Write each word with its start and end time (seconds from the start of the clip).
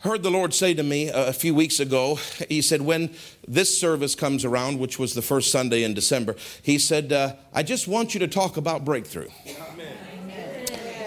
heard 0.00 0.22
the 0.22 0.30
Lord 0.30 0.54
say 0.54 0.74
to 0.74 0.82
me 0.82 1.08
a 1.08 1.32
few 1.32 1.54
weeks 1.54 1.80
ago, 1.80 2.18
He 2.48 2.62
said, 2.62 2.82
when 2.82 3.14
this 3.46 3.78
service 3.78 4.14
comes 4.14 4.44
around, 4.44 4.78
which 4.78 4.98
was 4.98 5.14
the 5.14 5.22
first 5.22 5.50
Sunday 5.50 5.82
in 5.82 5.94
December, 5.94 6.36
He 6.62 6.78
said, 6.78 7.12
uh, 7.12 7.34
I 7.52 7.62
just 7.62 7.88
want 7.88 8.14
you 8.14 8.20
to 8.20 8.28
talk 8.28 8.56
about 8.56 8.84
breakthrough. 8.84 9.28
Amen. 9.46 9.96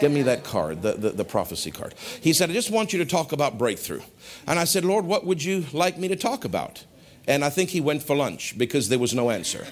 Give 0.02 0.12
me 0.12 0.24
that 0.24 0.44
card, 0.44 0.82
the, 0.82 0.94
the, 0.94 1.10
the, 1.12 1.24
prophecy 1.24 1.70
card. 1.70 1.94
He 2.22 2.34
said, 2.34 2.50
I 2.50 2.54
just 2.54 2.72
want 2.72 2.92
you 2.92 2.98
to 3.00 3.06
talk 3.06 3.34
about 3.34 3.60
breakthrough. 3.60 4.02
And 4.48 4.58
I 4.58 4.64
said, 4.64 4.84
Lord, 4.84 5.06
what 5.06 5.28
would 5.28 5.44
you 5.44 5.66
like 5.74 6.00
me 6.00 6.08
to 6.08 6.16
talk 6.16 6.44
about? 6.44 6.84
And 7.28 7.46
I 7.46 7.50
think 7.50 7.70
he 7.70 7.82
went 7.82 8.04
for 8.04 8.16
lunch 8.16 8.58
because 8.58 8.90
there 8.90 9.00
was 9.00 9.14
no 9.14 9.30
answer. 9.30 9.66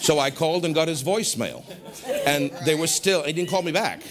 So 0.00 0.18
I 0.18 0.30
called 0.30 0.64
and 0.64 0.74
got 0.74 0.86
his 0.86 1.02
voicemail. 1.02 1.64
And 2.26 2.50
they 2.66 2.74
were 2.74 2.86
still, 2.86 3.22
he 3.22 3.32
didn't 3.32 3.48
call 3.48 3.62
me 3.62 3.72
back. 3.72 4.02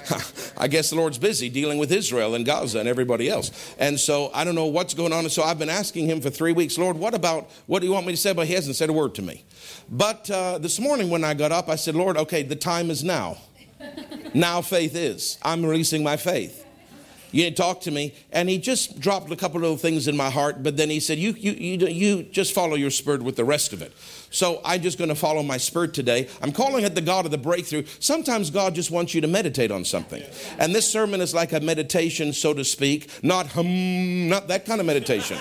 I 0.56 0.68
guess 0.68 0.90
the 0.90 0.96
Lord's 0.96 1.18
busy 1.18 1.48
dealing 1.48 1.78
with 1.78 1.90
Israel 1.90 2.34
and 2.34 2.46
Gaza 2.46 2.78
and 2.78 2.88
everybody 2.88 3.28
else. 3.28 3.74
And 3.78 3.98
so 3.98 4.30
I 4.32 4.44
don't 4.44 4.54
know 4.54 4.66
what's 4.66 4.94
going 4.94 5.12
on. 5.12 5.20
And 5.24 5.32
so 5.32 5.42
I've 5.42 5.58
been 5.58 5.68
asking 5.68 6.06
him 6.06 6.20
for 6.20 6.30
three 6.30 6.52
weeks, 6.52 6.78
Lord, 6.78 6.96
what 6.96 7.12
about, 7.12 7.50
what 7.66 7.80
do 7.80 7.86
you 7.86 7.92
want 7.92 8.06
me 8.06 8.12
to 8.12 8.16
say? 8.16 8.32
But 8.32 8.46
he 8.46 8.54
hasn't 8.54 8.76
said 8.76 8.88
a 8.88 8.92
word 8.92 9.14
to 9.16 9.22
me. 9.22 9.44
But 9.90 10.30
uh, 10.30 10.58
this 10.58 10.78
morning 10.78 11.10
when 11.10 11.24
I 11.24 11.34
got 11.34 11.50
up, 11.50 11.68
I 11.68 11.76
said, 11.76 11.96
Lord, 11.96 12.16
okay, 12.16 12.42
the 12.42 12.56
time 12.56 12.90
is 12.90 13.02
now. 13.02 13.38
Now 14.34 14.62
faith 14.62 14.94
is. 14.94 15.38
I'm 15.42 15.64
releasing 15.66 16.02
my 16.02 16.16
faith. 16.16 16.64
You 17.32 17.44
didn't 17.44 17.56
talk 17.56 17.80
to 17.82 17.90
me, 17.90 18.14
and 18.30 18.48
he 18.48 18.58
just 18.58 19.00
dropped 19.00 19.30
a 19.32 19.36
couple 19.36 19.64
of 19.64 19.80
things 19.80 20.06
in 20.06 20.16
my 20.16 20.30
heart, 20.30 20.62
but 20.62 20.76
then 20.76 20.90
he 20.90 21.00
said, 21.00 21.18
you, 21.18 21.32
you, 21.32 21.52
you, 21.52 21.86
you 21.88 22.22
just 22.24 22.52
follow 22.52 22.74
your 22.76 22.90
spirit 22.90 23.22
with 23.22 23.36
the 23.36 23.44
rest 23.44 23.72
of 23.72 23.82
it. 23.82 23.92
So 24.30 24.60
I'm 24.64 24.80
just 24.80 24.98
going 24.98 25.08
to 25.08 25.14
follow 25.14 25.42
my 25.42 25.56
spirit 25.56 25.94
today. 25.94 26.28
I'm 26.40 26.52
calling 26.52 26.84
it 26.84 26.94
the 26.94 27.00
God 27.00 27.24
of 27.24 27.30
the 27.30 27.38
breakthrough. 27.38 27.84
Sometimes 27.98 28.50
God 28.50 28.74
just 28.74 28.90
wants 28.90 29.14
you 29.14 29.20
to 29.22 29.28
meditate 29.28 29.70
on 29.70 29.84
something. 29.84 30.22
And 30.58 30.74
this 30.74 30.90
sermon 30.90 31.20
is 31.20 31.34
like 31.34 31.52
a 31.52 31.60
meditation, 31.60 32.32
so 32.32 32.54
to 32.54 32.64
speak, 32.64 33.10
not 33.22 33.46
hum, 33.48 34.28
not 34.28 34.48
that 34.48 34.64
kind 34.64 34.80
of 34.80 34.86
meditation. 34.86 35.38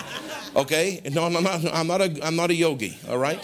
Okay? 0.56 1.02
No, 1.12 1.26
I'm 1.26 1.34
not, 1.34 1.66
I'm 1.74 1.88
not, 1.88 2.02
a, 2.02 2.26
I'm 2.26 2.36
not 2.36 2.50
a 2.50 2.56
yogi, 2.56 2.98
all 3.10 3.18
right? 3.18 3.40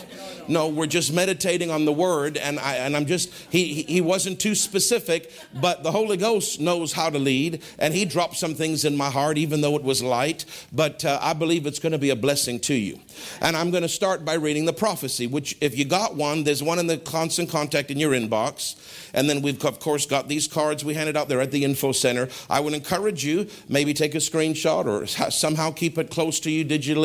No, 0.50 0.69
we're 0.69 0.88
just 0.88 1.13
meditating 1.13 1.69
on 1.72 1.86
the 1.86 1.91
word, 1.91 2.38
and 2.38 2.58
I 2.59 2.75
and 2.75 2.95
I'm 2.95 3.05
just 3.05 3.33
he 3.50 3.83
he 3.83 4.00
wasn't 4.00 4.39
too 4.39 4.55
specific, 4.55 5.31
but 5.53 5.83
the 5.83 5.91
Holy 5.91 6.16
Ghost 6.16 6.61
knows 6.61 6.94
how 6.94 7.09
to 7.09 7.19
lead, 7.19 7.61
and 7.78 7.94
he 7.94 8.05
dropped 8.05 8.38
some 8.38 8.55
things 8.55 8.85
in 8.85 8.95
my 8.95 9.09
heart, 9.09 9.38
even 9.38 9.59
though 9.59 9.75
it 9.75 9.83
was 9.83 10.02
light. 10.02 10.45
But 10.72 11.03
uh, 11.03 11.19
I 11.22 11.33
believe 11.33 11.66
it's 11.66 11.80
going 11.80 11.91
to 11.91 11.97
be 11.97 12.11
a 12.11 12.16
blessing 12.16 12.59
to 12.61 12.73
you. 12.73 13.00
And 13.41 13.58
I'm 13.58 13.72
going 13.72 13.83
to 13.83 13.89
start 13.89 14.23
by 14.23 14.35
reading 14.35 14.66
the 14.66 14.73
prophecy, 14.73 15.28
which 15.28 15.58
if 15.59 15.78
you 15.78 15.83
got 15.83 16.16
one, 16.16 16.44
there's 16.44 16.63
one 16.63 16.80
in 16.80 16.88
the 16.88 16.97
constant 16.97 17.50
contact 17.50 17.91
in 17.91 18.00
your 18.00 18.11
inbox. 18.11 18.75
And 19.13 19.30
then 19.30 19.41
we've, 19.41 19.63
of 19.66 19.80
course, 19.80 20.05
got 20.05 20.28
these 20.28 20.47
cards 20.47 20.85
we 20.85 20.94
handed 20.94 21.17
out 21.17 21.28
there 21.28 21.41
at 21.41 21.52
the 21.52 21.63
info 21.63 21.91
center. 21.91 22.30
I 22.50 22.59
would 22.59 22.73
encourage 22.73 23.25
you, 23.25 23.47
maybe 23.67 23.94
take 23.94 24.16
a 24.16 24.19
screenshot 24.19 24.85
or 24.85 25.08
somehow 25.31 25.72
keep 25.72 25.97
it 25.97 26.11
close 26.11 26.39
to 26.41 26.52
you 26.52 26.63
digitally. 26.63 26.97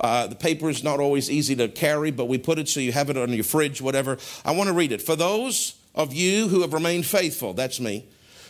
Uh, 0.00 0.26
the 0.26 0.34
paper 0.34 0.68
is 0.68 0.82
not 0.84 1.00
always 1.00 1.30
easy 1.30 1.56
to 1.56 1.68
carry, 1.68 2.10
but 2.10 2.26
we 2.26 2.38
put 2.38 2.58
it 2.58 2.68
so 2.68 2.80
you 2.80 2.92
have 2.92 3.10
it 3.10 3.16
on 3.16 3.32
your 3.32 3.44
fridge, 3.44 3.80
whatever. 3.80 4.18
I 4.44 4.52
want 4.52 4.68
to 4.68 4.74
read 4.74 4.92
it. 4.92 5.02
For 5.02 5.16
those 5.16 5.76
of 5.94 6.12
you 6.12 6.48
who 6.48 6.60
have 6.62 6.72
remained 6.72 7.06
faithful, 7.06 7.54
that's 7.54 7.80
me, 7.80 8.04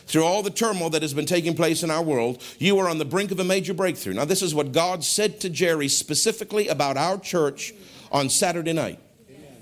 through 0.07 0.23
all 0.23 0.41
the 0.41 0.49
turmoil 0.49 0.89
that 0.91 1.01
has 1.01 1.13
been 1.13 1.25
taking 1.25 1.53
place 1.53 1.83
in 1.83 1.91
our 1.91 2.01
world, 2.01 2.41
you 2.59 2.77
are 2.79 2.87
on 2.89 2.97
the 2.97 3.05
brink 3.05 3.31
of 3.31 3.39
a 3.39 3.43
major 3.43 3.73
breakthrough. 3.73 4.13
Now, 4.13 4.25
this 4.25 4.41
is 4.41 4.55
what 4.55 4.71
God 4.71 5.03
said 5.03 5.41
to 5.41 5.49
Jerry 5.49 5.89
specifically 5.89 6.69
about 6.69 6.95
our 6.95 7.19
church 7.19 7.73
on 8.11 8.29
Saturday 8.29 8.73
night. 8.73 8.99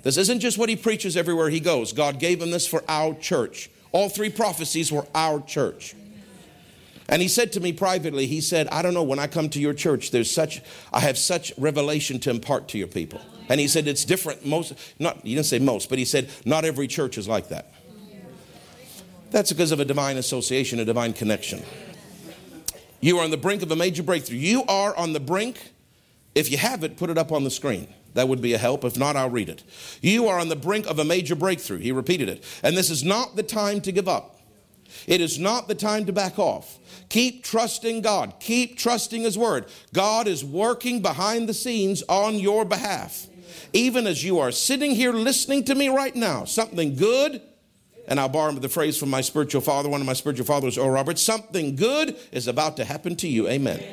This 0.04 0.18
isn't 0.18 0.42
just 0.42 0.60
what 0.60 0.70
he 0.70 0.76
preaches 0.76 1.18
everywhere 1.18 1.50
he 1.50 1.60
goes. 1.60 1.92
God 1.92 2.20
gave 2.20 2.40
him 2.40 2.52
this 2.52 2.68
for 2.68 2.84
our 2.88 3.16
church. 3.16 3.72
All 3.92 4.08
three 4.08 4.30
prophecies 4.30 4.92
were 4.92 5.08
our 5.16 5.42
church. 5.42 5.96
And 7.08 7.22
he 7.22 7.28
said 7.28 7.52
to 7.54 7.60
me 7.60 7.72
privately, 7.72 8.26
he 8.26 8.42
said, 8.42 8.68
I 8.70 8.82
don't 8.82 8.94
know, 8.94 9.04
when 9.04 9.20
I 9.20 9.28
come 9.28 9.50
to 9.50 9.60
your 9.60 9.74
church, 9.74 10.12
there's 10.12 10.32
such, 10.32 10.62
I 10.92 11.02
have 11.02 11.18
such 11.18 11.54
revelation 11.58 12.20
to 12.22 12.32
impart 12.32 12.68
to 12.70 12.78
your 12.78 12.88
people. 12.88 13.22
And 13.48 13.60
he 13.60 13.68
said, 13.68 13.88
it's 13.88 14.06
different. 14.06 14.46
Most, 14.46 14.74
not, 14.98 15.22
he 15.22 15.36
didn't 15.36 15.46
say 15.46 15.60
most, 15.60 15.88
but 15.90 16.00
he 16.00 16.06
said, 16.06 16.30
not 16.46 16.66
every 16.66 16.88
church 16.88 17.18
is 17.18 17.28
like 17.28 17.50
that. 17.50 17.72
That's 19.30 19.52
because 19.52 19.72
of 19.72 19.80
a 19.80 19.86
divine 19.86 20.18
association, 20.18 20.80
a 20.80 20.86
divine 20.86 21.14
connection. 21.14 21.62
You 23.02 23.20
are 23.20 23.24
on 23.24 23.32
the 23.32 23.38
brink 23.38 23.62
of 23.62 23.72
a 23.72 23.76
major 23.76 24.02
breakthrough. 24.02 24.38
You 24.38 24.64
are 24.64 24.96
on 24.96 25.14
the 25.14 25.20
brink. 25.20 25.74
If 26.34 26.50
you 26.50 26.58
have 26.58 26.84
it, 26.84 26.98
put 26.98 27.10
it 27.12 27.18
up 27.18 27.32
on 27.32 27.44
the 27.44 27.52
screen. 27.52 27.88
That 28.16 28.30
would 28.30 28.42
be 28.42 28.54
a 28.54 28.58
help. 28.58 28.84
If 28.84 28.98
not, 28.98 29.16
I'll 29.16 29.30
read 29.30 29.50
it. 29.50 29.64
You 30.02 30.28
are 30.28 30.40
on 30.40 30.48
the 30.50 30.56
brink 30.56 30.88
of 30.88 30.98
a 30.98 31.06
major 31.06 31.36
breakthrough. 31.36 31.80
He 31.80 31.92
repeated 31.92 32.30
it. 32.30 32.44
And 32.64 32.76
this 32.76 32.90
is 32.90 33.04
not 33.04 33.36
the 33.36 33.44
time 33.44 33.82
to 33.82 33.92
give 33.92 34.08
up. 34.08 34.35
It 35.08 35.22
is 35.22 35.40
not 35.40 35.68
the 35.68 35.76
time 35.76 36.06
to 36.06 36.14
back 36.14 36.40
off. 36.40 36.80
Keep 37.10 37.44
trusting 37.44 38.02
God. 38.02 38.36
Keep 38.40 38.78
trusting 38.78 39.22
His 39.22 39.38
Word. 39.38 39.66
God 39.94 40.28
is 40.28 40.44
working 40.44 41.02
behind 41.02 41.48
the 41.48 41.54
scenes 41.54 42.04
on 42.10 42.36
your 42.36 42.66
behalf. 42.66 43.28
Even 43.74 44.08
as 44.08 44.24
you 44.24 44.40
are 44.40 44.52
sitting 44.52 44.92
here 44.92 45.14
listening 45.14 45.64
to 45.66 45.76
me 45.76 45.90
right 45.90 46.16
now, 46.16 46.46
something 46.46 46.96
good, 46.96 47.42
and 48.08 48.20
I'll 48.20 48.30
borrow 48.30 48.52
the 48.54 48.70
phrase 48.70 48.98
from 48.98 49.10
my 49.10 49.22
spiritual 49.22 49.62
father, 49.62 49.90
one 49.90 50.02
of 50.02 50.08
my 50.08 50.14
spiritual 50.14 50.46
fathers, 50.46 50.78
Oral 50.78 50.92
Roberts, 50.92 51.22
something 51.22 51.76
good 51.76 52.16
is 52.32 52.48
about 52.48 52.78
to 52.78 52.86
happen 52.86 53.16
to 53.18 53.28
you. 53.28 53.48
Amen. 53.48 53.84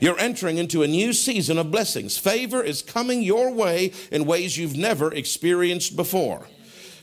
You're 0.00 0.18
entering 0.18 0.58
into 0.58 0.82
a 0.82 0.86
new 0.86 1.12
season 1.12 1.58
of 1.58 1.70
blessings. 1.70 2.18
Favor 2.18 2.62
is 2.62 2.82
coming 2.82 3.22
your 3.22 3.52
way 3.52 3.92
in 4.10 4.26
ways 4.26 4.56
you've 4.56 4.76
never 4.76 5.12
experienced 5.12 5.96
before. 5.96 6.46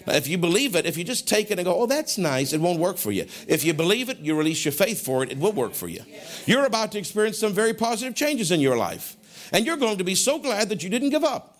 If 0.08 0.28
you 0.28 0.38
believe 0.38 0.75
it, 0.75 0.86
if 0.86 0.97
you 0.97 1.03
just 1.03 1.28
take 1.28 1.52
it 1.52 1.59
and 1.59 1.66
go, 1.66 1.81
oh, 1.81 1.86
that's 1.86 2.18
nice, 2.18 2.53
it 2.53 2.62
won't 2.62 2.80
work 2.80 2.97
for 2.97 3.12
you. 3.12 3.25
If 3.47 3.64
you 3.64 3.74
believe 3.74 4.09
it, 4.09 4.19
you 4.19 4.36
release 4.36 4.64
your 4.66 4.72
faith 4.72 5.03
for 5.03 5.24
it, 5.24 5.31
it 5.31 5.38
will 5.38 5.52
work 5.52 5.74
for 5.74 5.88
you. 5.88 6.03
You're 6.46 6.66
about 6.66 6.91
to 6.94 7.00
experience 7.00 7.40
some 7.40 7.53
very 7.53 7.74
positive 7.74 8.16
changes 8.16 8.52
in 8.52 8.59
your 8.59 8.78
life. 8.78 9.16
And 9.52 9.66
you're 9.66 9.78
going 9.78 9.97
to 9.97 10.03
be 10.03 10.16
so 10.16 10.40
glad 10.40 10.69
that 10.69 10.84
you 10.84 10.90
didn't 10.90 11.09
give 11.09 11.24
up. 11.24 11.58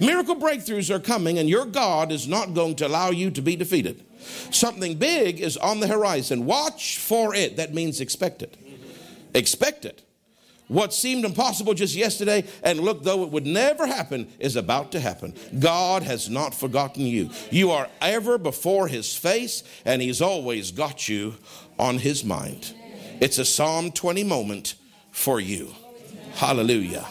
Miracle 0.00 0.36
breakthroughs 0.36 0.88
are 0.88 1.00
coming, 1.00 1.38
and 1.38 1.48
your 1.48 1.66
God 1.66 2.12
is 2.12 2.28
not 2.28 2.54
going 2.54 2.76
to 2.76 2.86
allow 2.86 3.10
you 3.10 3.30
to 3.32 3.42
be 3.42 3.56
defeated. 3.56 4.04
Something 4.50 4.96
big 4.96 5.40
is 5.40 5.56
on 5.56 5.80
the 5.80 5.88
horizon. 5.88 6.46
Watch 6.46 6.98
for 6.98 7.34
it. 7.34 7.56
That 7.56 7.74
means 7.74 8.00
expect 8.00 8.42
it. 8.42 8.56
Expect 9.34 9.84
it. 9.84 10.02
What 10.68 10.94
seemed 10.94 11.24
impossible 11.24 11.74
just 11.74 11.94
yesterday, 11.94 12.44
and 12.62 12.80
look, 12.80 13.02
though 13.02 13.22
it 13.22 13.30
would 13.30 13.46
never 13.46 13.86
happen, 13.86 14.28
is 14.38 14.56
about 14.56 14.92
to 14.92 15.00
happen. 15.00 15.34
God 15.58 16.02
has 16.02 16.30
not 16.30 16.54
forgotten 16.54 17.04
you. 17.04 17.30
You 17.50 17.70
are 17.70 17.88
ever 18.00 18.38
before 18.38 18.88
His 18.88 19.14
face, 19.14 19.62
and 19.84 20.00
He's 20.00 20.22
always 20.22 20.70
got 20.70 21.06
you 21.06 21.34
on 21.78 21.98
His 21.98 22.24
mind. 22.24 22.74
It's 23.20 23.38
a 23.38 23.44
Psalm 23.44 23.92
20 23.92 24.24
moment 24.24 24.74
for 25.10 25.38
you. 25.38 25.74
Hallelujah. 26.34 27.06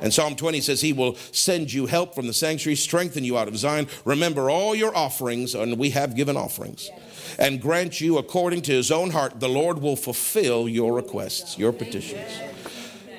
And 0.00 0.14
Psalm 0.14 0.34
20 0.34 0.62
says, 0.62 0.80
He 0.80 0.94
will 0.94 1.16
send 1.32 1.72
you 1.72 1.84
help 1.84 2.14
from 2.14 2.26
the 2.26 2.32
sanctuary, 2.32 2.76
strengthen 2.76 3.24
you 3.24 3.36
out 3.36 3.48
of 3.48 3.58
Zion. 3.58 3.88
Remember 4.06 4.48
all 4.48 4.74
your 4.74 4.96
offerings, 4.96 5.54
and 5.54 5.78
we 5.78 5.90
have 5.90 6.16
given 6.16 6.36
offerings, 6.36 6.88
and 7.38 7.60
grant 7.60 8.00
you 8.00 8.16
according 8.16 8.62
to 8.62 8.72
His 8.72 8.90
own 8.90 9.10
heart. 9.10 9.38
The 9.38 9.48
Lord 9.48 9.80
will 9.80 9.96
fulfill 9.96 10.68
your 10.68 10.94
requests, 10.94 11.58
your 11.58 11.72
petitions. 11.72 12.30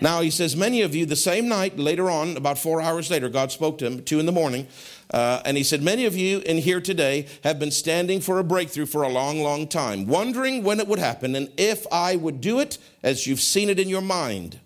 Now, 0.03 0.21
he 0.21 0.31
says, 0.31 0.55
many 0.55 0.81
of 0.81 0.95
you, 0.95 1.05
the 1.05 1.15
same 1.15 1.47
night, 1.47 1.77
later 1.77 2.09
on, 2.09 2.35
about 2.35 2.57
four 2.57 2.81
hours 2.81 3.11
later, 3.11 3.29
God 3.29 3.51
spoke 3.51 3.77
to 3.77 3.85
him, 3.85 4.03
two 4.03 4.19
in 4.19 4.25
the 4.25 4.31
morning, 4.31 4.67
uh, 5.11 5.43
and 5.45 5.55
he 5.55 5.63
said, 5.63 5.83
Many 5.83 6.05
of 6.05 6.17
you 6.17 6.39
in 6.39 6.57
here 6.57 6.81
today 6.81 7.27
have 7.43 7.59
been 7.59 7.69
standing 7.69 8.19
for 8.19 8.39
a 8.39 8.43
breakthrough 8.43 8.87
for 8.87 9.03
a 9.03 9.09
long, 9.09 9.41
long 9.41 9.67
time, 9.67 10.07
wondering 10.07 10.63
when 10.63 10.79
it 10.79 10.87
would 10.87 10.97
happen 10.97 11.35
and 11.35 11.51
if 11.55 11.85
I 11.91 12.15
would 12.15 12.41
do 12.41 12.59
it 12.59 12.79
as 13.03 13.27
you've 13.27 13.41
seen 13.41 13.69
it 13.69 13.79
in 13.79 13.89
your 13.89 14.01
mind. 14.01 14.59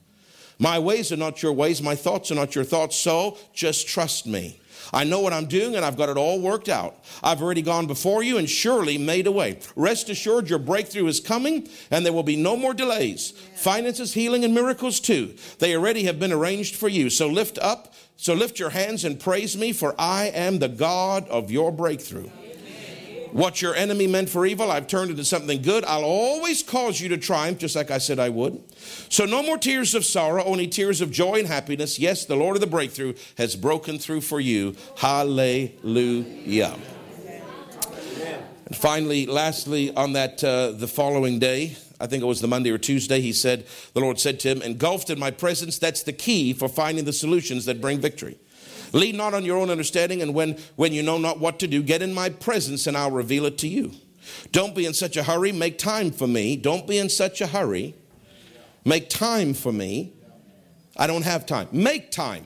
My 0.57 0.79
ways 0.79 1.11
are 1.11 1.17
not 1.17 1.43
your 1.43 1.51
ways, 1.51 1.81
my 1.81 1.95
thoughts 1.95 2.31
are 2.31 2.35
not 2.35 2.55
your 2.55 2.63
thoughts, 2.63 2.95
so 2.95 3.37
just 3.53 3.89
trust 3.89 4.25
me. 4.25 4.61
I 4.93 5.03
know 5.03 5.19
what 5.19 5.33
I'm 5.33 5.45
doing 5.45 5.75
and 5.75 5.83
I've 5.83 5.97
got 5.97 6.09
it 6.09 6.17
all 6.17 6.39
worked 6.39 6.69
out. 6.69 6.95
I've 7.23 7.41
already 7.41 7.61
gone 7.61 7.87
before 7.87 8.23
you 8.23 8.37
and 8.37 8.49
surely 8.49 8.97
made 8.97 9.27
a 9.27 9.31
way. 9.31 9.59
Rest 9.75 10.09
assured 10.09 10.49
your 10.49 10.59
breakthrough 10.59 11.07
is 11.07 11.19
coming 11.19 11.67
and 11.91 12.05
there 12.05 12.13
will 12.13 12.23
be 12.23 12.35
no 12.35 12.55
more 12.55 12.73
delays. 12.73 13.31
Finances, 13.55 14.13
healing, 14.13 14.43
and 14.43 14.53
miracles 14.53 14.99
too. 14.99 15.35
They 15.59 15.75
already 15.75 16.03
have 16.03 16.19
been 16.19 16.31
arranged 16.31 16.75
for 16.75 16.87
you. 16.87 17.09
So 17.09 17.27
lift 17.27 17.57
up, 17.59 17.93
so 18.17 18.33
lift 18.33 18.59
your 18.59 18.69
hands 18.69 19.03
and 19.03 19.19
praise 19.19 19.57
me, 19.57 19.73
for 19.73 19.95
I 19.97 20.25
am 20.25 20.59
the 20.59 20.69
God 20.69 21.27
of 21.29 21.51
your 21.51 21.71
breakthrough. 21.71 22.29
What 23.31 23.61
your 23.61 23.75
enemy 23.75 24.07
meant 24.07 24.29
for 24.29 24.45
evil, 24.45 24.71
I've 24.71 24.87
turned 24.87 25.11
into 25.11 25.25
something 25.25 25.61
good. 25.61 25.83
I'll 25.85 26.03
always 26.03 26.63
cause 26.63 26.99
you 27.01 27.09
to 27.09 27.17
triumph, 27.17 27.59
just 27.59 27.75
like 27.75 27.91
I 27.91 27.97
said 27.97 28.19
I 28.19 28.29
would. 28.29 28.61
So, 29.09 29.25
no 29.25 29.43
more 29.43 29.57
tears 29.57 29.93
of 29.93 30.05
sorrow, 30.05 30.43
only 30.43 30.67
tears 30.67 31.01
of 31.01 31.11
joy 31.11 31.39
and 31.39 31.47
happiness. 31.47 31.99
Yes, 31.99 32.25
the 32.25 32.35
Lord 32.35 32.55
of 32.55 32.61
the 32.61 32.67
breakthrough 32.67 33.13
has 33.37 33.55
broken 33.55 33.99
through 33.99 34.21
for 34.21 34.39
you. 34.39 34.75
Hallelujah. 34.97 36.77
And 38.65 38.75
finally, 38.75 39.25
lastly, 39.27 39.93
on 39.95 40.13
that 40.13 40.43
uh, 40.43 40.71
the 40.71 40.87
following 40.87 41.37
day, 41.37 41.77
I 41.99 42.07
think 42.07 42.23
it 42.23 42.25
was 42.25 42.41
the 42.41 42.47
Monday 42.47 42.71
or 42.71 42.77
Tuesday, 42.77 43.21
he 43.21 43.31
said, 43.31 43.65
the 43.93 44.01
Lord 44.01 44.19
said 44.19 44.39
to 44.41 44.49
him, 44.49 44.61
engulfed 44.61 45.09
in 45.09 45.19
my 45.19 45.31
presence, 45.31 45.77
that's 45.77 46.03
the 46.03 46.13
key 46.13 46.51
for 46.53 46.67
finding 46.67 47.05
the 47.05 47.13
solutions 47.13 47.65
that 47.65 47.79
bring 47.79 47.99
victory. 47.99 48.37
Lean 48.93 49.17
not 49.17 49.33
on 49.33 49.45
your 49.45 49.57
own 49.57 49.69
understanding, 49.69 50.21
and 50.21 50.33
when, 50.33 50.57
when 50.75 50.93
you 50.93 51.03
know 51.03 51.17
not 51.17 51.39
what 51.39 51.59
to 51.59 51.67
do, 51.67 51.81
get 51.81 52.01
in 52.01 52.13
my 52.13 52.29
presence 52.29 52.87
and 52.87 52.97
I'll 52.97 53.11
reveal 53.11 53.45
it 53.45 53.57
to 53.59 53.67
you. 53.67 53.91
Don't 54.51 54.75
be 54.75 54.85
in 54.85 54.93
such 54.93 55.17
a 55.17 55.23
hurry. 55.23 55.51
Make 55.51 55.77
time 55.77 56.11
for 56.11 56.27
me. 56.27 56.55
Don't 56.55 56.87
be 56.87 56.97
in 56.97 57.09
such 57.09 57.41
a 57.41 57.47
hurry. 57.47 57.95
Make 58.83 59.09
time 59.09 59.53
for 59.53 59.71
me. 59.71 60.13
I 60.97 61.07
don't 61.07 61.23
have 61.23 61.45
time. 61.45 61.67
Make 61.71 62.11
time. 62.11 62.45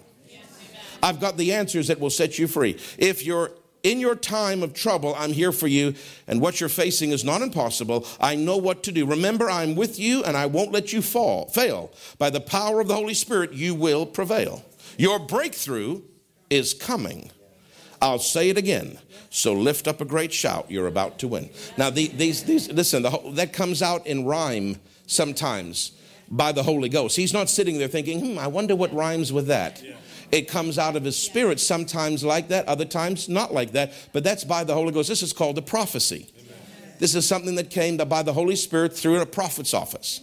I've 1.02 1.20
got 1.20 1.38
the 1.38 1.54
answers 1.54 1.88
that 1.88 2.00
will 2.00 2.10
set 2.10 2.38
you 2.38 2.48
free. 2.48 2.78
If 2.98 3.26
you're 3.26 3.52
in 3.84 4.00
your 4.00 4.16
time 4.16 4.64
of 4.64 4.74
trouble, 4.74 5.16
I'm 5.18 5.32
here 5.32 5.54
for 5.54 5.68
you, 5.68 5.94
and 6.28 6.42
what 6.42 6.60
you're 6.60 6.68
facing 6.68 7.12
is 7.12 7.24
not 7.24 7.42
impossible. 7.42 8.06
I 8.20 8.36
know 8.36 8.58
what 8.58 8.84
to 8.84 8.92
do. 8.92 9.06
Remember, 9.06 9.50
I'm 9.50 9.76
with 9.76 9.98
you, 9.98 10.24
and 10.24 10.36
I 10.36 10.48
won't 10.48 10.74
let 10.74 10.92
you 10.92 11.02
fall, 11.02 11.48
fail. 11.48 11.94
By 12.18 12.30
the 12.30 12.42
power 12.42 12.82
of 12.82 12.90
the 12.90 12.96
Holy 12.96 13.14
Spirit, 13.14 13.54
you 13.54 13.74
will 13.76 14.06
prevail. 14.06 14.66
Your 14.98 15.20
breakthrough 15.20 16.02
is 16.50 16.74
coming. 16.74 17.32
I'll 18.02 18.20
say 18.20 18.50
it 18.50 18.58
again. 18.58 18.98
So 19.30 19.54
lift 19.54 19.88
up 19.88 20.02
a 20.02 20.06
great 20.06 20.34
shout. 20.34 20.70
You're 20.70 20.88
about 20.88 21.20
to 21.20 21.28
win. 21.28 21.50
Now, 21.78 21.90
the, 21.90 22.08
these, 22.08 22.44
these, 22.44 22.72
listen, 22.72 23.04
the, 23.04 23.22
that 23.34 23.54
comes 23.54 23.82
out 23.82 24.08
in 24.08 24.26
rhyme 24.26 24.78
sometimes 25.06 25.92
by 26.30 26.52
the 26.52 26.64
Holy 26.64 26.90
Ghost. 26.90 27.16
He's 27.16 27.34
not 27.34 27.50
sitting 27.50 27.78
there 27.78 27.88
thinking, 27.88 28.20
hmm, 28.20 28.40
I 28.40 28.48
wonder 28.48 28.76
what 28.76 28.94
rhymes 28.94 29.32
with 29.34 29.48
that. 29.48 29.84
It 30.32 30.48
comes 30.48 30.78
out 30.78 30.96
of 30.96 31.04
his 31.04 31.18
spirit, 31.18 31.60
sometimes 31.60 32.24
like 32.24 32.50
that, 32.50 32.68
other 32.68 32.86
times 32.86 33.28
not 33.28 33.52
like 33.52 33.72
that, 33.72 33.94
but 34.14 34.24
that's 34.24 34.44
by 34.44 34.64
the 34.64 34.76
Holy 34.76 34.92
Ghost. 34.92 35.10
This 35.10 35.24
is 35.24 35.34
called 35.34 35.58
a 35.58 35.62
prophecy. 35.62 36.28
This 37.00 37.16
is 37.16 37.28
something 37.28 37.56
that 37.56 37.70
came 37.70 37.98
by 37.98 38.22
the 38.22 38.34
Holy 38.34 38.56
Spirit 38.56 38.96
through 38.96 39.20
a 39.22 39.26
prophet's 39.26 39.74
office 39.74 40.22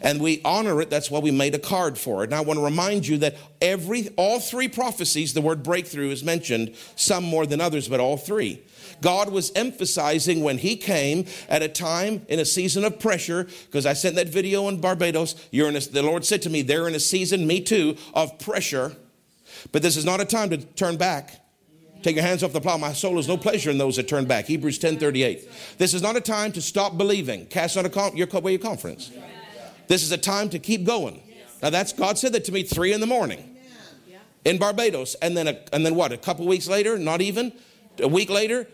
and 0.00 0.20
we 0.20 0.40
honor 0.44 0.80
it. 0.80 0.90
That's 0.90 1.10
why 1.10 1.18
we 1.18 1.30
made 1.30 1.54
a 1.54 1.58
card 1.58 1.98
for 1.98 2.22
it. 2.22 2.26
And 2.26 2.34
I 2.34 2.40
want 2.40 2.58
to 2.58 2.64
remind 2.64 3.06
you 3.06 3.18
that 3.18 3.36
every, 3.60 4.08
all 4.16 4.40
three 4.40 4.68
prophecies, 4.68 5.34
the 5.34 5.40
word 5.40 5.62
breakthrough 5.62 6.10
is 6.10 6.24
mentioned, 6.24 6.74
some 6.96 7.24
more 7.24 7.46
than 7.46 7.60
others, 7.60 7.88
but 7.88 8.00
all 8.00 8.16
three. 8.16 8.62
God 9.00 9.30
was 9.30 9.52
emphasizing 9.54 10.42
when 10.42 10.58
He 10.58 10.76
came 10.76 11.26
at 11.48 11.62
a 11.62 11.68
time 11.68 12.24
in 12.28 12.38
a 12.38 12.44
season 12.44 12.84
of 12.84 12.98
pressure, 12.98 13.44
because 13.66 13.86
I 13.86 13.92
sent 13.92 14.16
that 14.16 14.28
video 14.28 14.68
in 14.68 14.80
Barbados. 14.80 15.34
You're 15.50 15.68
in 15.68 15.76
a, 15.76 15.80
the 15.80 16.02
Lord 16.02 16.24
said 16.24 16.42
to 16.42 16.50
me, 16.50 16.62
they're 16.62 16.88
in 16.88 16.94
a 16.94 17.00
season, 17.00 17.46
me 17.46 17.60
too, 17.60 17.96
of 18.14 18.38
pressure. 18.38 18.96
But 19.72 19.82
this 19.82 19.96
is 19.96 20.04
not 20.04 20.20
a 20.20 20.24
time 20.24 20.50
to 20.50 20.58
turn 20.58 20.96
back. 20.96 21.42
Take 22.02 22.14
your 22.14 22.24
hands 22.24 22.42
off 22.42 22.52
the 22.52 22.60
plow. 22.60 22.76
My 22.76 22.92
soul 22.92 23.16
has 23.16 23.26
no 23.26 23.36
pleasure 23.36 23.70
in 23.70 23.78
those 23.78 23.96
that 23.96 24.06
turn 24.06 24.26
back. 24.26 24.46
Hebrews 24.46 24.78
10 24.78 24.98
38. 24.98 25.48
This 25.78 25.94
is 25.94 26.02
not 26.02 26.14
a 26.14 26.20
time 26.20 26.52
to 26.52 26.62
stop 26.62 26.96
believing. 26.96 27.46
Cast 27.46 27.76
on 27.76 27.86
a 27.86 28.16
your, 28.16 28.28
your 28.28 28.58
conference. 28.58 29.10
This 29.88 30.02
is 30.02 30.12
a 30.12 30.18
time 30.18 30.48
to 30.50 30.58
keep 30.58 30.84
going. 30.84 31.22
Now 31.62 31.70
that's 31.70 31.92
God 31.92 32.18
said 32.18 32.32
that 32.32 32.44
to 32.44 32.52
me 32.52 32.62
three 32.62 32.92
in 32.92 33.00
the 33.00 33.06
morning 33.06 33.56
in 34.44 34.58
Barbados, 34.58 35.16
and 35.16 35.36
then 35.36 35.48
a, 35.48 35.58
and 35.72 35.84
then 35.84 35.96
what? 35.96 36.12
A 36.12 36.16
couple 36.16 36.46
weeks 36.46 36.68
later, 36.68 36.96
not 36.96 37.20
even 37.20 37.52
a 37.98 38.06
week 38.06 38.30
later, 38.30 38.68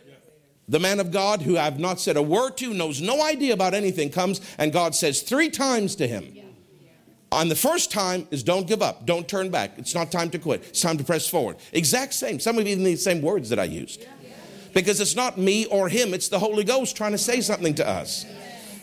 the 0.69 0.79
man 0.79 1.01
of 1.01 1.11
God 1.11 1.43
who 1.43 1.57
I've 1.57 1.79
not 1.79 1.99
said 1.99 2.17
a 2.17 2.23
word 2.23 2.59
to, 2.59 2.75
knows 2.75 3.01
no 3.01 3.25
idea 3.25 3.55
about 3.55 3.73
anything, 3.73 4.11
comes 4.11 4.41
and 4.59 4.73
God 4.73 4.95
says 4.95 5.23
three 5.23 5.49
times 5.49 5.97
to 5.97 6.07
him. 6.07 6.37
On 7.33 7.49
the 7.49 7.57
first 7.57 7.91
time 7.91 8.29
is 8.31 8.43
don't 8.43 8.67
give 8.67 8.83
up, 8.83 9.07
don't 9.07 9.27
turn 9.27 9.51
back. 9.51 9.79
It's 9.79 9.95
not 9.95 10.13
time 10.13 10.29
to 10.31 10.39
quit. 10.39 10.63
It's 10.69 10.83
time 10.83 10.99
to 10.99 11.05
press 11.05 11.27
forward. 11.27 11.57
Exact 11.73 12.13
same. 12.13 12.39
Some 12.39 12.59
of 12.59 12.67
you 12.67 12.73
even 12.73 12.85
the 12.85 12.97
same 12.97 13.23
words 13.23 13.49
that 13.49 13.59
I 13.59 13.65
used. 13.65 14.07
Because 14.75 15.01
it's 15.01 15.17
not 15.17 15.39
me 15.39 15.65
or 15.67 15.89
him, 15.89 16.13
it's 16.13 16.29
the 16.29 16.39
Holy 16.39 16.65
Ghost 16.65 16.97
trying 16.97 17.13
to 17.13 17.19
say 17.19 17.41
something 17.41 17.75
to 17.77 17.89
us. 17.89 18.27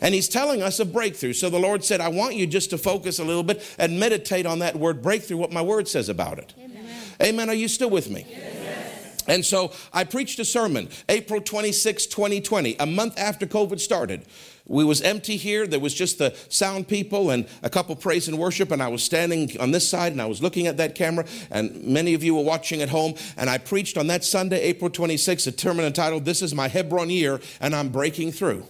And 0.02 0.14
he's 0.14 0.30
telling 0.30 0.62
us 0.62 0.80
a 0.80 0.86
breakthrough. 0.86 1.34
So 1.34 1.50
the 1.50 1.60
Lord 1.60 1.84
said, 1.84 2.02
I 2.02 2.10
want 2.10 2.36
you 2.36 2.48
just 2.48 2.70
to 2.72 2.78
focus 2.78 3.20
a 3.20 3.24
little 3.24 3.44
bit 3.44 3.64
and 3.78 4.00
meditate 4.00 4.46
on 4.46 4.60
that 4.60 4.76
word 4.76 5.02
breakthrough, 5.02 5.38
what 5.38 5.52
my 5.52 5.62
word 5.62 5.88
says 5.88 6.10
about 6.10 6.40
it. 6.40 6.54
Amen. 6.60 6.86
Amen. 7.22 7.50
Are 7.50 7.56
you 7.56 7.68
still 7.68 7.90
with 7.90 8.10
me? 8.10 8.26
Yes. 8.30 9.24
And 9.30 9.46
so 9.46 9.72
I 9.94 10.06
preached 10.06 10.40
a 10.40 10.46
sermon 10.46 10.90
April 11.08 11.40
26, 11.40 12.08
2020, 12.08 12.76
a 12.80 12.86
month 12.86 13.18
after 13.20 13.46
COVID 13.46 13.80
started. 13.80 14.26
We 14.66 14.84
was 14.84 15.02
empty 15.02 15.36
here. 15.38 15.66
There 15.66 15.80
was 15.80 15.94
just 15.94 16.20
the 16.20 16.36
sound 16.50 16.88
people 16.88 17.32
and 17.32 17.48
a 17.64 17.70
couple 17.70 17.96
praise 17.96 18.28
and 18.28 18.38
worship. 18.38 18.72
And 18.72 18.84
I 18.84 18.88
was 18.88 19.04
standing 19.04 19.60
on 19.60 19.72
this 19.72 19.88
side 19.88 20.12
and 20.12 20.22
I 20.22 20.28
was 20.28 20.44
looking 20.44 20.68
at 20.68 20.78
that 20.78 20.94
camera. 20.94 21.26
And 21.50 21.84
many 21.84 22.14
of 22.14 22.24
you 22.24 22.36
were 22.36 22.44
watching 22.44 22.82
at 22.82 22.90
home. 22.90 23.16
And 23.36 23.50
I 23.50 23.58
preached 23.58 23.98
on 23.98 24.08
that 24.08 24.24
Sunday, 24.24 24.62
April 24.62 24.90
26, 24.90 25.48
a 25.48 25.58
sermon 25.58 25.86
entitled, 25.86 26.26
This 26.26 26.42
is 26.42 26.54
my 26.54 26.68
Hebron 26.68 27.10
year 27.10 27.40
and 27.60 27.76
I'm 27.76 27.90
breaking 27.90 28.32
through 28.32 28.66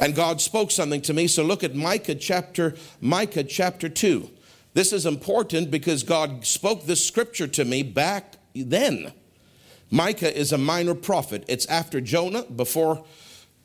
and 0.00 0.14
God 0.14 0.40
spoke 0.40 0.70
something 0.70 1.02
to 1.02 1.12
me. 1.12 1.28
So 1.28 1.44
look 1.44 1.62
at 1.62 1.74
Micah 1.74 2.14
chapter 2.14 2.74
Micah 3.00 3.44
chapter 3.44 3.88
2. 3.88 4.28
This 4.72 4.92
is 4.92 5.04
important 5.04 5.70
because 5.70 6.02
God 6.02 6.46
spoke 6.46 6.86
this 6.86 7.06
scripture 7.06 7.46
to 7.48 7.64
me 7.64 7.82
back 7.82 8.36
then. 8.54 9.12
Micah 9.90 10.36
is 10.36 10.52
a 10.52 10.58
minor 10.58 10.94
prophet. 10.94 11.44
It's 11.48 11.66
after 11.66 12.00
Jonah, 12.00 12.44
before 12.44 13.04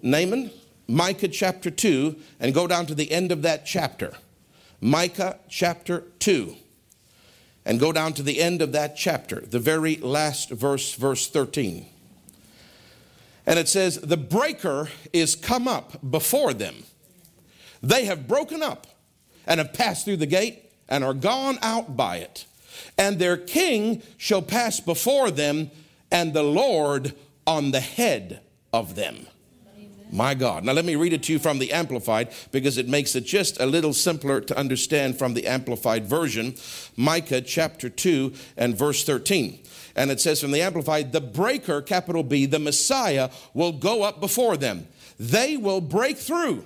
Nahum. 0.01 0.51
Micah 0.87 1.29
chapter 1.29 1.71
2, 1.71 2.15
and 2.39 2.53
go 2.53 2.67
down 2.67 2.85
to 2.85 2.93
the 2.93 3.11
end 3.11 3.31
of 3.31 3.41
that 3.41 3.65
chapter. 3.65 4.11
Micah 4.81 5.39
chapter 5.49 6.03
2. 6.19 6.55
And 7.65 7.79
go 7.79 7.91
down 7.91 8.13
to 8.13 8.23
the 8.23 8.39
end 8.39 8.61
of 8.61 8.73
that 8.73 8.95
chapter, 8.95 9.39
the 9.39 9.57
very 9.57 9.95
last 9.95 10.51
verse, 10.51 10.93
verse 10.93 11.27
13. 11.27 11.87
And 13.45 13.59
it 13.59 13.67
says, 13.67 13.99
The 13.99 14.17
breaker 14.17 14.89
is 15.13 15.35
come 15.35 15.67
up 15.67 15.99
before 16.09 16.53
them. 16.53 16.83
They 17.81 18.05
have 18.05 18.27
broken 18.27 18.63
up 18.63 18.87
and 19.45 19.59
have 19.59 19.73
passed 19.73 20.05
through 20.05 20.17
the 20.17 20.25
gate 20.25 20.71
and 20.89 21.03
are 21.03 21.13
gone 21.13 21.57
out 21.61 21.95
by 21.95 22.17
it. 22.17 22.45
And 22.97 23.19
their 23.19 23.37
king 23.37 24.01
shall 24.17 24.41
pass 24.41 24.79
before 24.79 25.31
them, 25.31 25.71
and 26.11 26.33
the 26.33 26.43
Lord 26.43 27.13
on 27.47 27.71
the 27.71 27.79
head 27.79 28.41
of 28.73 28.95
them. 28.95 29.27
My 30.11 30.33
God. 30.33 30.63
Now, 30.63 30.73
let 30.73 30.85
me 30.85 30.95
read 30.95 31.13
it 31.13 31.23
to 31.23 31.33
you 31.33 31.39
from 31.39 31.59
the 31.59 31.73
Amplified 31.73 32.31
because 32.51 32.77
it 32.77 32.87
makes 32.87 33.15
it 33.15 33.25
just 33.25 33.59
a 33.59 33.65
little 33.65 33.93
simpler 33.93 34.39
to 34.39 34.57
understand 34.57 35.17
from 35.17 35.33
the 35.33 35.47
Amplified 35.47 36.05
version. 36.05 36.55
Micah 36.95 37.41
chapter 37.41 37.89
2 37.89 38.33
and 38.55 38.77
verse 38.77 39.03
13. 39.03 39.59
And 39.95 40.11
it 40.11 40.19
says 40.19 40.41
from 40.41 40.51
the 40.51 40.61
Amplified, 40.61 41.11
the 41.11 41.21
breaker, 41.21 41.81
capital 41.81 42.23
B, 42.23 42.45
the 42.45 42.59
Messiah, 42.59 43.29
will 43.53 43.71
go 43.71 44.03
up 44.03 44.19
before 44.19 44.57
them. 44.57 44.87
They 45.19 45.55
will 45.55 45.81
break 45.81 46.17
through, 46.17 46.65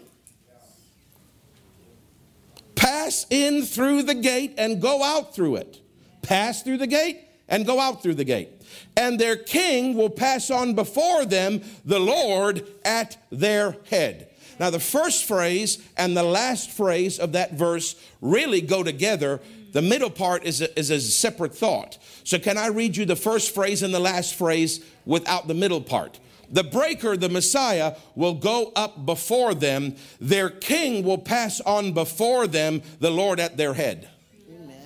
pass 2.76 3.28
in 3.30 3.64
through 3.64 4.04
the 4.04 4.16
gate 4.16 4.56
and 4.58 4.81
go 4.81 5.04
out 5.04 5.36
through 5.36 5.58
it. 5.58 5.80
Pass 6.22 6.64
through 6.64 6.78
the 6.78 6.88
gate 6.88 7.20
and 7.48 7.66
go 7.66 7.80
out 7.80 8.02
through 8.02 8.16
the 8.16 8.24
gate. 8.24 8.50
And 8.98 9.20
their 9.20 9.36
king 9.36 9.96
will 9.96 10.10
pass 10.10 10.50
on 10.50 10.74
before 10.74 11.26
them, 11.26 11.62
the 11.86 12.00
Lord 12.00 12.66
at 12.84 13.18
their 13.31 13.76
head. 13.90 14.30
Now, 14.60 14.70
the 14.70 14.80
first 14.80 15.26
phrase 15.26 15.81
and 15.96 16.18
the 16.18 16.24
last 16.24 16.70
phrase 16.70 17.18
of 17.18 17.31
that 17.31 17.54
verse 17.54 17.96
really 18.22 18.62
go 18.62 18.84
together 18.84 19.40
the 19.71 19.81
middle 19.81 20.10
part 20.10 20.44
is 20.44 20.62
a, 20.62 20.80
is 20.80 20.89
a 20.89 21.00
separate 21.00 21.56
thought. 21.56 21.97
So, 22.23 22.40
can 22.40 22.57
I 22.57 22.68
read 22.68 22.97
you 22.97 23.06
the 23.06 23.16
first 23.16 23.54
phrase 23.54 23.83
and 23.83 23.94
the 23.94 23.99
last 23.99 24.35
phrase 24.35 24.83
without 25.06 25.47
the 25.47 25.54
middle 25.54 25.81
part? 25.81 26.19
The 26.52 26.64
breaker, 26.64 27.16
the 27.16 27.30
Messiah, 27.30 27.95
will 28.16 28.33
go 28.33 28.71
up 28.76 29.06
before 29.06 29.54
them. 29.54 29.95
Their 30.19 30.49
king 30.49 31.04
will 31.04 31.19
pass 31.19 31.61
on 31.61 31.94
before 31.94 32.47
them, 32.47 32.81
the 32.99 33.11
Lord 33.11 33.40
at 33.40 33.56
their 33.56 33.76
head. 33.76 34.09
Amen. 34.49 34.81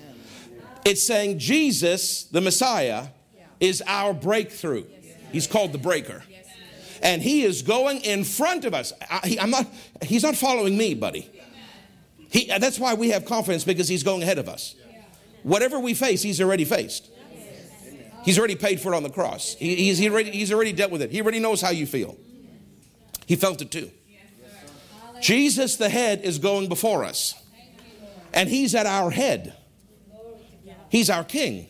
It's 0.84 1.02
saying 1.02 1.38
Jesus, 1.38 2.24
the 2.24 2.42
Messiah, 2.42 3.08
is 3.60 3.82
our 3.86 4.12
breakthrough. 4.12 4.84
He's 5.32 5.46
called 5.46 5.72
the 5.72 5.78
breaker. 5.78 6.22
And 7.02 7.22
he 7.22 7.42
is 7.42 7.62
going 7.62 8.00
in 8.00 8.24
front 8.24 8.64
of 8.64 8.72
us. 8.72 8.92
I, 9.10 9.36
am 9.38 9.50
not, 9.50 9.66
he's 10.02 10.22
not 10.22 10.36
following 10.36 10.76
me, 10.76 10.94
buddy. 10.94 11.30
He, 12.34 12.50
uh, 12.50 12.58
that's 12.58 12.80
why 12.80 12.94
we 12.94 13.10
have 13.10 13.24
confidence 13.24 13.62
because 13.62 13.86
He's 13.86 14.02
going 14.02 14.20
ahead 14.20 14.38
of 14.38 14.48
us. 14.48 14.74
Whatever 15.44 15.78
we 15.78 15.94
face, 15.94 16.20
He's 16.20 16.40
already 16.40 16.64
faced. 16.64 17.08
He's 18.24 18.38
already 18.40 18.56
paid 18.56 18.80
for 18.80 18.92
it 18.92 18.96
on 18.96 19.04
the 19.04 19.10
cross. 19.10 19.54
He, 19.54 19.76
he's, 19.76 19.98
he 19.98 20.10
already, 20.10 20.32
he's 20.32 20.52
already 20.52 20.72
dealt 20.72 20.90
with 20.90 21.00
it. 21.02 21.12
He 21.12 21.20
already 21.20 21.38
knows 21.38 21.60
how 21.60 21.70
you 21.70 21.86
feel. 21.86 22.16
He 23.26 23.36
felt 23.36 23.62
it 23.62 23.70
too. 23.70 23.90
Jesus, 25.20 25.76
the 25.76 25.88
head, 25.88 26.22
is 26.22 26.40
going 26.40 26.68
before 26.68 27.04
us. 27.04 27.34
And 28.32 28.48
He's 28.48 28.74
at 28.74 28.86
our 28.86 29.12
head. 29.12 29.54
He's 30.88 31.10
our 31.10 31.22
King. 31.22 31.68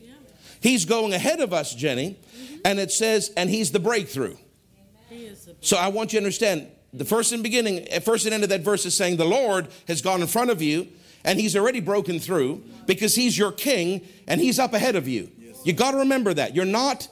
He's 0.60 0.86
going 0.86 1.12
ahead 1.12 1.40
of 1.40 1.52
us, 1.52 1.74
Jenny. 1.74 2.18
And 2.64 2.78
it 2.78 2.90
says, 2.90 3.30
and 3.36 3.50
He's 3.50 3.70
the 3.70 3.80
breakthrough. 3.80 4.36
So 5.60 5.76
I 5.76 5.88
want 5.88 6.14
you 6.14 6.20
to 6.20 6.24
understand 6.24 6.68
the 6.94 7.04
first 7.04 7.32
and 7.32 7.42
beginning, 7.42 7.86
first 8.02 8.24
and 8.24 8.32
end 8.32 8.44
of 8.44 8.50
that 8.50 8.60
verse 8.60 8.86
is 8.86 8.94
saying 8.94 9.16
the 9.16 9.24
Lord 9.24 9.68
has 9.88 10.00
gone 10.00 10.20
in 10.20 10.28
front 10.28 10.50
of 10.50 10.62
you 10.62 10.88
and 11.24 11.40
he's 11.40 11.56
already 11.56 11.80
broken 11.80 12.20
through 12.20 12.62
because 12.86 13.14
he's 13.16 13.36
your 13.36 13.50
king 13.50 14.06
and 14.28 14.40
he's 14.40 14.58
up 14.58 14.72
ahead 14.74 14.94
of 14.94 15.08
you. 15.08 15.30
You 15.64 15.72
got 15.72 15.92
to 15.92 15.98
remember 15.98 16.32
that. 16.34 16.54
You're 16.54 16.64
not, 16.64 17.08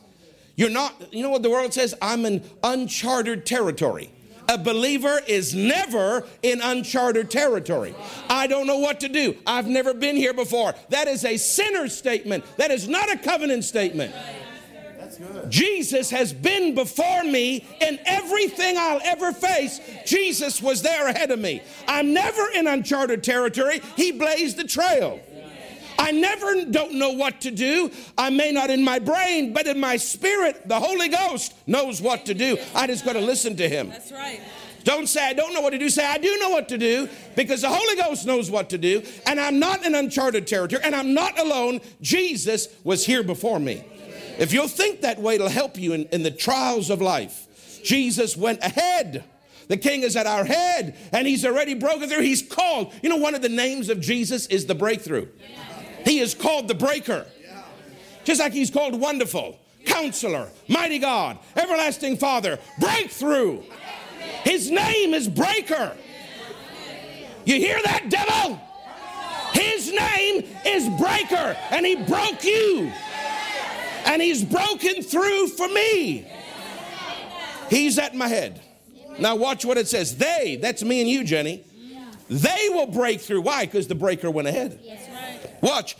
you're 0.54 0.70
not, 0.70 1.12
you 1.12 1.22
know 1.22 1.30
what 1.30 1.42
the 1.42 1.50
world 1.50 1.74
says? 1.74 1.94
I'm 2.00 2.24
in 2.24 2.44
uncharted 2.62 3.44
territory. 3.44 4.12
A 4.48 4.58
believer 4.58 5.20
is 5.26 5.54
never 5.54 6.26
in 6.42 6.60
uncharted 6.60 7.30
territory. 7.30 7.94
I 8.28 8.46
don't 8.46 8.66
know 8.66 8.78
what 8.78 9.00
to 9.00 9.08
do. 9.08 9.36
I've 9.46 9.66
never 9.66 9.94
been 9.94 10.16
here 10.16 10.34
before. 10.34 10.74
That 10.90 11.08
is 11.08 11.24
a 11.24 11.36
sinner 11.36 11.88
statement. 11.88 12.44
That 12.56 12.70
is 12.70 12.88
not 12.88 13.10
a 13.10 13.16
covenant 13.16 13.64
statement. 13.64 14.14
Jesus 15.48 16.10
has 16.10 16.32
been 16.32 16.74
before 16.74 17.24
me 17.24 17.66
in 17.80 17.98
everything 18.06 18.76
I'll 18.78 19.00
ever 19.04 19.32
face. 19.32 19.80
Jesus 20.06 20.62
was 20.62 20.82
there 20.82 21.08
ahead 21.08 21.30
of 21.30 21.38
me. 21.38 21.62
I'm 21.86 22.12
never 22.14 22.42
in 22.54 22.66
uncharted 22.66 23.22
territory. 23.22 23.80
He 23.96 24.12
blazed 24.12 24.56
the 24.56 24.64
trail. 24.64 25.20
I 25.98 26.10
never 26.10 26.64
don't 26.64 26.94
know 26.94 27.10
what 27.10 27.42
to 27.42 27.50
do. 27.50 27.90
I 28.18 28.30
may 28.30 28.50
not 28.50 28.70
in 28.70 28.82
my 28.82 28.98
brain, 28.98 29.52
but 29.52 29.66
in 29.66 29.78
my 29.78 29.96
spirit, 29.96 30.68
the 30.68 30.80
Holy 30.80 31.08
Ghost 31.08 31.54
knows 31.66 32.02
what 32.02 32.26
to 32.26 32.34
do. 32.34 32.58
I 32.74 32.86
just 32.86 33.04
got 33.04 33.12
to 33.12 33.20
listen 33.20 33.56
to 33.58 33.68
him. 33.68 33.90
That's 33.90 34.10
right. 34.10 34.40
Don't 34.84 35.08
say 35.08 35.24
I 35.24 35.32
don't 35.32 35.54
know 35.54 35.60
what 35.60 35.70
to 35.70 35.78
do. 35.78 35.88
Say 35.88 36.04
I 36.04 36.18
do 36.18 36.36
know 36.38 36.50
what 36.50 36.68
to 36.70 36.78
do 36.78 37.08
because 37.36 37.62
the 37.62 37.68
Holy 37.68 37.96
Ghost 37.96 38.26
knows 38.26 38.50
what 38.50 38.70
to 38.70 38.78
do. 38.78 39.02
And 39.26 39.38
I'm 39.38 39.58
not 39.58 39.84
in 39.84 39.94
uncharted 39.94 40.46
territory 40.46 40.82
and 40.84 40.94
I'm 40.94 41.14
not 41.14 41.38
alone. 41.38 41.80
Jesus 42.00 42.68
was 42.82 43.06
here 43.06 43.22
before 43.22 43.60
me. 43.60 43.84
If 44.42 44.52
you'll 44.52 44.66
think 44.66 45.02
that 45.02 45.20
way, 45.20 45.36
it'll 45.36 45.48
help 45.48 45.78
you 45.78 45.92
in, 45.92 46.06
in 46.06 46.24
the 46.24 46.30
trials 46.32 46.90
of 46.90 47.00
life. 47.00 47.46
Jesus 47.84 48.36
went 48.36 48.58
ahead. 48.60 49.22
The 49.68 49.76
king 49.76 50.02
is 50.02 50.16
at 50.16 50.26
our 50.26 50.44
head 50.44 50.96
and 51.12 51.28
he's 51.28 51.46
already 51.46 51.74
broken 51.74 52.08
through. 52.08 52.22
He's 52.22 52.42
called. 52.42 52.92
You 53.04 53.08
know, 53.08 53.18
one 53.18 53.36
of 53.36 53.42
the 53.42 53.48
names 53.48 53.88
of 53.88 54.00
Jesus 54.00 54.46
is 54.48 54.66
the 54.66 54.74
breakthrough. 54.74 55.28
He 56.04 56.18
is 56.18 56.34
called 56.34 56.66
the 56.66 56.74
breaker. 56.74 57.24
Just 58.24 58.40
like 58.40 58.52
he's 58.52 58.68
called 58.68 59.00
wonderful, 59.00 59.60
counselor, 59.86 60.48
mighty 60.66 60.98
God, 60.98 61.38
everlasting 61.54 62.16
Father, 62.16 62.58
breakthrough. 62.80 63.62
His 64.42 64.72
name 64.72 65.14
is 65.14 65.28
breaker. 65.28 65.96
You 67.44 67.54
hear 67.54 67.80
that, 67.80 68.08
devil? 68.08 68.60
His 69.52 69.92
name 69.92 70.48
is 70.66 70.88
breaker, 71.00 71.56
and 71.70 71.86
he 71.86 71.94
broke 71.94 72.42
you. 72.42 72.90
And 74.04 74.20
he's 74.20 74.44
broken 74.44 75.02
through 75.02 75.48
for 75.48 75.68
me. 75.68 76.26
He's 77.70 77.98
at 77.98 78.14
my 78.14 78.28
head. 78.28 78.60
Now, 79.18 79.36
watch 79.36 79.64
what 79.64 79.78
it 79.78 79.88
says. 79.88 80.16
They, 80.16 80.58
that's 80.60 80.82
me 80.82 81.00
and 81.00 81.08
you, 81.08 81.24
Jenny, 81.24 81.64
they 82.28 82.68
will 82.70 82.86
break 82.86 83.20
through. 83.20 83.42
Why? 83.42 83.66
Because 83.66 83.86
the 83.86 83.94
breaker 83.94 84.30
went 84.30 84.48
ahead. 84.48 84.80
Watch. 85.60 85.96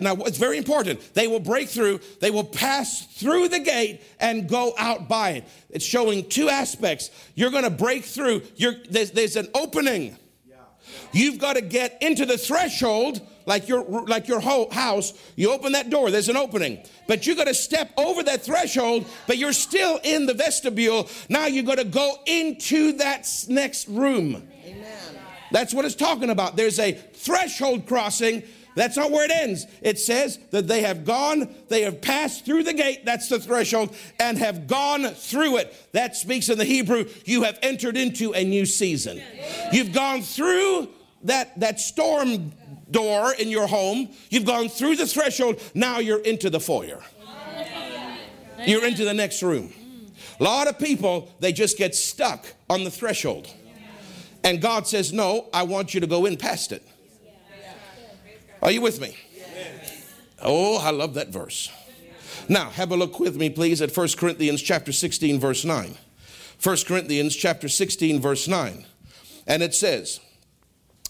Now, 0.00 0.14
it's 0.14 0.38
very 0.38 0.56
important. 0.56 1.14
They 1.14 1.26
will 1.26 1.40
break 1.40 1.68
through, 1.68 2.00
they 2.20 2.30
will 2.30 2.44
pass 2.44 3.04
through 3.04 3.48
the 3.48 3.58
gate 3.58 4.02
and 4.18 4.48
go 4.48 4.72
out 4.78 5.08
by 5.08 5.30
it. 5.30 5.44
It's 5.68 5.84
showing 5.84 6.28
two 6.28 6.48
aspects. 6.48 7.10
You're 7.34 7.50
going 7.50 7.64
to 7.64 7.70
break 7.70 8.04
through, 8.04 8.42
there's, 8.88 9.10
there's 9.10 9.36
an 9.36 9.48
opening. 9.54 10.16
You've 11.14 11.38
got 11.38 11.54
to 11.54 11.62
get 11.62 12.02
into 12.02 12.26
the 12.26 12.36
threshold, 12.36 13.20
like 13.46 13.68
your, 13.68 13.84
like 13.84 14.26
your 14.26 14.40
whole 14.40 14.70
house. 14.70 15.14
You 15.36 15.52
open 15.52 15.72
that 15.72 15.88
door, 15.88 16.10
there's 16.10 16.28
an 16.28 16.36
opening. 16.36 16.84
But 17.06 17.26
you 17.26 17.36
got 17.36 17.46
to 17.46 17.54
step 17.54 17.92
over 17.96 18.22
that 18.24 18.42
threshold, 18.42 19.06
but 19.26 19.38
you're 19.38 19.52
still 19.52 20.00
in 20.02 20.26
the 20.26 20.34
vestibule. 20.34 21.08
Now 21.28 21.46
you 21.46 21.62
got 21.62 21.78
to 21.78 21.84
go 21.84 22.16
into 22.26 22.92
that 22.98 23.28
next 23.48 23.88
room. 23.88 24.48
Amen. 24.66 24.98
That's 25.52 25.72
what 25.72 25.84
it's 25.84 25.94
talking 25.94 26.30
about. 26.30 26.56
There's 26.56 26.80
a 26.80 26.92
threshold 26.92 27.86
crossing 27.86 28.42
that's 28.74 28.96
not 28.96 29.10
where 29.10 29.24
it 29.24 29.30
ends. 29.30 29.66
It 29.82 29.98
says 29.98 30.38
that 30.50 30.66
they 30.66 30.82
have 30.82 31.04
gone, 31.04 31.54
they 31.68 31.82
have 31.82 32.00
passed 32.00 32.44
through 32.44 32.64
the 32.64 32.72
gate, 32.72 33.04
that's 33.04 33.28
the 33.28 33.38
threshold, 33.38 33.94
and 34.18 34.36
have 34.38 34.66
gone 34.66 35.06
through 35.14 35.58
it. 35.58 35.74
That 35.92 36.16
speaks 36.16 36.48
in 36.48 36.58
the 36.58 36.64
Hebrew, 36.64 37.08
you 37.24 37.44
have 37.44 37.58
entered 37.62 37.96
into 37.96 38.32
a 38.32 38.44
new 38.44 38.66
season. 38.66 39.22
You've 39.72 39.92
gone 39.92 40.22
through 40.22 40.88
that, 41.24 41.58
that 41.60 41.80
storm 41.80 42.52
door 42.90 43.34
in 43.34 43.48
your 43.48 43.66
home, 43.66 44.08
you've 44.30 44.44
gone 44.44 44.68
through 44.68 44.96
the 44.96 45.06
threshold, 45.06 45.60
now 45.74 45.98
you're 45.98 46.20
into 46.20 46.50
the 46.50 46.60
foyer. 46.60 47.02
You're 48.66 48.86
into 48.86 49.04
the 49.04 49.14
next 49.14 49.42
room. 49.42 49.72
A 50.40 50.42
lot 50.42 50.68
of 50.68 50.78
people, 50.78 51.32
they 51.40 51.52
just 51.52 51.76
get 51.76 51.94
stuck 51.94 52.46
on 52.70 52.84
the 52.84 52.90
threshold. 52.90 53.52
And 54.42 54.60
God 54.60 54.86
says, 54.86 55.12
No, 55.12 55.48
I 55.52 55.62
want 55.62 55.94
you 55.94 56.00
to 56.00 56.06
go 56.06 56.26
in 56.26 56.36
past 56.36 56.72
it. 56.72 56.82
Are 58.62 58.70
you 58.70 58.80
with 58.80 59.00
me? 59.00 59.16
Oh, 60.40 60.78
I 60.78 60.90
love 60.90 61.14
that 61.14 61.28
verse. 61.28 61.70
Now, 62.48 62.70
have 62.70 62.90
a 62.90 62.96
look 62.96 63.18
with 63.18 63.36
me, 63.36 63.48
please, 63.48 63.80
at 63.80 63.96
1 63.96 64.08
Corinthians 64.18 64.60
chapter 64.60 64.92
16, 64.92 65.40
verse 65.40 65.64
9. 65.64 65.94
1 66.62 66.76
Corinthians 66.86 67.34
chapter 67.34 67.68
16, 67.68 68.20
verse 68.20 68.46
9. 68.46 68.84
And 69.46 69.62
it 69.62 69.74
says, 69.74 70.20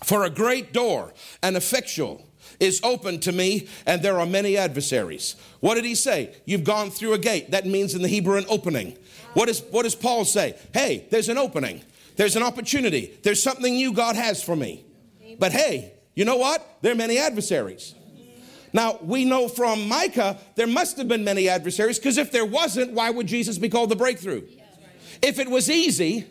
For 0.05 0.25
a 0.25 0.31
great 0.31 0.73
door 0.75 1.15
an 1.43 1.57
effectual 1.57 2.23
is 2.61 2.81
open 2.85 3.21
to 3.21 3.33
me, 3.33 3.69
and 3.87 4.03
there 4.03 4.21
are 4.21 4.27
many 4.27 4.57
adversaries. 4.57 5.35
What 5.61 5.77
did 5.77 5.85
he 5.85 5.95
say? 5.95 6.35
You've 6.45 6.63
gone 6.63 6.91
through 6.91 7.15
a 7.15 7.19
gate. 7.19 7.51
That 7.53 7.67
means 7.67 7.95
in 7.95 8.03
the 8.03 8.09
Hebrew 8.09 8.37
an 8.37 8.45
opening. 8.49 8.99
What, 9.33 9.49
is, 9.49 9.63
what 9.71 9.85
does 9.85 9.95
Paul 9.95 10.25
say? 10.25 10.57
Hey, 10.73 11.07
there's 11.11 11.31
an 11.31 11.39
opening. 11.39 11.83
There's 12.17 12.37
an 12.37 12.43
opportunity. 12.43 13.19
There's 13.23 13.43
something 13.43 13.75
new 13.75 13.93
God 13.93 14.15
has 14.15 14.43
for 14.43 14.55
me. 14.55 14.85
But 15.39 15.53
hey, 15.53 15.95
you 16.15 16.25
know 16.25 16.37
what? 16.37 16.79
There 16.83 16.93
are 16.93 16.97
many 16.97 17.19
adversaries. 17.19 17.95
Now, 18.75 18.99
we 19.01 19.25
know 19.25 19.49
from 19.49 19.89
Micah 19.89 20.39
there 20.55 20.67
must 20.67 20.99
have 20.99 21.09
been 21.09 21.25
many 21.25 21.49
adversaries 21.49 21.99
because 21.99 22.19
if 22.19 22.31
there 22.31 22.45
wasn't, 22.45 22.93
why 22.93 23.09
would 23.09 23.27
Jesus 23.27 23.57
be 23.57 23.71
called 23.71 23.89
the 23.89 23.97
breakthrough? 23.97 24.43
If 25.23 25.39
it 25.39 25.49
was 25.49 25.71
easy, 25.71 26.27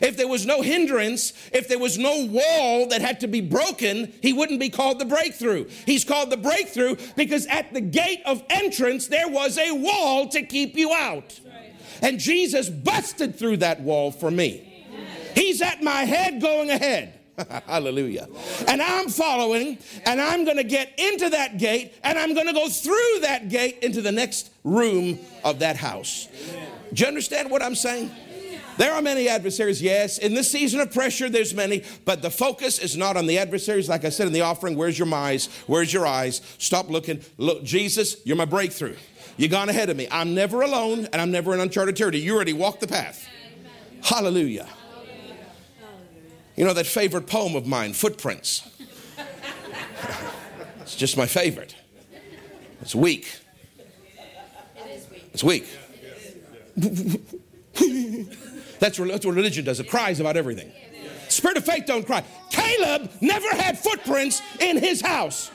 if 0.00 0.16
there 0.16 0.28
was 0.28 0.46
no 0.46 0.62
hindrance, 0.62 1.32
if 1.52 1.68
there 1.68 1.78
was 1.78 1.98
no 1.98 2.26
wall 2.26 2.88
that 2.88 3.00
had 3.00 3.20
to 3.20 3.26
be 3.26 3.40
broken, 3.40 4.12
he 4.22 4.32
wouldn't 4.32 4.60
be 4.60 4.70
called 4.70 4.98
the 4.98 5.04
breakthrough. 5.04 5.68
He's 5.86 6.04
called 6.04 6.30
the 6.30 6.36
breakthrough 6.36 6.96
because 7.16 7.46
at 7.46 7.72
the 7.72 7.80
gate 7.80 8.22
of 8.24 8.42
entrance 8.50 9.08
there 9.08 9.28
was 9.28 9.58
a 9.58 9.72
wall 9.72 10.28
to 10.28 10.42
keep 10.42 10.76
you 10.76 10.92
out. 10.92 11.38
And 12.00 12.18
Jesus 12.18 12.68
busted 12.68 13.38
through 13.38 13.58
that 13.58 13.80
wall 13.80 14.10
for 14.10 14.30
me. 14.30 14.68
He's 15.34 15.62
at 15.62 15.82
my 15.82 16.04
head 16.04 16.40
going 16.40 16.70
ahead. 16.70 17.18
Hallelujah. 17.66 18.28
And 18.68 18.82
I'm 18.82 19.08
following, 19.08 19.78
and 20.04 20.20
I'm 20.20 20.44
going 20.44 20.58
to 20.58 20.64
get 20.64 20.92
into 20.98 21.30
that 21.30 21.58
gate, 21.58 21.94
and 22.04 22.18
I'm 22.18 22.34
going 22.34 22.46
to 22.46 22.52
go 22.52 22.68
through 22.68 23.20
that 23.20 23.48
gate 23.48 23.78
into 23.82 24.02
the 24.02 24.12
next 24.12 24.50
room 24.64 25.18
of 25.44 25.60
that 25.60 25.76
house. 25.76 26.28
Do 26.92 27.02
you 27.02 27.08
understand 27.08 27.50
what 27.50 27.62
I'm 27.62 27.74
saying? 27.74 28.10
There 28.78 28.92
are 28.92 29.02
many 29.02 29.28
adversaries, 29.28 29.82
yes. 29.82 30.18
In 30.18 30.34
this 30.34 30.50
season 30.50 30.80
of 30.80 30.92
pressure, 30.92 31.28
there's 31.28 31.54
many, 31.54 31.84
but 32.04 32.22
the 32.22 32.30
focus 32.30 32.78
is 32.78 32.96
not 32.96 33.16
on 33.16 33.26
the 33.26 33.38
adversaries. 33.38 33.88
Like 33.88 34.04
I 34.04 34.08
said 34.08 34.26
in 34.26 34.32
the 34.32 34.40
offering, 34.40 34.76
where's 34.76 34.98
your 34.98 35.12
eyes? 35.12 35.46
Where's 35.66 35.92
your 35.92 36.06
eyes? 36.06 36.40
Stop 36.58 36.88
looking. 36.88 37.20
Look, 37.36 37.64
Jesus, 37.64 38.16
you're 38.24 38.36
my 38.36 38.44
breakthrough. 38.44 38.96
You've 39.36 39.50
gone 39.50 39.68
ahead 39.68 39.90
of 39.90 39.96
me. 39.96 40.08
I'm 40.10 40.34
never 40.34 40.62
alone, 40.62 41.06
and 41.12 41.20
I'm 41.20 41.30
never 41.30 41.54
in 41.54 41.60
uncharted 41.60 41.96
territory. 41.96 42.22
You 42.22 42.34
already 42.34 42.52
walked 42.52 42.80
the 42.80 42.86
path. 42.86 43.26
Hallelujah. 44.02 44.68
You 46.56 46.64
know 46.64 46.74
that 46.74 46.86
favorite 46.86 47.26
poem 47.26 47.56
of 47.56 47.66
mine, 47.66 47.92
Footprints? 47.94 48.68
it's 50.80 50.96
just 50.96 51.16
my 51.16 51.26
favorite. 51.26 51.74
It's 52.82 52.94
weak. 52.94 53.38
It's 55.32 55.42
weak. 55.42 55.66
It's 56.76 57.78
weak. 57.78 58.38
that's, 58.82 58.98
what, 58.98 59.24
religion 59.24 59.64
does. 59.64 59.78
It 59.78 59.88
cries 59.88 60.18
about 60.18 60.36
everything. 60.36 60.72
Spirit 61.28 61.56
of 61.56 61.64
faith 61.64 61.84
don't 61.86 62.04
cry. 62.04 62.24
Caleb 62.50 63.12
never 63.20 63.48
had 63.50 63.78
footprints 63.78 64.42
in 64.58 64.76
his 64.76 65.00
house. 65.00 65.52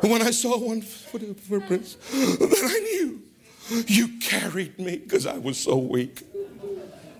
when 0.00 0.20
I 0.20 0.32
saw 0.32 0.58
one 0.58 0.82
footprints, 0.82 1.96
then 2.12 2.64
I 2.64 2.80
knew 2.80 3.22
you 3.86 4.18
carried 4.18 4.80
me 4.80 4.96
because 4.96 5.26
I 5.26 5.38
was 5.38 5.56
so 5.58 5.76
weak. 5.76 6.24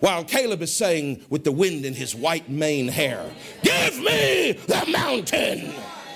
While 0.00 0.24
Caleb 0.24 0.62
is 0.62 0.74
saying 0.74 1.24
with 1.30 1.44
the 1.44 1.52
wind 1.52 1.84
in 1.84 1.94
his 1.94 2.12
white 2.12 2.50
mane 2.50 2.88
hair, 2.88 3.30
Give 3.62 4.00
me 4.00 4.52
the 4.66 4.84
mountain. 4.90 5.72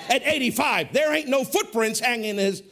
At 0.09 0.23
85, 0.25 0.93
there 0.93 1.15
ain't 1.15 1.29
no 1.29 1.45
footprints 1.45 2.01
hanging 2.01 2.31
in 2.31 2.39
his. 2.39 2.65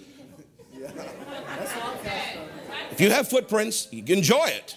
If 2.90 3.00
you 3.00 3.10
have 3.10 3.28
footprints, 3.28 3.86
you 3.92 4.02
can 4.02 4.18
enjoy 4.18 4.46
it. 4.46 4.76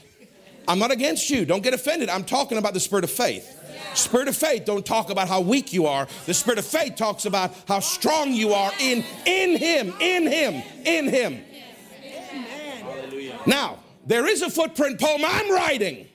I'm 0.68 0.80
not 0.80 0.92
against 0.92 1.30
you. 1.30 1.46
Don't 1.46 1.64
get 1.64 1.74
offended. 1.74 2.10
I'm 2.10 2.24
talking 2.24 2.58
about 2.58 2.74
the 2.74 2.80
spirit 2.80 3.04
of 3.04 3.12
faith. 3.12 3.60
Spirit 3.96 4.28
of 4.28 4.36
faith 4.36 4.66
don't 4.66 4.86
talk 4.86 5.10
about 5.10 5.28
how 5.28 5.42
weak 5.42 5.74
you 5.74 5.86
are. 5.86 6.08
The 6.26 6.34
spirit 6.34 6.58
of 6.60 6.66
faith 6.66 6.96
talks 6.96 7.26
about 7.26 7.54
how 7.68 7.80
strong 7.80 8.34
you 8.34 8.54
are 8.54 8.72
in 8.80 9.04
in 9.26 9.58
him, 9.58 9.94
in 10.00 10.28
him, 10.28 10.64
in 10.86 11.10
him. 11.10 11.44
Now, 13.46 13.80
there 14.06 14.26
is 14.26 14.42
a 14.42 14.50
footprint 14.50 15.00
poem 15.00 15.22
I'm 15.24 15.52
writing 15.52 16.08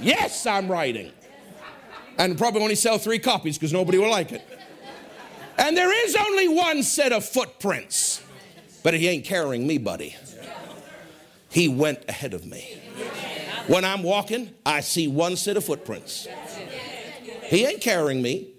Yes, 0.00 0.46
I'm 0.46 0.68
writing. 0.68 1.12
And 2.18 2.36
probably 2.36 2.62
only 2.62 2.74
sell 2.74 2.98
three 2.98 3.18
copies 3.18 3.56
because 3.58 3.72
nobody 3.72 3.98
will 3.98 4.10
like 4.10 4.32
it. 4.32 4.42
And 5.58 5.76
there 5.76 5.92
is 6.06 6.14
only 6.16 6.48
one 6.48 6.82
set 6.82 7.12
of 7.12 7.24
footprints, 7.24 8.22
but 8.82 8.94
he 8.94 9.08
ain't 9.08 9.24
carrying 9.24 9.66
me, 9.66 9.78
buddy. 9.78 10.16
He 11.48 11.68
went 11.68 12.04
ahead 12.08 12.34
of 12.34 12.44
me. 12.44 12.78
When 13.68 13.84
I'm 13.84 14.02
walking, 14.02 14.50
I 14.64 14.80
see 14.80 15.08
one 15.08 15.36
set 15.36 15.56
of 15.56 15.64
footprints. 15.64 16.28
He 17.44 17.64
ain't 17.64 17.80
carrying 17.80 18.22
me, 18.22 18.50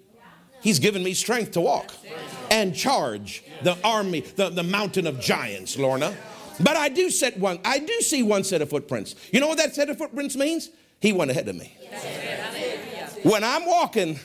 he's 0.62 0.78
given 0.78 1.02
me 1.02 1.14
strength 1.14 1.52
to 1.52 1.60
walk. 1.60 1.92
and 2.50 2.74
charge 2.74 3.44
the 3.62 3.76
army, 3.84 4.20
the, 4.20 4.48
the 4.48 4.62
mountain 4.62 5.06
of 5.06 5.20
giants, 5.20 5.76
Lorna. 5.78 6.16
But 6.60 6.76
I 6.76 6.88
do 6.88 7.10
set 7.10 7.38
one, 7.38 7.58
I 7.64 7.78
do 7.78 8.00
see 8.00 8.22
one 8.22 8.42
set 8.42 8.62
of 8.62 8.70
footprints. 8.70 9.14
You 9.32 9.40
know 9.40 9.48
what 9.48 9.58
that 9.58 9.74
set 9.74 9.90
of 9.90 9.98
footprints 9.98 10.34
means? 10.36 10.70
He 11.00 11.12
went 11.12 11.30
ahead 11.30 11.48
of 11.48 11.56
me. 11.56 11.76
When 13.22 13.44
I'm 13.44 13.66
walking, 13.66 14.18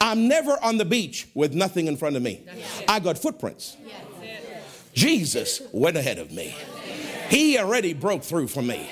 I'm 0.00 0.26
never 0.28 0.58
on 0.62 0.76
the 0.78 0.84
beach 0.84 1.28
with 1.34 1.54
nothing 1.54 1.86
in 1.86 1.96
front 1.96 2.16
of 2.16 2.22
me. 2.22 2.42
I 2.88 2.98
got 3.00 3.16
footprints. 3.16 3.76
Jesus 4.92 5.62
went 5.72 5.96
ahead 5.96 6.18
of 6.18 6.32
me. 6.32 6.54
He 7.28 7.58
already 7.58 7.94
broke 7.94 8.22
through 8.24 8.48
for 8.48 8.62
me. 8.62 8.90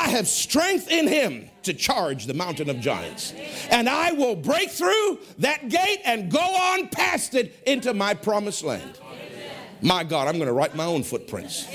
I 0.00 0.08
have 0.08 0.26
strength 0.26 0.90
in 0.90 1.06
him 1.06 1.50
to 1.64 1.74
charge 1.74 2.24
the 2.24 2.32
mountain 2.32 2.70
of 2.70 2.80
giants. 2.80 3.34
And 3.70 3.86
I 3.86 4.12
will 4.12 4.34
break 4.34 4.70
through 4.70 5.18
that 5.40 5.68
gate 5.68 6.00
and 6.06 6.30
go 6.30 6.38
on 6.40 6.88
past 6.88 7.34
it 7.34 7.54
into 7.66 7.92
my 7.92 8.14
promised 8.14 8.64
land. 8.64 8.98
My 9.82 10.02
God, 10.02 10.26
I'm 10.26 10.36
going 10.36 10.46
to 10.46 10.54
write 10.54 10.74
my 10.74 10.86
own 10.86 11.02
footprints. 11.02 11.68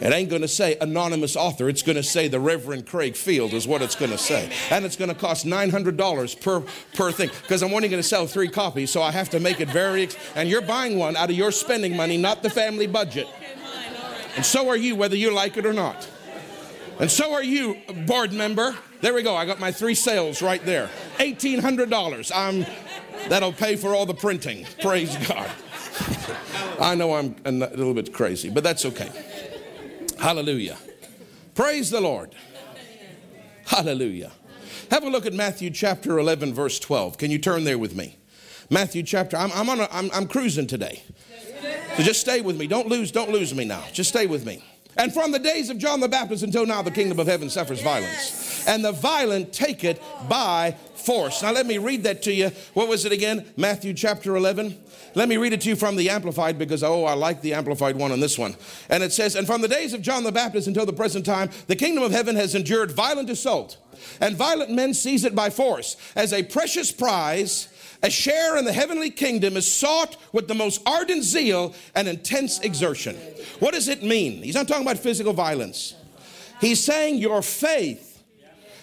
It 0.00 0.12
ain't 0.12 0.28
going 0.28 0.42
to 0.42 0.48
say 0.48 0.76
anonymous 0.80 1.36
author. 1.36 1.68
It's 1.68 1.82
going 1.82 1.96
to 1.96 2.02
say 2.02 2.26
the 2.26 2.40
Reverend 2.40 2.86
Craig 2.86 3.14
Field 3.14 3.52
is 3.52 3.66
what 3.68 3.80
it's 3.80 3.94
going 3.94 4.10
to 4.10 4.18
say. 4.18 4.50
And 4.70 4.84
it's 4.84 4.96
going 4.96 5.08
to 5.08 5.14
cost 5.14 5.46
$900 5.46 6.40
per, 6.40 6.64
per 6.94 7.12
thing 7.12 7.30
because 7.42 7.62
I'm 7.62 7.72
only 7.72 7.88
going 7.88 8.02
to 8.02 8.08
sell 8.08 8.26
three 8.26 8.48
copies, 8.48 8.90
so 8.90 9.02
I 9.02 9.12
have 9.12 9.30
to 9.30 9.40
make 9.40 9.60
it 9.60 9.70
very, 9.70 10.04
ex- 10.04 10.16
and 10.34 10.48
you're 10.48 10.62
buying 10.62 10.98
one 10.98 11.16
out 11.16 11.30
of 11.30 11.36
your 11.36 11.52
spending 11.52 11.96
money, 11.96 12.16
not 12.16 12.42
the 12.42 12.50
family 12.50 12.88
budget. 12.88 13.28
And 14.34 14.44
so 14.44 14.68
are 14.68 14.76
you, 14.76 14.96
whether 14.96 15.16
you 15.16 15.32
like 15.32 15.56
it 15.56 15.64
or 15.64 15.72
not. 15.72 16.08
And 16.98 17.10
so 17.10 17.32
are 17.32 17.42
you, 17.42 17.76
board 18.06 18.32
member. 18.32 18.76
There 19.00 19.14
we 19.14 19.22
go. 19.22 19.36
I 19.36 19.46
got 19.46 19.60
my 19.60 19.70
three 19.70 19.94
sales 19.94 20.42
right 20.42 20.64
there. 20.64 20.90
$1,800. 21.18 22.32
I'm, 22.34 22.66
that'll 23.28 23.52
pay 23.52 23.76
for 23.76 23.94
all 23.94 24.04
the 24.04 24.14
printing. 24.14 24.66
Praise 24.82 25.16
God. 25.28 25.50
I 26.80 26.94
know 26.96 27.14
I'm 27.14 27.36
a 27.44 27.52
little 27.52 27.94
bit 27.94 28.12
crazy, 28.12 28.50
but 28.50 28.64
that's 28.64 28.84
okay. 28.84 29.10
Hallelujah. 30.18 30.76
Praise 31.54 31.90
the 31.90 32.00
Lord. 32.00 32.34
Hallelujah. 33.66 34.32
Have 34.90 35.04
a 35.04 35.10
look 35.10 35.26
at 35.26 35.32
Matthew 35.32 35.70
chapter 35.70 36.18
11, 36.18 36.54
verse 36.54 36.80
12. 36.80 37.18
Can 37.18 37.30
you 37.30 37.38
turn 37.38 37.64
there 37.64 37.78
with 37.78 37.94
me? 37.94 38.16
Matthew 38.70 39.02
chapter, 39.02 39.36
I'm, 39.36 39.52
I'm, 39.52 39.68
on 39.68 39.80
a, 39.80 39.88
I'm, 39.92 40.10
I'm 40.12 40.26
cruising 40.26 40.66
today. 40.66 41.02
So 41.96 42.02
just 42.02 42.20
stay 42.20 42.40
with 42.40 42.56
me. 42.56 42.66
Don't 42.66 42.88
lose, 42.88 43.12
don't 43.12 43.30
lose 43.30 43.54
me 43.54 43.64
now. 43.64 43.84
Just 43.92 44.10
stay 44.10 44.26
with 44.26 44.44
me. 44.46 44.64
And 44.98 45.14
from 45.14 45.30
the 45.30 45.38
days 45.38 45.70
of 45.70 45.78
John 45.78 46.00
the 46.00 46.08
Baptist 46.08 46.42
until 46.42 46.66
now, 46.66 46.82
the 46.82 46.90
kingdom 46.90 47.20
of 47.20 47.28
heaven 47.28 47.48
suffers 47.48 47.80
violence. 47.80 48.66
And 48.66 48.84
the 48.84 48.90
violent 48.90 49.52
take 49.52 49.84
it 49.84 50.02
by 50.28 50.72
force. 50.96 51.40
Now, 51.40 51.52
let 51.52 51.66
me 51.66 51.78
read 51.78 52.02
that 52.02 52.22
to 52.24 52.32
you. 52.32 52.50
What 52.74 52.88
was 52.88 53.04
it 53.04 53.12
again? 53.12 53.46
Matthew 53.56 53.94
chapter 53.94 54.36
11. 54.36 54.76
Let 55.14 55.28
me 55.28 55.36
read 55.36 55.52
it 55.52 55.60
to 55.62 55.68
you 55.68 55.76
from 55.76 55.96
the 55.96 56.10
Amplified 56.10 56.58
because, 56.58 56.82
oh, 56.82 57.04
I 57.04 57.14
like 57.14 57.40
the 57.40 57.54
Amplified 57.54 57.96
one 57.96 58.10
on 58.10 58.20
this 58.20 58.36
one. 58.36 58.56
And 58.90 59.02
it 59.02 59.12
says, 59.12 59.36
And 59.36 59.46
from 59.46 59.62
the 59.62 59.68
days 59.68 59.94
of 59.94 60.02
John 60.02 60.24
the 60.24 60.32
Baptist 60.32 60.66
until 60.66 60.84
the 60.84 60.92
present 60.92 61.24
time, 61.24 61.50
the 61.68 61.76
kingdom 61.76 62.02
of 62.02 62.10
heaven 62.10 62.34
has 62.36 62.54
endured 62.54 62.90
violent 62.90 63.30
assault, 63.30 63.78
and 64.20 64.36
violent 64.36 64.70
men 64.70 64.94
seize 64.94 65.24
it 65.24 65.34
by 65.34 65.48
force 65.48 65.96
as 66.16 66.32
a 66.32 66.42
precious 66.42 66.92
prize. 66.92 67.68
A 68.02 68.10
share 68.10 68.56
in 68.56 68.64
the 68.64 68.72
heavenly 68.72 69.10
kingdom 69.10 69.56
is 69.56 69.70
sought 69.70 70.16
with 70.32 70.46
the 70.46 70.54
most 70.54 70.80
ardent 70.86 71.24
zeal 71.24 71.74
and 71.94 72.06
intense 72.06 72.60
exertion. 72.60 73.16
What 73.58 73.74
does 73.74 73.88
it 73.88 74.02
mean? 74.02 74.42
He's 74.42 74.54
not 74.54 74.68
talking 74.68 74.84
about 74.84 74.98
physical 74.98 75.32
violence. 75.32 75.94
He's 76.60 76.82
saying 76.82 77.16
your 77.16 77.42
faith. 77.42 78.22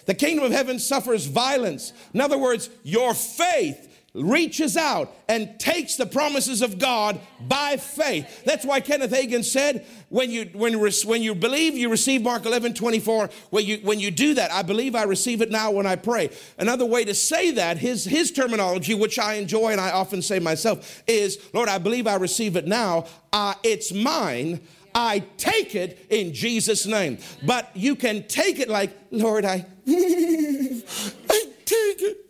The 0.05 0.13
kingdom 0.13 0.45
of 0.45 0.51
heaven 0.51 0.79
suffers 0.79 1.25
violence. 1.25 1.93
In 2.13 2.21
other 2.21 2.37
words, 2.37 2.69
your 2.83 3.13
faith 3.13 3.94
reaches 4.15 4.77
out 4.77 5.13
and 5.27 5.59
takes 5.59 5.97
the 5.97 6.05
promises 6.05 6.61
of 6.61 6.79
God 6.79 7.19
by 7.41 7.77
faith. 7.77 8.43
That's 8.45 8.65
why 8.65 8.79
Kenneth 8.79 9.11
Hagin 9.11 9.43
said, 9.43 9.85
when 10.09 10.31
you, 10.31 10.49
when, 10.53 10.79
when 10.79 11.21
you 11.21 11.35
believe, 11.35 11.75
you 11.75 11.89
receive 11.89 12.21
Mark 12.21 12.45
11, 12.45 12.73
24. 12.73 13.29
When 13.49 13.65
you, 13.65 13.77
when 13.83 13.99
you 13.99 14.11
do 14.11 14.33
that, 14.35 14.51
I 14.51 14.61
believe 14.61 14.95
I 14.95 15.03
receive 15.03 15.41
it 15.41 15.51
now 15.51 15.71
when 15.71 15.85
I 15.85 15.97
pray. 15.97 16.29
Another 16.57 16.85
way 16.85 17.03
to 17.03 17.13
say 17.13 17.51
that, 17.51 17.77
his, 17.77 18.05
his 18.05 18.31
terminology, 18.31 18.93
which 18.93 19.19
I 19.19 19.33
enjoy 19.33 19.71
and 19.71 19.81
I 19.81 19.91
often 19.91 20.21
say 20.21 20.39
myself, 20.39 21.03
is, 21.07 21.37
Lord, 21.53 21.67
I 21.67 21.77
believe 21.77 22.07
I 22.07 22.15
receive 22.15 22.55
it 22.55 22.67
now. 22.67 23.05
Uh, 23.33 23.55
it's 23.63 23.93
mine. 23.93 24.61
I 24.93 25.19
take 25.35 25.75
it 25.75 26.05
in 26.09 26.33
Jesus' 26.33 26.85
name. 26.85 27.17
But 27.45 27.69
you 27.75 27.97
can 27.97 28.25
take 28.27 28.59
it 28.59 28.69
like, 28.69 28.97
Lord, 29.11 29.43
I, 29.43 29.65
I 29.87 31.51
take 31.65 32.01
it. 32.01 32.24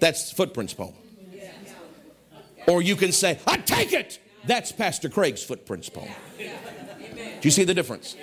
That's 0.00 0.32
Footprints 0.32 0.74
poem. 0.74 0.94
Or 2.66 2.82
you 2.82 2.96
can 2.96 3.12
say, 3.12 3.38
I 3.46 3.58
take 3.58 3.92
it. 3.92 4.18
That's 4.46 4.72
Pastor 4.72 5.08
Craig's 5.08 5.42
Footprints 5.42 5.88
poem. 5.88 6.10
Do 6.38 6.44
you 7.42 7.50
see 7.50 7.64
the 7.64 7.74
difference? 7.74 8.16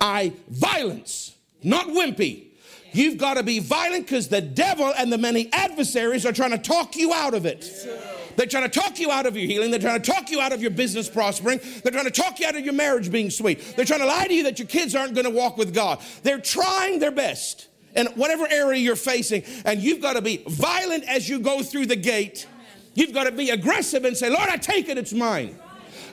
I 0.00 0.32
violence, 0.48 1.34
not 1.62 1.88
wimpy. 1.88 2.46
You've 2.92 3.16
got 3.16 3.34
to 3.34 3.42
be 3.42 3.58
violent 3.58 4.06
because 4.06 4.28
the 4.28 4.40
devil 4.40 4.92
and 4.96 5.10
the 5.12 5.18
many 5.18 5.50
adversaries 5.52 6.26
are 6.26 6.32
trying 6.32 6.50
to 6.50 6.58
talk 6.58 6.96
you 6.96 7.12
out 7.12 7.34
of 7.34 7.46
it. 7.46 7.70
They're 8.36 8.46
trying 8.46 8.68
to 8.68 8.80
talk 8.80 8.98
you 8.98 9.10
out 9.10 9.26
of 9.26 9.36
your 9.36 9.46
healing. 9.46 9.70
They're 9.70 9.80
trying 9.80 10.00
to 10.00 10.10
talk 10.10 10.30
you 10.30 10.40
out 10.40 10.52
of 10.52 10.60
your 10.60 10.70
business 10.70 11.08
prospering. 11.08 11.60
They're 11.82 11.92
trying 11.92 12.04
to 12.04 12.10
talk 12.10 12.40
you 12.40 12.46
out 12.46 12.56
of 12.56 12.64
your 12.64 12.74
marriage 12.74 13.10
being 13.10 13.30
sweet. 13.30 13.74
They're 13.76 13.84
trying 13.84 14.00
to 14.00 14.06
lie 14.06 14.26
to 14.26 14.34
you 14.34 14.44
that 14.44 14.58
your 14.58 14.68
kids 14.68 14.94
aren't 14.94 15.14
going 15.14 15.24
to 15.24 15.30
walk 15.30 15.56
with 15.56 15.74
God. 15.74 16.00
They're 16.22 16.40
trying 16.40 16.98
their 16.98 17.10
best 17.10 17.68
in 17.94 18.06
whatever 18.14 18.46
area 18.50 18.80
you're 18.80 18.96
facing, 18.96 19.44
and 19.64 19.80
you've 19.80 20.00
got 20.00 20.14
to 20.14 20.22
be 20.22 20.42
violent 20.46 21.04
as 21.04 21.28
you 21.28 21.38
go 21.40 21.62
through 21.62 21.86
the 21.86 21.96
gate. 21.96 22.46
You've 22.94 23.12
got 23.12 23.24
to 23.24 23.32
be 23.32 23.50
aggressive 23.50 24.04
and 24.04 24.16
say, 24.16 24.28
Lord, 24.28 24.48
I 24.48 24.56
take 24.56 24.88
it, 24.88 24.98
it's 24.98 25.12
mine. 25.12 25.58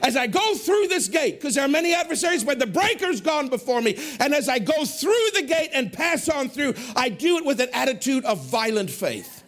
As 0.01 0.15
I 0.15 0.27
go 0.27 0.55
through 0.55 0.87
this 0.87 1.09
gate, 1.09 1.39
because 1.39 1.55
there 1.55 1.65
are 1.65 1.69
many 1.69 1.93
adversaries, 1.93 2.43
but 2.43 2.57
the 2.57 2.67
breaker's 2.67 3.19
gone 3.19 3.49
before 3.49 3.81
me. 3.81 3.97
And 4.19 4.33
as 4.33 4.47
I 4.47 4.59
go 4.59 4.85
through 4.85 5.29
the 5.33 5.41
gate 5.41 5.71
and 5.73 5.91
pass 5.91 6.29
on 6.29 6.49
through, 6.49 6.75
I 6.95 7.09
do 7.09 7.37
it 7.37 7.45
with 7.45 7.59
an 7.59 7.67
attitude 7.73 8.23
of 8.23 8.45
violent 8.45 8.89
faith. 8.89 9.43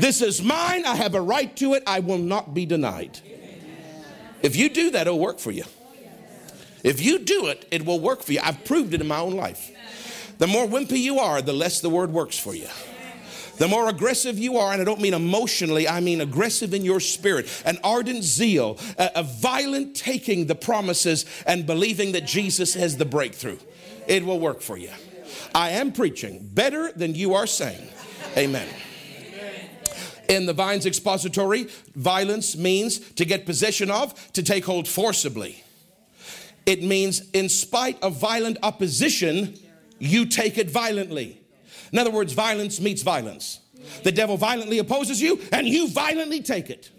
This 0.00 0.20
is 0.20 0.42
mine. 0.42 0.84
I 0.84 0.96
have 0.96 1.14
a 1.14 1.20
right 1.20 1.54
to 1.58 1.74
it. 1.74 1.84
I 1.86 2.00
will 2.00 2.18
not 2.18 2.54
be 2.54 2.66
denied. 2.66 3.20
If 4.42 4.56
you 4.56 4.68
do 4.68 4.90
that, 4.90 5.06
it'll 5.06 5.20
work 5.20 5.38
for 5.38 5.52
you. 5.52 5.64
If 6.82 7.00
you 7.00 7.20
do 7.20 7.46
it, 7.46 7.66
it 7.70 7.86
will 7.86 8.00
work 8.00 8.22
for 8.22 8.32
you. 8.32 8.40
I've 8.42 8.64
proved 8.64 8.94
it 8.94 9.00
in 9.00 9.06
my 9.06 9.20
own 9.20 9.34
life. 9.34 9.70
The 10.38 10.46
more 10.46 10.66
wimpy 10.66 10.98
you 10.98 11.18
are, 11.18 11.40
the 11.42 11.52
less 11.52 11.80
the 11.80 11.90
word 11.90 12.12
works 12.12 12.38
for 12.38 12.54
you. 12.54 12.68
The 13.56 13.68
more 13.68 13.88
aggressive 13.88 14.36
you 14.36 14.58
are, 14.58 14.72
and 14.72 14.82
I 14.82 14.84
don't 14.84 15.00
mean 15.00 15.14
emotionally, 15.14 15.88
I 15.88 16.00
mean 16.00 16.20
aggressive 16.20 16.74
in 16.74 16.84
your 16.84 16.98
spirit, 16.98 17.46
an 17.64 17.78
ardent 17.84 18.24
zeal, 18.24 18.78
a, 18.98 19.12
a 19.16 19.22
violent 19.22 19.94
taking 19.94 20.46
the 20.46 20.56
promises 20.56 21.24
and 21.46 21.64
believing 21.64 22.12
that 22.12 22.26
Jesus 22.26 22.74
has 22.74 22.96
the 22.96 23.04
breakthrough. 23.04 23.58
It 24.08 24.24
will 24.24 24.40
work 24.40 24.60
for 24.60 24.76
you. 24.76 24.90
I 25.54 25.70
am 25.70 25.92
preaching 25.92 26.50
better 26.52 26.90
than 26.92 27.14
you 27.14 27.34
are 27.34 27.46
saying. 27.46 27.88
Amen. 28.36 28.68
In 30.28 30.46
the 30.46 30.52
Vine's 30.52 30.86
Expository, 30.86 31.68
violence 31.94 32.56
means 32.56 32.98
to 33.12 33.24
get 33.24 33.46
possession 33.46 33.90
of, 33.90 34.32
to 34.32 34.42
take 34.42 34.64
hold 34.64 34.88
forcibly. 34.88 35.62
It 36.66 36.82
means, 36.82 37.30
in 37.30 37.48
spite 37.48 38.02
of 38.02 38.18
violent 38.18 38.56
opposition, 38.62 39.54
you 39.98 40.26
take 40.26 40.58
it 40.58 40.70
violently. 40.70 41.40
In 41.92 41.98
other 41.98 42.10
words, 42.10 42.32
violence 42.32 42.80
meets 42.80 43.02
violence. 43.02 43.60
The 44.02 44.12
devil 44.12 44.36
violently 44.36 44.78
opposes 44.78 45.20
you, 45.20 45.40
and 45.52 45.66
you 45.66 45.88
violently 45.88 46.42
take 46.42 46.70
it. 46.70 46.90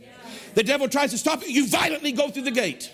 The 0.53 0.63
devil 0.63 0.87
tries 0.87 1.11
to 1.11 1.17
stop 1.17 1.41
you, 1.43 1.49
you 1.49 1.67
violently 1.67 2.11
go 2.11 2.29
through 2.29 2.43
the 2.43 2.51
gate. 2.51 2.91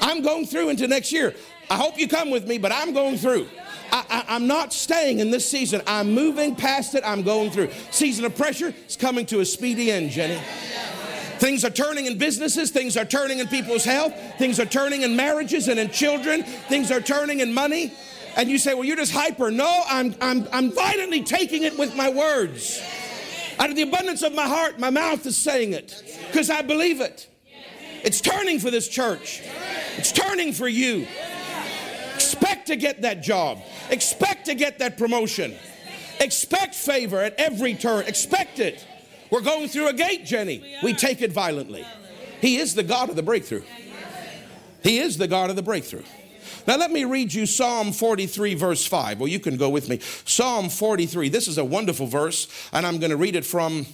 I'm 0.00 0.22
going 0.22 0.46
through 0.46 0.68
into 0.68 0.86
next 0.86 1.12
year. 1.12 1.34
I 1.70 1.76
hope 1.76 1.98
you 1.98 2.08
come 2.08 2.30
with 2.30 2.46
me, 2.46 2.58
but 2.58 2.72
I'm 2.72 2.92
going 2.92 3.16
through. 3.16 3.48
I, 3.90 4.24
am 4.28 4.46
not 4.46 4.72
staying 4.72 5.20
in 5.20 5.30
this 5.30 5.48
season. 5.48 5.80
I'm 5.86 6.12
moving 6.12 6.56
past 6.56 6.94
it. 6.94 7.02
I'm 7.06 7.22
going 7.22 7.50
through. 7.50 7.70
Season 7.90 8.24
of 8.24 8.36
pressure 8.36 8.74
is 8.86 8.96
coming 8.96 9.24
to 9.26 9.40
a 9.40 9.44
speedy 9.44 9.90
end, 9.90 10.10
Jenny. 10.10 10.40
Things 11.38 11.64
are 11.64 11.70
turning 11.70 12.06
in 12.06 12.18
businesses. 12.18 12.70
Things 12.70 12.96
are 12.96 13.04
turning 13.04 13.38
in 13.38 13.46
people's 13.48 13.84
health. 13.84 14.12
Things 14.36 14.58
are 14.58 14.66
turning 14.66 15.02
in 15.02 15.14
marriages 15.14 15.68
and 15.68 15.78
in 15.78 15.90
children. 15.90 16.42
Things 16.42 16.90
are 16.90 17.00
turning 17.00 17.40
in 17.40 17.54
money 17.54 17.92
and 18.36 18.48
you 18.48 18.58
say, 18.58 18.74
well, 18.74 18.84
you're 18.84 18.96
just 18.96 19.12
hyper. 19.12 19.50
No, 19.50 19.82
I'm, 19.86 20.14
I'm, 20.20 20.48
I'm 20.52 20.72
violently 20.72 21.22
taking 21.22 21.62
it 21.62 21.78
with 21.78 21.96
my 21.96 22.10
words. 22.10 22.82
Out 23.58 23.70
of 23.70 23.76
the 23.76 23.82
abundance 23.82 24.22
of 24.22 24.34
my 24.34 24.46
heart, 24.46 24.78
my 24.78 24.90
mouth 24.90 25.24
is 25.26 25.36
saying 25.36 25.72
it 25.72 26.02
because 26.26 26.50
I 26.50 26.62
believe 26.62 27.00
it. 27.00 27.28
It's 28.02 28.20
turning 28.20 28.58
for 28.58 28.70
this 28.70 28.88
church, 28.88 29.42
it's 29.96 30.12
turning 30.12 30.52
for 30.52 30.68
you. 30.68 31.06
Expect 32.14 32.66
to 32.66 32.76
get 32.76 33.02
that 33.02 33.22
job, 33.22 33.60
expect 33.90 34.46
to 34.46 34.54
get 34.54 34.78
that 34.80 34.98
promotion, 34.98 35.54
expect 36.20 36.74
favor 36.74 37.18
at 37.18 37.34
every 37.38 37.74
turn. 37.74 38.04
Expect 38.06 38.58
it. 38.58 38.86
We're 39.30 39.40
going 39.40 39.68
through 39.68 39.88
a 39.88 39.92
gate, 39.92 40.24
Jenny. 40.24 40.62
We 40.82 40.92
take 40.92 41.22
it 41.22 41.32
violently. 41.32 41.84
He 42.40 42.58
is 42.58 42.74
the 42.74 42.82
God 42.82 43.08
of 43.08 43.16
the 43.16 43.22
breakthrough. 43.22 43.62
He 44.82 44.98
is 44.98 45.16
the 45.16 45.26
God 45.26 45.50
of 45.50 45.56
the 45.56 45.62
breakthrough. 45.62 46.04
Now, 46.66 46.76
let 46.76 46.90
me 46.90 47.04
read 47.04 47.32
you 47.34 47.46
Psalm 47.46 47.92
43, 47.92 48.54
verse 48.54 48.86
5. 48.86 49.20
Well, 49.20 49.28
you 49.28 49.38
can 49.40 49.56
go 49.56 49.68
with 49.68 49.88
me. 49.88 50.00
Psalm 50.24 50.68
43. 50.68 51.28
This 51.28 51.46
is 51.46 51.58
a 51.58 51.64
wonderful 51.64 52.06
verse, 52.06 52.48
and 52.72 52.86
I'm 52.86 52.98
going 52.98 53.10
to 53.10 53.16
read 53.16 53.36
it 53.36 53.44
from 53.44 53.86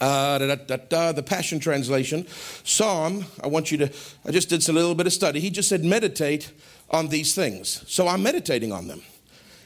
Uh, 0.00 0.38
da, 0.38 0.54
da, 0.54 0.76
da, 0.76 1.12
the 1.12 1.24
Passion 1.24 1.58
Translation. 1.58 2.24
Psalm, 2.62 3.24
I 3.42 3.48
want 3.48 3.72
you 3.72 3.78
to, 3.78 3.90
I 4.24 4.30
just 4.30 4.48
did 4.48 4.68
a 4.68 4.72
little 4.72 4.94
bit 4.94 5.08
of 5.08 5.12
study. 5.12 5.40
He 5.40 5.50
just 5.50 5.68
said, 5.68 5.84
meditate 5.84 6.52
on 6.90 7.08
these 7.08 7.34
things. 7.34 7.82
So 7.88 8.06
I'm 8.06 8.22
meditating 8.22 8.72
on 8.72 8.86
them. 8.86 9.02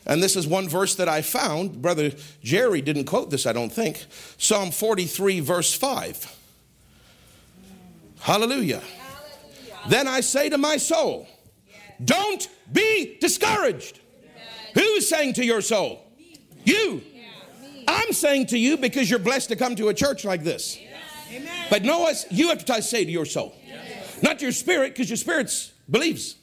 And 0.06 0.22
this 0.22 0.34
is 0.34 0.46
one 0.46 0.70
verse 0.70 0.94
that 0.94 1.06
I 1.06 1.20
found. 1.20 1.82
Brother 1.82 2.12
Jerry 2.42 2.80
didn't 2.80 3.04
quote 3.04 3.30
this, 3.30 3.46
I 3.46 3.52
don't 3.52 3.70
think. 3.70 4.06
Psalm 4.38 4.70
43, 4.70 5.40
verse 5.40 5.74
5. 5.74 6.34
Hallelujah. 8.20 8.80
Hallelujah. 8.80 9.88
Then 9.88 10.08
I 10.08 10.22
say 10.22 10.48
to 10.48 10.56
my 10.56 10.78
soul, 10.78 11.28
don't 12.04 12.48
be 12.72 13.16
discouraged. 13.20 14.00
Who's 14.74 15.08
saying 15.08 15.34
to 15.34 15.44
your 15.44 15.60
soul? 15.60 16.04
You. 16.64 17.02
I'm 17.86 18.12
saying 18.12 18.46
to 18.46 18.58
you 18.58 18.76
because 18.76 19.10
you're 19.10 19.18
blessed 19.18 19.48
to 19.48 19.56
come 19.56 19.76
to 19.76 19.88
a 19.88 19.94
church 19.94 20.24
like 20.24 20.44
this. 20.44 20.78
But 21.70 21.82
know 21.84 22.00
what 22.00 22.26
you 22.30 22.48
have 22.48 22.64
to 22.64 22.82
say 22.82 23.04
to 23.04 23.10
your 23.10 23.24
soul. 23.24 23.54
Not 24.22 24.40
your 24.40 24.52
spirit, 24.52 24.92
because 24.92 25.10
your 25.10 25.16
spirit 25.16 25.72
believes. 25.90 26.36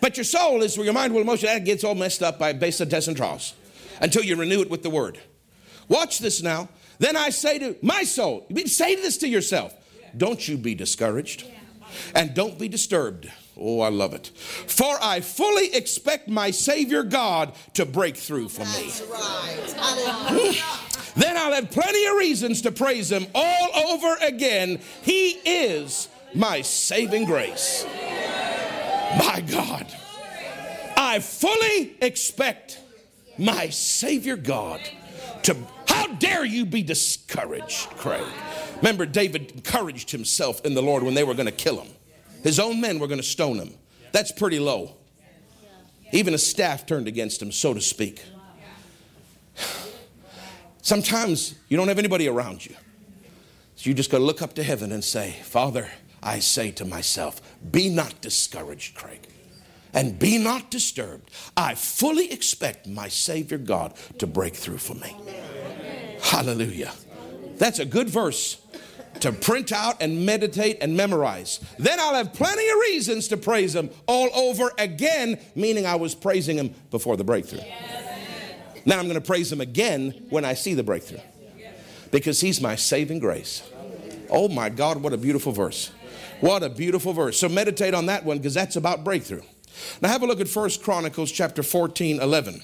But 0.00 0.16
your 0.16 0.24
soul 0.24 0.62
is 0.62 0.78
where 0.78 0.84
your 0.84 0.94
mind, 0.94 1.12
will, 1.12 1.20
emotion, 1.20 1.46
that 1.46 1.64
gets 1.64 1.84
all 1.84 1.94
messed 1.94 2.22
up 2.22 2.38
by 2.38 2.52
base 2.52 2.80
of 2.80 2.88
tests 2.88 3.08
and 3.08 3.16
trials 3.16 3.54
until 4.00 4.22
you 4.22 4.36
renew 4.36 4.62
it 4.62 4.70
with 4.70 4.82
the 4.82 4.90
word. 4.90 5.18
Watch 5.88 6.20
this 6.20 6.42
now. 6.42 6.68
Then 6.98 7.16
I 7.16 7.30
say 7.30 7.58
to 7.58 7.76
my 7.82 8.04
soul, 8.04 8.46
say 8.66 8.94
this 8.94 9.18
to 9.18 9.28
yourself. 9.28 9.74
Don't 10.16 10.46
you 10.46 10.56
be 10.56 10.74
discouraged 10.74 11.46
and 12.14 12.34
don't 12.34 12.58
be 12.58 12.68
disturbed. 12.68 13.30
Oh, 13.56 13.80
I 13.80 13.88
love 13.88 14.14
it. 14.14 14.28
For 14.28 14.96
I 15.02 15.20
fully 15.20 15.74
expect 15.74 16.28
my 16.28 16.50
Savior 16.50 17.02
God 17.02 17.54
to 17.74 17.84
break 17.84 18.16
through 18.16 18.48
for 18.48 18.64
me. 18.64 18.90
then 21.16 21.36
I'll 21.36 21.52
have 21.52 21.70
plenty 21.70 22.06
of 22.06 22.16
reasons 22.16 22.62
to 22.62 22.72
praise 22.72 23.10
Him 23.10 23.26
all 23.34 23.90
over 23.90 24.16
again. 24.22 24.80
He 25.02 25.30
is 25.44 26.08
my 26.34 26.62
saving 26.62 27.26
grace. 27.26 27.84
My 29.18 29.44
God. 29.46 29.86
I 30.96 31.18
fully 31.18 31.96
expect 32.00 32.78
my 33.36 33.68
Savior 33.70 34.36
God 34.36 34.80
to. 35.42 35.56
How 35.86 36.06
dare 36.06 36.44
you 36.44 36.64
be 36.66 36.82
discouraged, 36.82 37.90
Craig? 37.90 38.24
Remember, 38.76 39.06
David 39.06 39.50
encouraged 39.52 40.10
himself 40.12 40.64
in 40.64 40.74
the 40.74 40.82
Lord 40.82 41.02
when 41.02 41.14
they 41.14 41.24
were 41.24 41.34
going 41.34 41.46
to 41.46 41.52
kill 41.52 41.80
him. 41.80 41.92
His 42.42 42.58
own 42.58 42.80
men 42.80 42.98
were 42.98 43.06
going 43.06 43.20
to 43.20 43.26
stone 43.26 43.58
him. 43.58 43.74
That's 44.12 44.32
pretty 44.32 44.58
low. 44.58 44.96
Even 46.12 46.34
a 46.34 46.38
staff 46.38 46.86
turned 46.86 47.06
against 47.06 47.40
him, 47.40 47.52
so 47.52 47.72
to 47.74 47.80
speak. 47.80 48.22
Sometimes 50.82 51.54
you 51.68 51.76
don't 51.76 51.88
have 51.88 51.98
anybody 51.98 52.26
around 52.26 52.66
you. 52.66 52.74
So 53.76 53.88
you 53.88 53.94
just 53.94 54.10
got 54.10 54.18
to 54.18 54.24
look 54.24 54.42
up 54.42 54.54
to 54.54 54.62
heaven 54.62 54.92
and 54.92 55.04
say, 55.04 55.36
Father, 55.42 55.88
I 56.22 56.40
say 56.40 56.70
to 56.72 56.84
myself, 56.84 57.40
be 57.70 57.88
not 57.88 58.20
discouraged, 58.20 58.94
Craig, 58.94 59.26
and 59.94 60.18
be 60.18 60.36
not 60.36 60.70
disturbed. 60.70 61.30
I 61.56 61.74
fully 61.74 62.30
expect 62.32 62.86
my 62.86 63.08
Savior 63.08 63.58
God 63.58 63.94
to 64.18 64.26
break 64.26 64.54
through 64.54 64.78
for 64.78 64.94
me. 64.94 65.16
Hallelujah. 66.22 66.92
That's 67.56 67.78
a 67.78 67.84
good 67.84 68.10
verse 68.10 68.60
to 69.20 69.32
print 69.32 69.72
out 69.72 70.00
and 70.00 70.24
meditate 70.24 70.78
and 70.80 70.96
memorize. 70.96 71.60
Then 71.78 71.98
I'll 71.98 72.14
have 72.14 72.32
plenty 72.32 72.68
of 72.68 72.76
reasons 72.78 73.28
to 73.28 73.36
praise 73.36 73.74
Him 73.74 73.90
all 74.06 74.30
over 74.34 74.72
again, 74.78 75.38
meaning 75.54 75.86
I 75.86 75.96
was 75.96 76.14
praising 76.14 76.56
Him 76.56 76.74
before 76.90 77.16
the 77.16 77.24
breakthrough. 77.24 77.60
Now 78.86 78.98
I'm 78.98 79.04
going 79.04 79.14
to 79.14 79.20
praise 79.20 79.52
Him 79.52 79.60
again 79.60 80.26
when 80.30 80.44
I 80.44 80.54
see 80.54 80.74
the 80.74 80.82
breakthrough 80.82 81.20
because 82.10 82.40
He's 82.40 82.60
my 82.60 82.76
saving 82.76 83.18
grace. 83.18 83.62
Oh 84.30 84.48
my 84.48 84.68
God, 84.68 84.98
what 85.02 85.12
a 85.12 85.18
beautiful 85.18 85.52
verse. 85.52 85.90
What 86.40 86.62
a 86.62 86.70
beautiful 86.70 87.12
verse. 87.12 87.38
So 87.38 87.48
meditate 87.48 87.92
on 87.92 88.06
that 88.06 88.24
one 88.24 88.38
because 88.38 88.54
that's 88.54 88.76
about 88.76 89.04
breakthrough. 89.04 89.42
Now 90.00 90.08
have 90.08 90.22
a 90.22 90.26
look 90.26 90.40
at 90.40 90.48
First 90.48 90.82
Chronicles 90.82 91.30
chapter 91.30 91.62
14, 91.62 92.20
11. 92.20 92.62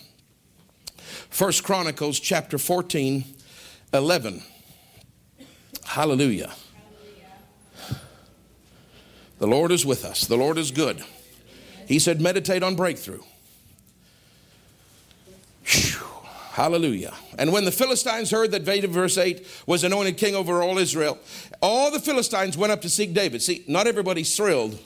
First 1.30 1.64
Chronicles 1.64 2.18
chapter 2.18 2.56
14, 2.56 3.24
11. 3.92 4.42
Hallelujah. 5.86 6.52
The 9.38 9.46
Lord 9.46 9.70
is 9.70 9.84
with 9.84 10.04
us. 10.04 10.26
The 10.26 10.36
Lord 10.36 10.58
is 10.58 10.70
good. 10.70 11.02
He 11.86 11.98
said, 11.98 12.20
meditate 12.20 12.62
on 12.62 12.74
breakthrough. 12.74 13.22
Whew. 15.64 16.00
Hallelujah. 16.52 17.14
And 17.38 17.52
when 17.52 17.64
the 17.64 17.72
Philistines 17.72 18.30
heard 18.30 18.50
that 18.52 18.64
David, 18.64 18.90
verse 18.90 19.18
8, 19.18 19.46
was 19.66 19.84
anointed 19.84 20.16
king 20.16 20.34
over 20.34 20.62
all 20.62 20.78
Israel, 20.78 21.18
all 21.60 21.90
the 21.90 22.00
Philistines 22.00 22.56
went 22.56 22.72
up 22.72 22.80
to 22.82 22.88
seek 22.88 23.12
David. 23.12 23.42
See, 23.42 23.62
not 23.68 23.86
everybody's 23.86 24.34
thrilled 24.34 24.78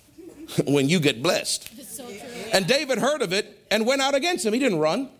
when 0.66 0.88
you 0.88 1.00
get 1.00 1.22
blessed. 1.22 1.68
So 1.84 2.06
and 2.52 2.66
David 2.66 2.98
heard 2.98 3.22
of 3.22 3.32
it 3.32 3.66
and 3.70 3.86
went 3.86 4.02
out 4.02 4.14
against 4.14 4.46
him. 4.46 4.52
He 4.52 4.60
didn't 4.60 4.78
run. 4.78 5.10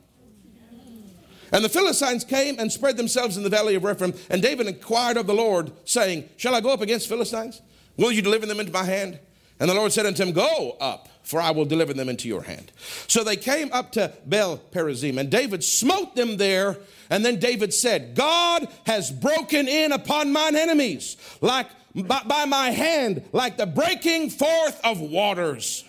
And 1.52 1.64
the 1.64 1.68
Philistines 1.68 2.24
came 2.24 2.58
and 2.58 2.70
spread 2.70 2.96
themselves 2.96 3.36
in 3.36 3.42
the 3.42 3.48
valley 3.48 3.74
of 3.74 3.84
Rephaim. 3.84 4.14
And 4.28 4.40
David 4.42 4.66
inquired 4.66 5.16
of 5.16 5.26
the 5.26 5.34
Lord, 5.34 5.72
saying, 5.84 6.28
Shall 6.36 6.54
I 6.54 6.60
go 6.60 6.70
up 6.70 6.80
against 6.80 7.08
Philistines? 7.08 7.60
Will 7.96 8.12
you 8.12 8.22
deliver 8.22 8.46
them 8.46 8.60
into 8.60 8.72
my 8.72 8.84
hand? 8.84 9.18
And 9.58 9.68
the 9.68 9.74
Lord 9.74 9.92
said 9.92 10.06
unto 10.06 10.22
him, 10.22 10.32
Go 10.32 10.76
up, 10.80 11.08
for 11.22 11.40
I 11.40 11.50
will 11.50 11.66
deliver 11.66 11.92
them 11.92 12.08
into 12.08 12.28
your 12.28 12.42
hand. 12.42 12.72
So 13.08 13.22
they 13.22 13.36
came 13.36 13.70
up 13.72 13.92
to 13.92 14.12
Baal 14.26 14.58
Perazim, 14.72 15.18
and 15.18 15.30
David 15.30 15.62
smote 15.62 16.16
them 16.16 16.38
there. 16.38 16.78
And 17.10 17.24
then 17.24 17.38
David 17.38 17.74
said, 17.74 18.14
God 18.14 18.68
has 18.86 19.10
broken 19.10 19.68
in 19.68 19.92
upon 19.92 20.32
mine 20.32 20.56
enemies, 20.56 21.16
like 21.42 21.66
by, 21.94 22.22
by 22.24 22.46
my 22.46 22.70
hand, 22.70 23.28
like 23.32 23.58
the 23.58 23.66
breaking 23.66 24.30
forth 24.30 24.80
of 24.82 25.00
waters. 25.00 25.84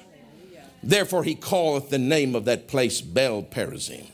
Therefore 0.83 1.23
he 1.23 1.35
calleth 1.35 1.89
the 1.89 1.99
name 1.99 2.35
of 2.35 2.45
that 2.45 2.67
place 2.67 3.01
Baal 3.01 3.43
Perazim. 3.43 4.10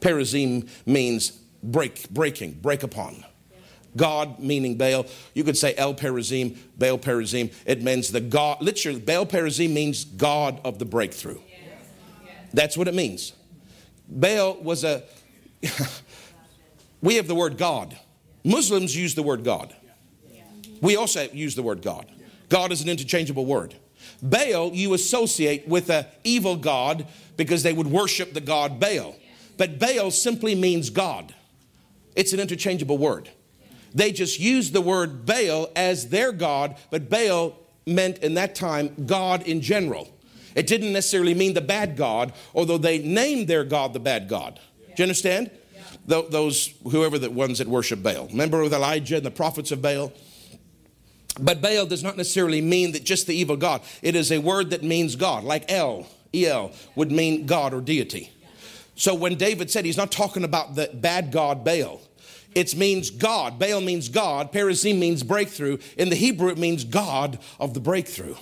Perazim 0.00 0.68
means 0.86 1.30
break, 1.62 2.08
breaking, 2.10 2.52
break 2.60 2.82
upon. 2.82 3.24
God 3.96 4.40
meaning 4.40 4.76
Baal. 4.76 5.06
You 5.34 5.44
could 5.44 5.56
say 5.56 5.74
El 5.76 5.94
Perazim, 5.94 6.56
Baal 6.76 6.98
Perazim. 6.98 7.52
It 7.64 7.82
means 7.82 8.10
the 8.10 8.20
God, 8.20 8.60
literally, 8.60 9.00
Baal 9.00 9.26
Perazim 9.26 9.72
means 9.72 10.04
God 10.04 10.60
of 10.64 10.78
the 10.78 10.84
breakthrough. 10.84 11.40
That's 12.52 12.76
what 12.76 12.88
it 12.88 12.94
means. 12.94 13.32
Baal 14.08 14.54
was 14.60 14.84
a, 14.84 15.02
we 17.00 17.16
have 17.16 17.26
the 17.26 17.34
word 17.34 17.56
God. 17.56 17.98
Muslims 18.44 18.96
use 18.96 19.14
the 19.14 19.22
word 19.22 19.44
God. 19.44 19.74
We 20.80 20.96
also 20.96 21.28
use 21.32 21.54
the 21.54 21.62
word 21.62 21.82
God. 21.82 22.06
God 22.48 22.72
is 22.72 22.82
an 22.82 22.88
interchangeable 22.88 23.46
word. 23.46 23.74
Baal 24.22 24.72
you 24.72 24.94
associate 24.94 25.68
with 25.68 25.90
an 25.90 26.06
evil 26.22 26.56
God 26.56 27.06
because 27.36 27.62
they 27.62 27.72
would 27.72 27.86
worship 27.86 28.32
the 28.32 28.40
god 28.40 28.80
Baal. 28.80 29.16
But 29.56 29.78
Baal 29.78 30.10
simply 30.10 30.54
means 30.54 30.90
God. 30.90 31.34
It's 32.16 32.32
an 32.32 32.40
interchangeable 32.40 32.98
word. 32.98 33.30
They 33.94 34.12
just 34.12 34.40
used 34.40 34.72
the 34.72 34.80
word 34.80 35.24
Baal 35.24 35.68
as 35.76 36.08
their 36.08 36.32
God, 36.32 36.76
but 36.90 37.08
Baal 37.08 37.56
meant 37.86 38.18
in 38.18 38.34
that 38.34 38.54
time 38.54 39.06
God 39.06 39.42
in 39.42 39.60
general. 39.60 40.08
It 40.54 40.66
didn't 40.66 40.92
necessarily 40.92 41.34
mean 41.34 41.54
the 41.54 41.60
bad 41.60 41.96
God, 41.96 42.32
although 42.54 42.78
they 42.78 42.98
named 42.98 43.48
their 43.48 43.64
God 43.64 43.92
the 43.92 44.00
bad 44.00 44.28
God. 44.28 44.60
Do 44.78 44.92
you 45.02 45.04
understand? 45.04 45.50
Those, 46.06 46.72
whoever 46.82 47.18
the 47.18 47.30
ones 47.30 47.58
that 47.58 47.68
worship 47.68 48.02
Baal. 48.02 48.26
Remember 48.28 48.62
with 48.62 48.74
Elijah 48.74 49.16
and 49.16 49.26
the 49.26 49.30
prophets 49.30 49.72
of 49.72 49.80
Baal? 49.80 50.12
But 51.40 51.60
Baal 51.60 51.86
does 51.86 52.02
not 52.02 52.16
necessarily 52.16 52.60
mean 52.60 52.92
that 52.92 53.04
just 53.04 53.26
the 53.26 53.34
evil 53.34 53.56
God. 53.56 53.82
It 54.02 54.14
is 54.14 54.30
a 54.30 54.38
word 54.38 54.70
that 54.70 54.82
means 54.82 55.16
God, 55.16 55.44
like 55.44 55.70
El, 55.70 56.06
El 56.32 56.72
would 56.94 57.10
mean 57.10 57.46
God 57.46 57.74
or 57.74 57.80
deity. 57.80 58.30
So 58.96 59.14
when 59.14 59.34
David 59.34 59.70
said 59.70 59.84
he's 59.84 59.96
not 59.96 60.12
talking 60.12 60.44
about 60.44 60.76
the 60.76 60.90
bad 60.94 61.32
God 61.32 61.64
Baal, 61.64 62.00
it 62.54 62.76
means 62.76 63.10
God. 63.10 63.58
Baal 63.58 63.80
means 63.80 64.08
God. 64.08 64.52
Perazim 64.52 64.98
means 64.98 65.24
breakthrough. 65.24 65.78
In 65.98 66.08
the 66.08 66.16
Hebrew, 66.16 66.48
it 66.50 66.58
means 66.58 66.84
God 66.84 67.40
of 67.58 67.74
the 67.74 67.80
breakthrough. 67.80 68.36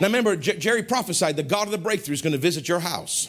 Now 0.00 0.06
remember, 0.06 0.36
J- 0.36 0.56
Jerry 0.56 0.82
prophesied 0.82 1.36
the 1.36 1.42
God 1.42 1.66
of 1.66 1.72
the 1.72 1.78
breakthrough 1.78 2.14
is 2.14 2.22
going 2.22 2.32
to 2.32 2.38
visit 2.38 2.68
your 2.68 2.80
house. 2.80 3.28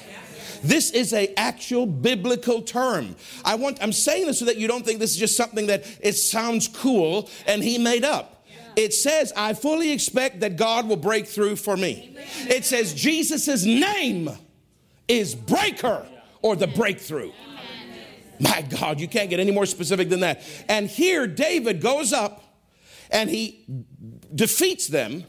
This 0.63 0.91
is 0.91 1.11
a 1.11 1.37
actual 1.37 1.85
biblical 1.85 2.61
term. 2.61 3.17
I 3.43 3.55
want 3.55 3.79
I'm 3.81 3.91
saying 3.91 4.27
this 4.27 4.39
so 4.39 4.45
that 4.45 4.55
you 4.55 4.69
don't 4.69 4.85
think 4.85 4.99
this 4.99 5.11
is 5.11 5.17
just 5.17 5.35
something 5.35 5.67
that 5.67 5.85
it 5.99 6.13
sounds 6.13 6.69
cool 6.69 7.29
and 7.45 7.61
he 7.61 7.77
made 7.77 8.05
up 8.05 8.32
it 8.75 8.93
says, 8.93 9.33
I 9.35 9.53
fully 9.53 9.91
expect 9.91 10.41
that 10.41 10.55
God 10.55 10.87
will 10.87 10.97
break 10.97 11.27
through 11.27 11.55
for 11.57 11.77
me. 11.77 12.15
It 12.47 12.65
says, 12.65 12.93
Jesus' 12.93 13.65
name 13.65 14.29
is 15.07 15.35
breaker 15.35 16.05
or 16.41 16.55
the 16.55 16.67
breakthrough. 16.67 17.31
My 18.39 18.61
God, 18.61 18.99
you 18.99 19.07
can't 19.07 19.29
get 19.29 19.39
any 19.39 19.51
more 19.51 19.65
specific 19.65 20.09
than 20.09 20.21
that. 20.21 20.43
And 20.67 20.87
here, 20.87 21.27
David 21.27 21.81
goes 21.81 22.11
up 22.11 22.43
and 23.11 23.29
he 23.29 23.65
defeats 24.33 24.87
them 24.87 25.23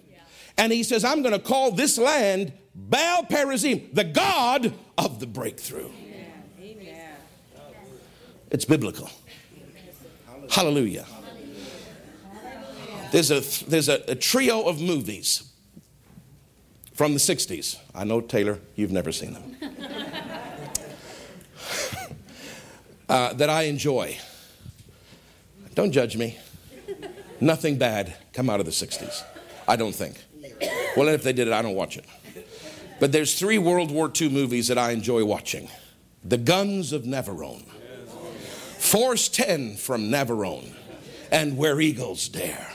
and 0.56 0.72
he 0.72 0.82
says, 0.82 1.04
I'm 1.04 1.22
going 1.22 1.34
to 1.34 1.40
call 1.40 1.70
this 1.70 1.98
land 1.98 2.52
Baal 2.74 3.24
Perazim, 3.24 3.94
the 3.94 4.04
God 4.04 4.72
of 4.98 5.20
the 5.20 5.26
breakthrough. 5.26 5.90
It's 8.50 8.64
biblical. 8.64 9.10
Hallelujah. 10.50 11.06
There's 13.14 13.30
a, 13.30 13.70
there's 13.70 13.88
a, 13.88 14.02
a 14.08 14.16
trio 14.16 14.62
of 14.62 14.80
movies 14.80 15.48
from 16.94 17.12
the 17.12 17.20
60s. 17.20 17.78
I 17.94 18.02
know, 18.02 18.20
Taylor, 18.20 18.58
you've 18.74 18.90
never 18.90 19.12
seen 19.12 19.34
them. 19.34 19.56
uh, 23.08 23.34
that 23.34 23.48
I 23.48 23.62
enjoy. 23.66 24.18
Don't 25.76 25.92
judge 25.92 26.16
me. 26.16 26.40
Nothing 27.40 27.78
bad 27.78 28.16
come 28.32 28.50
out 28.50 28.58
of 28.58 28.66
the 28.66 28.72
60s. 28.72 29.22
I 29.68 29.76
don't 29.76 29.94
think. 29.94 30.20
Well, 30.96 31.06
if 31.06 31.22
they 31.22 31.32
did 31.32 31.46
it, 31.46 31.54
I 31.54 31.62
don't 31.62 31.76
watch 31.76 31.96
it. 31.96 32.06
But 32.98 33.12
there's 33.12 33.38
three 33.38 33.58
World 33.58 33.92
War 33.92 34.10
II 34.12 34.30
movies 34.30 34.66
that 34.66 34.76
I 34.76 34.90
enjoy 34.90 35.24
watching 35.24 35.68
The 36.24 36.38
Guns 36.38 36.92
of 36.92 37.04
Navarone, 37.04 37.64
Force 38.80 39.28
10 39.28 39.76
from 39.76 40.10
Navarone, 40.10 40.72
and 41.30 41.56
Where 41.56 41.80
Eagles 41.80 42.26
Dare. 42.28 42.74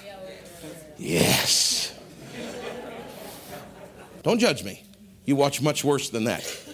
Yes. 1.00 1.98
Don't 4.22 4.40
judge 4.40 4.64
me. 4.64 4.84
You 5.26 5.36
watch 5.36 5.62
much 5.62 5.84
worse 5.84 6.10
than 6.10 6.26
that. 6.26 6.46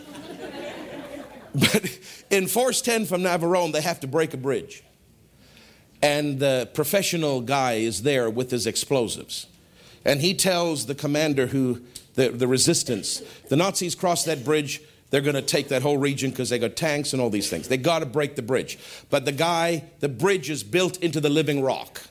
But 1.57 1.99
in 2.29 2.47
Force 2.47 2.81
10 2.81 3.05
from 3.05 3.21
Navarone, 3.21 3.71
they 3.71 3.79
have 3.79 4.01
to 4.01 4.07
break 4.07 4.33
a 4.33 4.37
bridge. 4.37 4.83
And 6.01 6.37
the 6.37 6.69
professional 6.73 7.39
guy 7.39 7.75
is 7.75 8.01
there 8.03 8.29
with 8.29 8.51
his 8.51 8.67
explosives. 8.67 9.47
And 10.03 10.19
he 10.19 10.33
tells 10.33 10.85
the 10.85 10.95
commander 10.95 11.47
who, 11.47 11.81
the, 12.15 12.27
the 12.27 12.45
resistance, 12.45 13.21
the 13.47 13.55
Nazis 13.55 13.95
cross 13.95 14.25
that 14.25 14.43
bridge, 14.43 14.81
they're 15.11 15.21
going 15.21 15.35
to 15.35 15.41
take 15.41 15.69
that 15.69 15.81
whole 15.81 15.97
region 15.97 16.29
because 16.29 16.49
they 16.49 16.59
got 16.59 16.75
tanks 16.75 17.13
and 17.13 17.21
all 17.21 17.29
these 17.29 17.49
things. 17.49 17.69
They 17.69 17.77
got 17.77 17.99
to 17.99 18.05
break 18.05 18.35
the 18.35 18.41
bridge. 18.41 18.77
But 19.09 19.23
the 19.23 19.31
guy, 19.31 19.85
the 20.01 20.09
bridge 20.09 20.49
is 20.49 20.61
built 20.61 20.97
into 20.97 21.21
the 21.21 21.29
living 21.29 21.61
rock. 21.61 22.01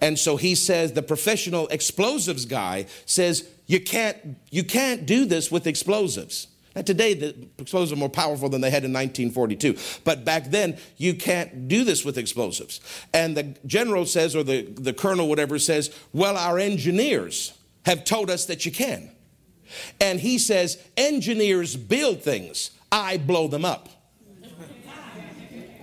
And 0.00 0.18
so 0.18 0.36
he 0.36 0.54
says, 0.54 0.92
the 0.92 1.02
professional 1.02 1.68
explosives 1.68 2.44
guy 2.44 2.86
says, 3.06 3.48
you 3.66 3.80
can't, 3.80 4.36
you 4.50 4.64
can't 4.64 5.06
do 5.06 5.24
this 5.24 5.50
with 5.50 5.66
explosives. 5.66 6.48
Now, 6.74 6.82
today, 6.82 7.14
the 7.14 7.36
explosives 7.58 7.92
are 7.92 8.00
more 8.00 8.08
powerful 8.08 8.48
than 8.48 8.60
they 8.60 8.70
had 8.70 8.84
in 8.84 8.92
1942. 8.92 9.76
But 10.02 10.24
back 10.24 10.50
then, 10.50 10.76
you 10.96 11.14
can't 11.14 11.68
do 11.68 11.84
this 11.84 12.04
with 12.04 12.18
explosives. 12.18 12.80
And 13.12 13.36
the 13.36 13.56
general 13.64 14.06
says, 14.06 14.34
or 14.34 14.42
the, 14.42 14.62
the 14.62 14.92
colonel, 14.92 15.28
whatever, 15.28 15.58
says, 15.60 15.94
Well, 16.12 16.36
our 16.36 16.58
engineers 16.58 17.56
have 17.86 18.04
told 18.04 18.28
us 18.28 18.46
that 18.46 18.66
you 18.66 18.72
can. 18.72 19.10
And 20.00 20.18
he 20.18 20.36
says, 20.36 20.82
Engineers 20.96 21.76
build 21.76 22.22
things, 22.22 22.72
I 22.90 23.18
blow 23.18 23.46
them 23.46 23.64
up. 23.64 23.88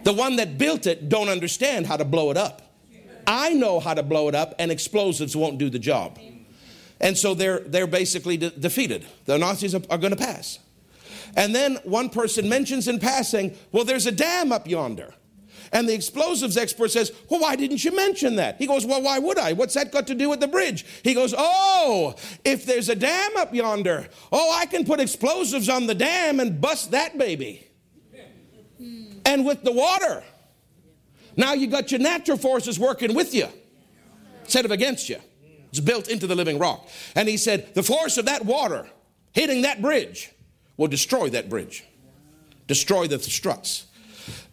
the 0.04 0.14
one 0.14 0.36
that 0.36 0.58
built 0.58 0.88
it 0.88 1.08
don't 1.08 1.30
understand 1.30 1.88
how 1.88 1.96
to 1.96 2.06
blow 2.06 2.32
it 2.32 2.38
up. 2.38 2.61
I 3.32 3.54
know 3.54 3.80
how 3.80 3.94
to 3.94 4.04
blow 4.04 4.28
it 4.28 4.36
up, 4.36 4.54
and 4.60 4.70
explosives 4.72 5.38
won't 5.38 5.58
do 5.58 5.70
the 5.70 5.80
job. 5.80 6.20
And 7.00 7.18
so 7.18 7.34
they're, 7.34 7.60
they're 7.60 7.88
basically 7.88 8.36
de- 8.36 8.50
defeated. 8.50 9.06
The 9.26 9.38
Nazis 9.38 9.74
are, 9.74 9.82
are 9.90 9.98
going 9.98 10.12
to 10.12 10.18
pass. 10.18 10.60
And 11.38 11.56
then 11.56 11.78
one 11.84 12.10
person 12.10 12.50
mentions 12.50 12.90
in 12.90 13.00
passing, 13.00 13.56
well, 13.72 13.86
there's 13.86 14.06
a 14.06 14.12
dam 14.12 14.52
up 14.52 14.68
yonder. 14.68 15.14
And 15.72 15.88
the 15.88 15.94
explosives 15.94 16.58
expert 16.58 16.92
says, 16.92 17.14
Well, 17.30 17.40
why 17.40 17.56
didn't 17.56 17.86
you 17.86 17.96
mention 17.96 18.36
that? 18.36 18.58
He 18.58 18.68
goes, 18.68 18.86
Well, 18.86 19.02
why 19.02 19.20
would 19.20 19.40
I? 19.40 19.54
What's 19.54 19.76
that 19.76 19.90
got 19.90 20.08
to 20.08 20.16
do 20.16 20.30
with 20.30 20.42
the 20.42 20.48
bridge? 20.50 20.86
He 21.02 21.14
goes, 21.14 21.34
Oh, 21.38 22.16
if 22.44 22.66
there's 22.66 22.90
a 22.90 22.96
dam 22.96 23.38
up 23.38 23.54
yonder, 23.54 24.10
oh, 24.34 24.54
I 24.54 24.66
can 24.66 24.84
put 24.84 25.00
explosives 25.00 25.70
on 25.70 25.88
the 25.88 25.96
dam 25.96 26.42
and 26.42 26.60
bust 26.60 26.92
that 26.92 27.18
baby. 27.18 27.66
And 29.26 29.46
with 29.46 29.64
the 29.64 29.72
water, 29.72 30.24
now 31.36 31.54
you 31.54 31.68
got 31.68 31.92
your 31.92 32.00
natural 32.00 32.38
forces 32.38 32.80
working 32.80 33.14
with 33.14 33.34
you 33.34 33.48
instead 34.44 34.66
of 34.66 34.72
against 34.72 35.10
you. 35.10 35.18
It's 35.70 35.80
built 35.80 36.10
into 36.10 36.28
the 36.28 36.36
living 36.36 36.60
rock. 36.60 36.88
And 37.16 37.30
he 37.30 37.38
said, 37.38 37.74
The 37.74 37.84
force 37.84 38.18
of 38.18 38.26
that 38.26 38.46
water 38.46 38.88
hitting 39.34 39.62
that 39.62 39.82
bridge 39.82 40.32
will 40.78 40.88
destroy 40.88 41.30
that 41.30 41.50
bridge, 41.50 41.86
destroy 42.68 43.08
the 43.08 43.20
struts. 43.20 43.86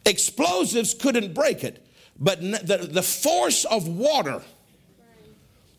Explosives 0.06 0.94
couldn't 0.94 1.34
break 1.34 1.64
it, 1.64 1.84
but 2.18 2.40
the, 2.40 2.88
the 2.90 3.02
force 3.02 3.64
of 3.64 3.88
water 3.88 4.42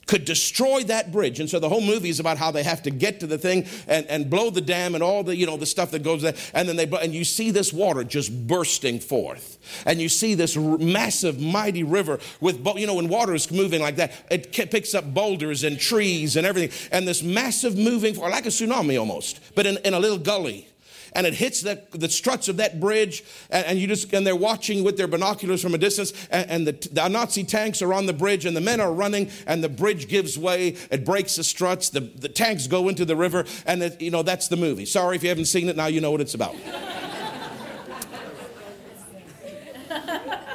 could 0.10 0.26
destroy 0.26 0.84
that 0.86 1.12
bridge. 1.12 1.40
And 1.40 1.48
so 1.48 1.60
the 1.60 1.70
whole 1.70 1.82
movie 1.82 2.10
is 2.10 2.20
about 2.20 2.40
how 2.40 2.50
they 2.50 2.64
have 2.64 2.82
to 2.82 2.90
get 2.90 3.20
to 3.20 3.28
the 3.28 3.38
thing 3.38 3.68
and, 3.88 4.08
and 4.08 4.28
blow 4.28 4.50
the 4.50 4.60
dam 4.60 4.96
and 4.96 5.04
all 5.04 5.24
the, 5.24 5.36
you 5.36 5.46
know, 5.46 5.56
the 5.56 5.68
stuff 5.68 5.92
that 5.92 6.02
goes 6.02 6.24
there. 6.24 6.34
And 6.56 6.68
then 6.68 6.78
they, 6.78 6.88
and 6.88 7.14
you 7.14 7.24
see 7.24 7.52
this 7.52 7.72
water 7.72 8.04
just 8.04 8.48
bursting 8.48 9.00
forth. 9.00 9.60
And 9.86 10.02
you 10.02 10.10
see 10.10 10.34
this 10.34 10.58
massive, 10.58 11.40
mighty 11.40 11.84
river 11.84 12.18
with, 12.42 12.66
you 12.76 12.88
know, 12.88 12.96
when 12.96 13.08
water 13.08 13.36
is 13.36 13.52
moving 13.52 13.82
like 13.82 13.98
that, 13.98 14.12
it 14.32 14.52
picks 14.52 14.96
up 14.96 15.14
boulders 15.14 15.64
and 15.64 15.80
trees 15.80 16.38
and 16.38 16.48
everything. 16.48 16.90
And 16.92 17.08
this 17.08 17.22
massive 17.22 17.78
moving, 17.78 18.16
like 18.18 18.48
a 18.48 18.50
tsunami 18.50 19.00
almost, 19.00 19.40
but 19.54 19.68
in, 19.68 19.78
in 19.86 19.94
a 19.94 20.00
little 20.00 20.18
gully 20.18 20.69
and 21.14 21.26
it 21.26 21.34
hits 21.34 21.62
the, 21.62 21.82
the 21.92 22.10
struts 22.10 22.48
of 22.48 22.58
that 22.58 22.80
bridge, 22.80 23.24
and, 23.50 23.66
and, 23.66 23.80
you 23.80 23.88
just 23.88 24.12
and 24.14 24.26
they're 24.26 24.36
watching 24.36 24.84
with 24.84 24.98
their 24.98 25.08
binoculars 25.08 25.62
from 25.62 25.74
a 25.74 25.78
distance, 25.78 26.14
and, 26.32 26.50
and 26.50 26.68
the, 26.68 26.90
the, 26.92 27.08
Nazi 27.08 27.44
tanks 27.44 27.82
are 27.82 27.94
on 27.94 28.06
the 28.06 28.14
bridge, 28.14 28.46
and 28.46 28.56
the 28.56 28.62
men 28.62 28.80
are 28.80 28.94
running, 28.94 29.30
and 29.48 29.64
the 29.64 29.70
bridge 29.70 30.08
gives 30.08 30.38
way, 30.38 30.76
it 30.92 31.06
breaks 31.06 31.36
the 31.36 31.44
struts, 31.44 31.90
the, 31.90 32.02
the 32.02 32.30
tanks 32.30 32.68
go 32.68 32.90
into 32.90 33.06
the 33.06 33.16
river, 33.16 33.46
and 33.66 33.82
it, 33.82 34.02
you 34.02 34.12
know 34.12 34.24
that's 34.24 34.48
the 34.48 34.58
movie. 34.58 34.86
Sorry 34.86 35.16
if 35.16 35.24
you 35.24 35.30
haven't 35.30 35.46
seen 35.46 35.70
it, 35.70 35.76
now 35.76 35.88
you 35.88 36.02
know 36.02 36.12
what 36.12 36.22
it's 36.22 36.34
about. 36.34 36.56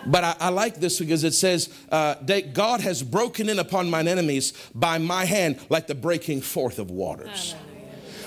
But 0.07 0.25
I, 0.25 0.37
I, 0.41 0.49
like 0.51 0.77
this 0.77 0.99
because 0.99 1.25
it 1.25 1.33
says, 1.33 1.71
uh, 1.91 2.15
God 2.53 2.81
has 2.81 3.03
broken 3.03 3.49
in 3.49 3.59
upon 3.59 3.89
mine 3.91 4.09
enemies 4.09 4.53
by 4.75 4.99
my 4.99 5.25
hand 5.25 5.61
like 5.71 5.87
the 5.87 5.95
breaking 5.95 6.43
forth 6.43 6.79
of 6.79 6.91
waters. 6.91 7.55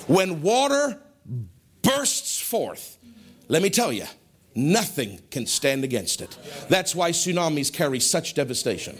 When 0.07 0.41
water 0.41 0.99
bursts 1.87 2.39
forth, 2.39 2.97
let 3.47 3.61
me 3.61 3.69
tell 3.69 3.91
you, 3.91 4.05
nothing 4.53 5.19
can 5.31 5.45
stand 5.45 5.83
against 5.83 6.21
it. 6.21 6.37
That's 6.69 6.93
why 6.93 7.11
tsunamis 7.11 7.71
carry 7.71 7.99
such 7.99 8.33
devastation. 8.33 8.99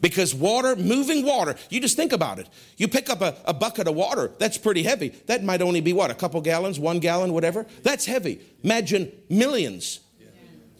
Because 0.00 0.34
water, 0.34 0.76
moving 0.76 1.24
water, 1.24 1.56
you 1.70 1.80
just 1.80 1.96
think 1.96 2.12
about 2.12 2.38
it. 2.38 2.48
You 2.76 2.86
pick 2.86 3.10
up 3.10 3.20
a, 3.20 3.34
a, 3.44 3.52
bucket 3.52 3.88
of 3.88 3.96
water, 3.96 4.30
that's 4.38 4.56
pretty 4.56 4.84
heavy. 4.84 5.08
That 5.26 5.42
might 5.42 5.60
only 5.60 5.80
be 5.80 5.92
what, 5.92 6.10
a 6.10 6.14
couple 6.14 6.40
gallons, 6.40 6.78
one 6.78 7.00
gallon, 7.00 7.32
whatever? 7.32 7.66
That's 7.82 8.06
heavy. 8.06 8.40
Imagine 8.62 9.10
millions. 9.28 9.98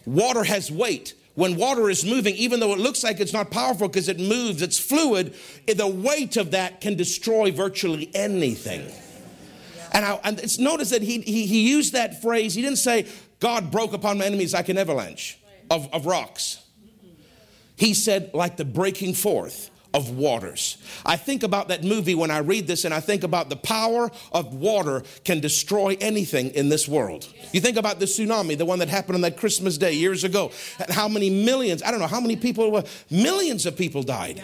Water 0.06 0.44
has 0.44 0.70
weight. 0.70 1.14
When 1.34 1.56
water 1.56 1.90
is 1.90 2.04
moving, 2.04 2.34
even 2.34 2.60
though 2.60 2.72
it 2.72 2.78
looks 2.78 3.04
like 3.04 3.20
it's 3.20 3.32
not 3.32 3.50
powerful 3.50 3.88
because 3.88 4.08
it 4.08 4.18
moves, 4.18 4.62
it's 4.62 4.78
fluid, 4.78 5.34
eh, 5.66 5.74
the 5.74 5.86
weight 5.86 6.36
of 6.36 6.52
that 6.52 6.80
can 6.80 6.96
destroy 6.96 7.50
virtually 7.50 8.10
anything. 8.14 8.90
And, 9.92 10.04
I, 10.04 10.20
and 10.24 10.38
it's 10.40 10.58
notice 10.58 10.90
that 10.90 11.02
he, 11.02 11.20
he, 11.20 11.46
he 11.46 11.68
used 11.68 11.92
that 11.92 12.20
phrase. 12.22 12.54
He 12.54 12.62
didn't 12.62 12.78
say, 12.78 13.06
God 13.40 13.70
broke 13.70 13.92
upon 13.92 14.18
my 14.18 14.24
enemies 14.24 14.54
like 14.54 14.68
an 14.68 14.78
avalanche 14.78 15.38
of, 15.70 15.92
of 15.92 16.06
rocks. 16.06 16.62
He 17.76 17.94
said, 17.94 18.30
like 18.34 18.56
the 18.56 18.64
breaking 18.64 19.14
forth 19.14 19.70
of 19.94 20.10
waters. 20.10 20.76
I 21.06 21.16
think 21.16 21.42
about 21.42 21.68
that 21.68 21.82
movie 21.82 22.14
when 22.14 22.30
I 22.30 22.38
read 22.38 22.66
this 22.66 22.84
and 22.84 22.92
I 22.92 23.00
think 23.00 23.22
about 23.22 23.48
the 23.48 23.56
power 23.56 24.10
of 24.32 24.54
water 24.54 25.02
can 25.24 25.40
destroy 25.40 25.96
anything 26.00 26.50
in 26.50 26.68
this 26.68 26.86
world. 26.86 27.26
You 27.52 27.60
think 27.60 27.76
about 27.76 27.98
the 27.98 28.04
tsunami, 28.04 28.58
the 28.58 28.66
one 28.66 28.80
that 28.80 28.88
happened 28.88 29.14
on 29.14 29.20
that 29.22 29.38
Christmas 29.38 29.78
day 29.78 29.92
years 29.94 30.24
ago, 30.24 30.50
and 30.78 30.90
how 30.90 31.08
many 31.08 31.30
millions, 31.30 31.82
I 31.82 31.90
don't 31.90 32.00
know 32.00 32.06
how 32.06 32.20
many 32.20 32.36
people, 32.36 32.84
millions 33.10 33.64
of 33.64 33.76
people 33.76 34.02
died 34.02 34.42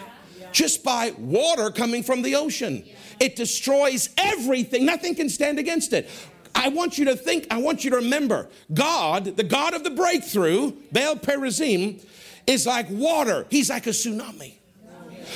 just 0.55 0.85
by 0.85 1.11
water 1.17 1.69
coming 1.69 2.01
from 2.01 2.21
the 2.21 2.33
ocean. 2.33 2.81
It 3.19 3.35
destroys 3.35 4.09
everything, 4.17 4.85
nothing 4.85 5.13
can 5.13 5.27
stand 5.27 5.59
against 5.59 5.91
it. 5.91 6.09
I 6.55 6.69
want 6.69 6.97
you 6.97 7.05
to 7.05 7.17
think, 7.17 7.45
I 7.51 7.57
want 7.57 7.83
you 7.83 7.89
to 7.89 7.97
remember 7.97 8.47
God, 8.73 9.25
the 9.35 9.43
God 9.43 9.73
of 9.73 9.83
the 9.83 9.89
breakthrough, 9.89 10.71
Baal 10.93 11.17
Perazim, 11.17 12.01
is 12.47 12.65
like 12.65 12.89
water. 12.89 13.45
He's 13.49 13.69
like 13.69 13.85
a 13.85 13.89
tsunami. 13.89 14.53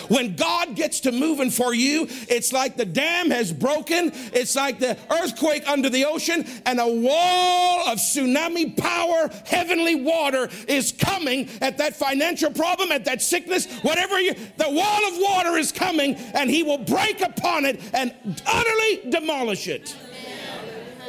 When 0.07 0.35
God 0.35 0.75
gets 0.75 1.01
to 1.01 1.11
moving 1.11 1.49
for 1.49 1.73
you, 1.73 2.07
it's 2.27 2.53
like 2.53 2.77
the 2.77 2.85
dam 2.85 3.31
has 3.31 3.51
broken. 3.51 4.11
It's 4.33 4.55
like 4.55 4.79
the 4.79 4.97
earthquake 5.09 5.67
under 5.67 5.89
the 5.89 6.05
ocean, 6.05 6.45
and 6.65 6.79
a 6.79 6.87
wall 6.87 7.87
of 7.87 7.97
tsunami 7.97 8.75
power, 8.77 9.29
heavenly 9.45 9.95
water 9.95 10.49
is 10.67 10.91
coming 10.91 11.49
at 11.61 11.77
that 11.77 11.95
financial 11.95 12.51
problem, 12.51 12.91
at 12.91 13.05
that 13.05 13.21
sickness, 13.21 13.65
whatever 13.81 14.19
you, 14.19 14.33
the 14.57 14.69
wall 14.69 15.07
of 15.07 15.13
water 15.17 15.57
is 15.57 15.71
coming, 15.71 16.15
and 16.15 16.49
He 16.49 16.63
will 16.63 16.77
break 16.77 17.21
upon 17.21 17.65
it 17.65 17.79
and 17.93 18.13
utterly 18.45 19.11
demolish 19.11 19.67
it. 19.67 19.95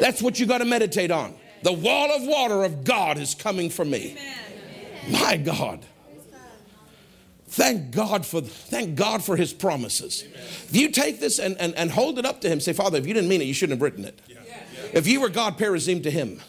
That's 0.01 0.23
what 0.23 0.41
you 0.41 0.47
got 0.47 0.59
to 0.59 0.65
meditate 0.65 1.11
on. 1.11 1.35
The 1.63 1.73
wall 1.73 2.11
of 2.11 2.27
water 2.27 2.65
of 2.65 2.85
God 2.85 3.19
is 3.19 3.35
coming 3.35 3.69
for 3.69 3.85
me. 3.85 4.17
My 5.11 5.37
God. 5.37 5.85
Thank 7.53 7.91
God 7.91 8.25
for 8.25 8.41
thank 8.41 8.95
God 8.95 9.25
for 9.25 9.37
his 9.37 9.53
promises. 9.53 10.25
Amen. 10.25 10.41
If 10.41 10.77
you 10.77 10.91
take 10.91 11.19
this 11.19 11.39
and, 11.39 11.57
and, 11.59 11.75
and 11.75 11.91
hold 11.91 12.19
it 12.19 12.25
up 12.25 12.41
to 12.43 12.49
him, 12.49 12.61
say, 12.61 12.73
Father, 12.73 12.97
if 12.99 13.07
you 13.07 13.13
didn't 13.13 13.29
mean 13.29 13.43
it, 13.43 13.45
you 13.45 13.55
shouldn't 13.55 13.79
have 13.79 13.83
written 13.83 14.05
it. 14.05 14.21
Yeah. 14.29 14.39
Yeah. 14.47 14.91
If 14.95 15.07
you 15.07 15.21
were 15.21 15.29
God 15.29 15.59
Perazim 15.59 16.03
to 16.05 16.11
him, 16.11 16.41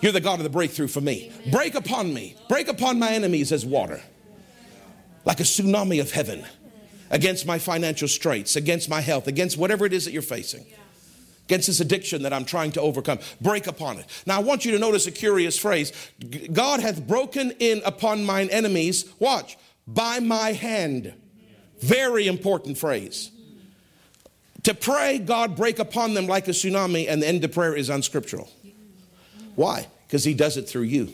you're 0.00 0.12
the 0.12 0.20
God 0.20 0.40
of 0.40 0.44
the 0.44 0.50
breakthrough 0.50 0.88
for 0.88 1.00
me. 1.00 1.30
Break 1.52 1.74
upon 1.74 2.12
me, 2.12 2.36
break 2.48 2.68
upon 2.68 2.98
my 2.98 3.12
enemies 3.12 3.52
as 3.52 3.64
water. 3.64 4.02
like 5.24 5.40
a 5.40 5.44
tsunami 5.44 6.00
of 6.00 6.12
heaven 6.12 6.44
against 7.10 7.46
my 7.46 7.58
financial 7.58 8.08
straits, 8.08 8.56
against 8.56 8.88
my 8.88 9.00
health, 9.00 9.26
against 9.26 9.56
whatever 9.58 9.84
it 9.84 9.92
is 9.92 10.04
that 10.04 10.12
you're 10.12 10.22
facing, 10.22 10.64
against 11.46 11.66
this 11.66 11.80
addiction 11.80 12.22
that 12.22 12.32
I'm 12.32 12.44
trying 12.44 12.72
to 12.72 12.80
overcome. 12.80 13.18
Break 13.40 13.66
upon 13.66 13.98
it. 13.98 14.06
Now, 14.26 14.36
I 14.36 14.42
want 14.42 14.64
you 14.64 14.72
to 14.72 14.78
notice 14.78 15.06
a 15.06 15.10
curious 15.10 15.58
phrase 15.58 15.92
God 16.52 16.80
hath 16.80 17.06
broken 17.06 17.52
in 17.58 17.82
upon 17.84 18.24
mine 18.24 18.48
enemies, 18.50 19.12
watch, 19.18 19.58
by 19.86 20.20
my 20.20 20.52
hand. 20.52 21.14
Very 21.80 22.26
important 22.26 22.78
phrase. 22.78 23.30
To 24.64 24.74
pray, 24.74 25.18
God 25.18 25.56
break 25.56 25.78
upon 25.78 26.14
them 26.14 26.26
like 26.26 26.46
a 26.46 26.50
tsunami, 26.50 27.06
and 27.08 27.22
the 27.22 27.26
end 27.26 27.42
of 27.44 27.52
prayer 27.52 27.74
is 27.74 27.88
unscriptural. 27.88 28.50
Why? 29.54 29.88
Because 30.06 30.24
He 30.24 30.34
does 30.34 30.56
it 30.56 30.68
through 30.68 30.82
you. 30.82 31.12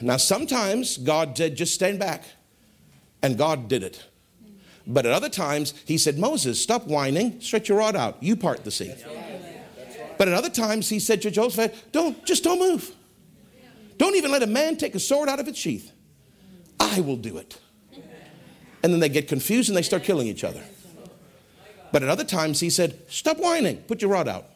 Now, 0.00 0.16
sometimes 0.16 0.96
God 0.96 1.34
did 1.34 1.56
just 1.56 1.74
stand 1.74 1.98
back, 1.98 2.24
and 3.22 3.36
God 3.36 3.68
did 3.68 3.82
it. 3.82 4.02
But 4.86 5.04
at 5.04 5.12
other 5.12 5.28
times, 5.28 5.74
He 5.84 5.98
said, 5.98 6.18
Moses, 6.18 6.60
stop 6.60 6.86
whining, 6.86 7.40
stretch 7.42 7.68
your 7.68 7.78
rod 7.78 7.94
out, 7.94 8.22
you 8.22 8.36
part 8.36 8.64
the 8.64 8.70
sea. 8.70 8.94
But 10.16 10.28
at 10.28 10.34
other 10.34 10.50
times, 10.50 10.88
He 10.88 10.98
said 10.98 11.20
to 11.22 11.30
Joseph, 11.30 11.92
don't, 11.92 12.24
just 12.24 12.42
don't 12.42 12.58
move. 12.58 12.94
Don't 13.98 14.16
even 14.16 14.30
let 14.30 14.42
a 14.42 14.46
man 14.46 14.78
take 14.78 14.94
a 14.94 14.98
sword 14.98 15.28
out 15.28 15.40
of 15.40 15.48
its 15.48 15.58
sheath. 15.58 15.92
I 16.80 17.00
will 17.00 17.16
do 17.16 17.36
it. 17.36 17.60
And 18.82 18.92
then 18.92 19.00
they 19.00 19.10
get 19.10 19.28
confused 19.28 19.68
and 19.68 19.76
they 19.76 19.82
start 19.82 20.02
killing 20.02 20.26
each 20.26 20.42
other. 20.42 20.62
But 21.92 22.02
at 22.02 22.08
other 22.08 22.24
times, 22.24 22.60
he 22.60 22.70
said, 22.70 22.98
Stop 23.08 23.38
whining, 23.38 23.76
put 23.78 24.00
your 24.00 24.10
rod 24.10 24.26
out. 24.26 24.46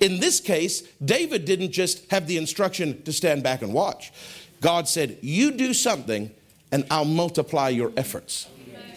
In 0.00 0.20
this 0.20 0.40
case, 0.40 0.82
David 1.02 1.44
didn't 1.44 1.70
just 1.70 2.10
have 2.10 2.26
the 2.26 2.36
instruction 2.36 3.02
to 3.04 3.12
stand 3.12 3.42
back 3.42 3.62
and 3.62 3.72
watch. 3.72 4.12
God 4.60 4.88
said, 4.88 5.18
You 5.22 5.52
do 5.52 5.72
something 5.72 6.30
and 6.72 6.84
I'll 6.90 7.04
multiply 7.04 7.68
your 7.68 7.92
efforts. 7.96 8.48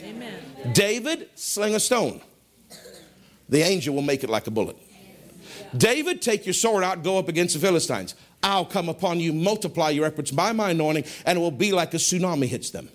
Amen. 0.04 0.34
David, 0.74 1.30
sling 1.36 1.76
a 1.76 1.80
stone. 1.80 2.22
The 3.50 3.62
angel 3.62 3.96
will 3.96 4.02
make 4.02 4.24
it 4.24 4.30
like 4.30 4.48
a 4.48 4.52
bullet. 4.52 4.76
David, 5.76 6.22
take 6.22 6.46
your 6.46 6.54
sword 6.54 6.84
out, 6.84 7.04
go 7.04 7.18
up 7.18 7.28
against 7.28 7.54
the 7.54 7.60
Philistines. 7.60 8.16
I'll 8.43 8.65
come 8.65 8.89
upon 8.89 9.19
you, 9.19 9.34
multiply 9.34 9.89
your 9.89 10.06
efforts 10.06 10.32
by 10.32 10.52
my 10.52 10.71
anointing, 10.71 11.06
and 11.26 11.38
it 11.38 11.41
will 11.41 11.52
be 11.52 11.71
like 11.71 11.93
a 11.93 11.97
tsunami 11.97 12.45
hits 12.47 12.69
them. 12.69 12.89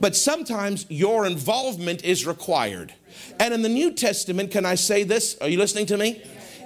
But 0.00 0.16
sometimes 0.16 0.86
your 0.88 1.26
involvement 1.26 2.04
is 2.04 2.26
required. 2.26 2.94
And 3.38 3.52
in 3.52 3.62
the 3.62 3.68
New 3.68 3.92
Testament, 3.92 4.50
can 4.50 4.64
I 4.64 4.74
say 4.74 5.04
this? 5.04 5.36
Are 5.40 5.48
you 5.48 5.58
listening 5.58 5.86
to 5.86 5.96
me? 5.96 6.22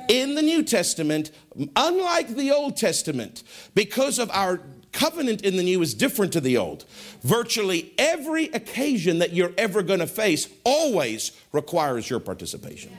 In 0.08 0.34
the 0.34 0.42
New 0.42 0.62
Testament, 0.62 1.30
unlike 1.74 2.28
the 2.28 2.52
Old 2.52 2.76
Testament, 2.76 3.42
because 3.74 4.18
of 4.18 4.30
our 4.30 4.60
covenant 4.94 5.42
in 5.42 5.56
the 5.56 5.62
new 5.62 5.82
is 5.82 5.92
different 5.92 6.32
to 6.32 6.40
the 6.40 6.56
old. 6.56 6.84
Virtually 7.22 7.92
every 7.98 8.44
occasion 8.46 9.18
that 9.18 9.32
you're 9.32 9.52
ever 9.58 9.82
going 9.82 9.98
to 9.98 10.06
face 10.06 10.48
always 10.64 11.32
requires 11.52 12.08
your 12.08 12.20
participation. 12.20 12.96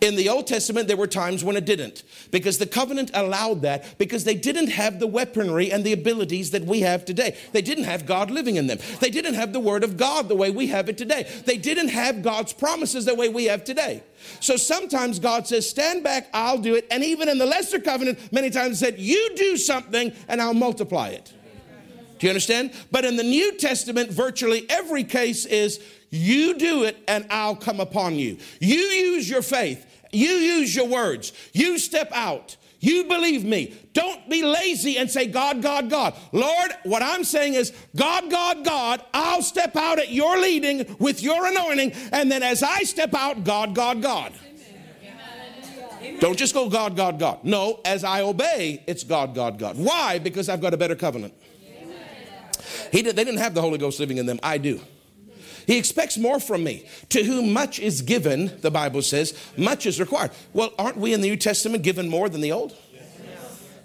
In 0.00 0.16
the 0.16 0.28
Old 0.28 0.46
Testament, 0.46 0.88
there 0.88 0.96
were 0.96 1.06
times 1.06 1.42
when 1.42 1.56
it 1.56 1.64
didn't 1.64 2.02
because 2.30 2.58
the 2.58 2.66
covenant 2.66 3.10
allowed 3.14 3.62
that 3.62 3.98
because 3.98 4.24
they 4.24 4.34
didn't 4.34 4.68
have 4.68 5.00
the 5.00 5.06
weaponry 5.06 5.72
and 5.72 5.84
the 5.84 5.92
abilities 5.92 6.50
that 6.50 6.64
we 6.64 6.80
have 6.80 7.04
today. 7.04 7.36
They 7.52 7.62
didn't 7.62 7.84
have 7.84 8.04
God 8.04 8.30
living 8.30 8.56
in 8.56 8.66
them. 8.66 8.78
They 9.00 9.10
didn't 9.10 9.34
have 9.34 9.52
the 9.52 9.60
Word 9.60 9.84
of 9.84 9.96
God 9.96 10.28
the 10.28 10.34
way 10.34 10.50
we 10.50 10.66
have 10.68 10.88
it 10.88 10.98
today. 10.98 11.26
They 11.46 11.56
didn't 11.56 11.88
have 11.88 12.22
God's 12.22 12.52
promises 12.52 13.06
the 13.06 13.14
way 13.14 13.28
we 13.28 13.46
have 13.46 13.64
today. 13.64 14.02
So 14.40 14.56
sometimes 14.56 15.18
God 15.18 15.46
says, 15.46 15.68
Stand 15.68 16.04
back, 16.04 16.28
I'll 16.34 16.58
do 16.58 16.74
it. 16.74 16.86
And 16.90 17.02
even 17.02 17.28
in 17.28 17.38
the 17.38 17.46
lesser 17.46 17.78
covenant, 17.78 18.32
many 18.32 18.50
times 18.50 18.78
said, 18.78 18.98
You 18.98 19.34
do 19.34 19.56
something 19.56 20.12
and 20.28 20.42
I'll 20.42 20.54
multiply 20.54 21.08
it. 21.08 21.32
Do 22.18 22.26
you 22.26 22.30
understand? 22.30 22.72
But 22.90 23.04
in 23.04 23.16
the 23.16 23.22
New 23.22 23.56
Testament, 23.58 24.10
virtually 24.10 24.66
every 24.70 25.04
case 25.04 25.44
is 25.44 25.80
you 26.10 26.56
do 26.56 26.84
it 26.84 26.96
and 27.08 27.26
I'll 27.30 27.56
come 27.56 27.80
upon 27.80 28.14
you. 28.14 28.38
You 28.60 28.76
use 28.76 29.28
your 29.28 29.42
faith. 29.42 29.85
You 30.12 30.30
use 30.30 30.74
your 30.74 30.88
words. 30.88 31.32
You 31.52 31.78
step 31.78 32.10
out. 32.12 32.56
You 32.80 33.04
believe 33.04 33.44
me. 33.44 33.74
Don't 33.94 34.28
be 34.28 34.42
lazy 34.44 34.98
and 34.98 35.10
say, 35.10 35.26
God, 35.26 35.62
God, 35.62 35.88
God. 35.90 36.14
Lord, 36.32 36.72
what 36.84 37.02
I'm 37.02 37.24
saying 37.24 37.54
is, 37.54 37.72
God, 37.96 38.30
God, 38.30 38.64
God, 38.64 39.02
I'll 39.14 39.42
step 39.42 39.74
out 39.76 39.98
at 39.98 40.10
your 40.10 40.38
leading 40.38 40.96
with 40.98 41.22
your 41.22 41.46
anointing. 41.46 41.92
And 42.12 42.30
then 42.30 42.42
as 42.42 42.62
I 42.62 42.82
step 42.82 43.14
out, 43.14 43.44
God, 43.44 43.74
God, 43.74 44.02
God. 44.02 44.32
Amen. 46.00 46.20
Don't 46.20 46.38
just 46.38 46.54
go 46.54 46.68
God, 46.68 46.96
God, 46.96 47.18
God. 47.18 47.42
No, 47.42 47.80
as 47.84 48.04
I 48.04 48.20
obey, 48.20 48.84
it's 48.86 49.02
God, 49.02 49.34
God, 49.34 49.58
God. 49.58 49.76
Why? 49.76 50.18
Because 50.18 50.48
I've 50.48 50.60
got 50.60 50.74
a 50.74 50.76
better 50.76 50.94
covenant. 50.94 51.34
He 52.92 53.02
did, 53.02 53.16
they 53.16 53.24
didn't 53.24 53.40
have 53.40 53.54
the 53.54 53.62
Holy 53.62 53.78
Ghost 53.78 53.98
living 53.98 54.18
in 54.18 54.26
them. 54.26 54.38
I 54.42 54.58
do. 54.58 54.80
He 55.66 55.78
expects 55.78 56.16
more 56.16 56.38
from 56.38 56.64
me. 56.64 56.88
To 57.10 57.24
whom 57.24 57.52
much 57.52 57.80
is 57.80 58.02
given, 58.02 58.52
the 58.60 58.70
Bible 58.70 59.02
says, 59.02 59.38
much 59.56 59.84
is 59.86 59.98
required. 59.98 60.30
Well, 60.52 60.72
aren't 60.78 60.96
we 60.96 61.12
in 61.12 61.20
the 61.20 61.28
New 61.28 61.36
Testament 61.36 61.82
given 61.82 62.08
more 62.08 62.28
than 62.28 62.40
the 62.40 62.52
Old? 62.52 62.76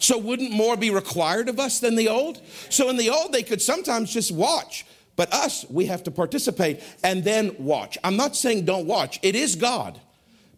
So 0.01 0.17
wouldn't 0.17 0.51
more 0.51 0.75
be 0.75 0.89
required 0.89 1.47
of 1.47 1.59
us 1.59 1.79
than 1.79 1.95
the 1.95 2.09
old? 2.09 2.41
So 2.69 2.89
in 2.89 2.97
the 2.97 3.11
old, 3.11 3.33
they 3.33 3.43
could 3.43 3.61
sometimes 3.61 4.11
just 4.11 4.31
watch. 4.31 4.83
But 5.15 5.31
us, 5.31 5.63
we 5.69 5.85
have 5.85 6.01
to 6.03 6.11
participate 6.11 6.81
and 7.03 7.23
then 7.23 7.55
watch. 7.59 7.99
I'm 8.03 8.17
not 8.17 8.35
saying 8.35 8.65
don't 8.65 8.87
watch, 8.87 9.19
it 9.21 9.35
is 9.35 9.55
God. 9.55 10.01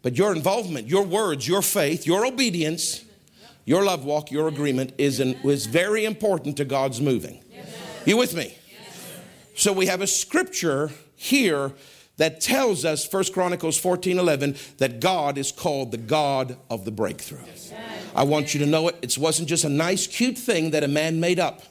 But 0.00 0.16
your 0.16 0.34
involvement, 0.34 0.88
your 0.88 1.02
words, 1.02 1.46
your 1.46 1.60
faith, 1.60 2.06
your 2.06 2.24
obedience, 2.24 3.04
your 3.66 3.84
love 3.84 4.06
walk, 4.06 4.30
your 4.30 4.48
agreement 4.48 4.94
is, 4.96 5.20
an, 5.20 5.34
is 5.44 5.66
very 5.66 6.06
important 6.06 6.56
to 6.56 6.64
God's 6.64 7.02
moving. 7.02 7.40
You 8.06 8.16
with 8.16 8.34
me? 8.34 8.56
So 9.54 9.74
we 9.74 9.86
have 9.86 10.00
a 10.00 10.06
scripture 10.06 10.90
here 11.24 11.72
that 12.16 12.40
tells 12.40 12.84
us 12.84 13.10
1 13.10 13.24
Chronicles 13.32 13.78
14 13.78 14.18
11 14.18 14.56
that 14.78 15.00
God 15.00 15.38
is 15.38 15.50
called 15.50 15.90
the 15.90 15.96
God 15.96 16.56
of 16.70 16.84
the 16.84 16.90
breakthrough. 16.90 17.44
I 18.14 18.24
want 18.24 18.54
you 18.54 18.60
to 18.60 18.66
know 18.66 18.88
it. 18.88 18.96
It 19.02 19.18
wasn't 19.18 19.48
just 19.48 19.64
a 19.64 19.68
nice, 19.68 20.06
cute 20.06 20.38
thing 20.38 20.70
that 20.70 20.84
a 20.84 20.88
man 20.88 21.18
made 21.18 21.40
up, 21.40 21.62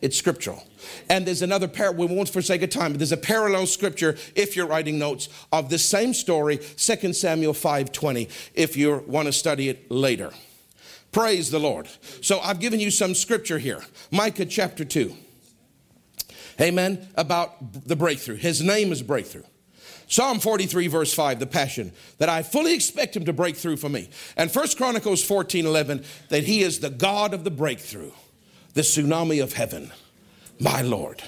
it's 0.00 0.16
scriptural. 0.16 0.62
And 1.08 1.26
there's 1.26 1.42
another 1.42 1.68
parallel, 1.68 2.08
we 2.08 2.14
won't 2.14 2.28
forsake 2.28 2.62
a 2.62 2.66
time, 2.66 2.92
but 2.92 2.98
there's 2.98 3.12
a 3.12 3.16
parallel 3.16 3.66
scripture, 3.66 4.16
if 4.34 4.54
you're 4.54 4.66
writing 4.66 4.98
notes, 4.98 5.28
of 5.52 5.70
the 5.70 5.78
same 5.78 6.14
story, 6.14 6.58
2 6.58 7.12
Samuel 7.12 7.52
5:20, 7.52 8.28
if 8.54 8.76
you 8.76 9.02
want 9.06 9.26
to 9.26 9.32
study 9.32 9.68
it 9.68 9.90
later. 9.90 10.30
Praise 11.10 11.50
the 11.50 11.60
Lord. 11.60 11.88
So 12.22 12.40
I've 12.40 12.60
given 12.60 12.80
you 12.80 12.90
some 12.90 13.14
scripture 13.14 13.58
here. 13.58 13.84
Micah 14.10 14.46
chapter 14.46 14.84
2. 14.84 15.14
Amen. 16.60 17.08
About 17.16 17.86
the 17.86 17.96
breakthrough. 17.96 18.36
His 18.36 18.62
name 18.62 18.92
is 18.92 19.02
breakthrough. 19.02 19.42
Psalm 20.06 20.38
43, 20.38 20.86
verse 20.88 21.14
5, 21.14 21.38
the 21.38 21.46
passion, 21.46 21.92
that 22.18 22.28
I 22.28 22.42
fully 22.42 22.74
expect 22.74 23.16
him 23.16 23.24
to 23.24 23.32
break 23.32 23.56
through 23.56 23.78
for 23.78 23.88
me. 23.88 24.10
And 24.36 24.50
First 24.50 24.76
Chronicles 24.76 25.24
14, 25.24 25.64
11, 25.64 26.04
that 26.28 26.44
he 26.44 26.62
is 26.62 26.80
the 26.80 26.90
God 26.90 27.32
of 27.32 27.44
the 27.44 27.50
breakthrough, 27.50 28.12
the 28.74 28.82
tsunami 28.82 29.42
of 29.42 29.54
heaven, 29.54 29.92
my 30.60 30.82
Lord. 30.82 31.22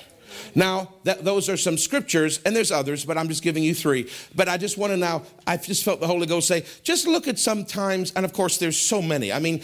Now, 0.55 0.95
that, 1.05 1.25
those 1.25 1.49
are 1.49 1.57
some 1.57 1.79
scriptures, 1.79 2.41
and 2.45 2.55
there's 2.55 2.71
others, 2.71 3.05
but 3.05 3.17
I'm 3.17 3.29
just 3.29 3.43
giving 3.43 3.63
you 3.63 3.75
three. 3.75 4.11
But 4.35 4.49
I 4.49 4.59
just 4.59 4.79
want 4.79 4.93
to 4.93 4.97
now, 4.97 5.23
I've 5.47 5.65
just 5.65 5.83
felt 5.83 6.01
the 6.01 6.07
Holy 6.07 6.27
Ghost 6.27 6.47
say, 6.47 6.65
just 6.83 7.07
look 7.07 7.27
at 7.29 7.39
some 7.39 7.65
times, 7.65 8.13
and 8.15 8.25
of 8.25 8.33
course, 8.33 8.59
there's 8.59 8.79
so 8.79 9.01
many. 9.01 9.33
I 9.33 9.39
mean, 9.39 9.63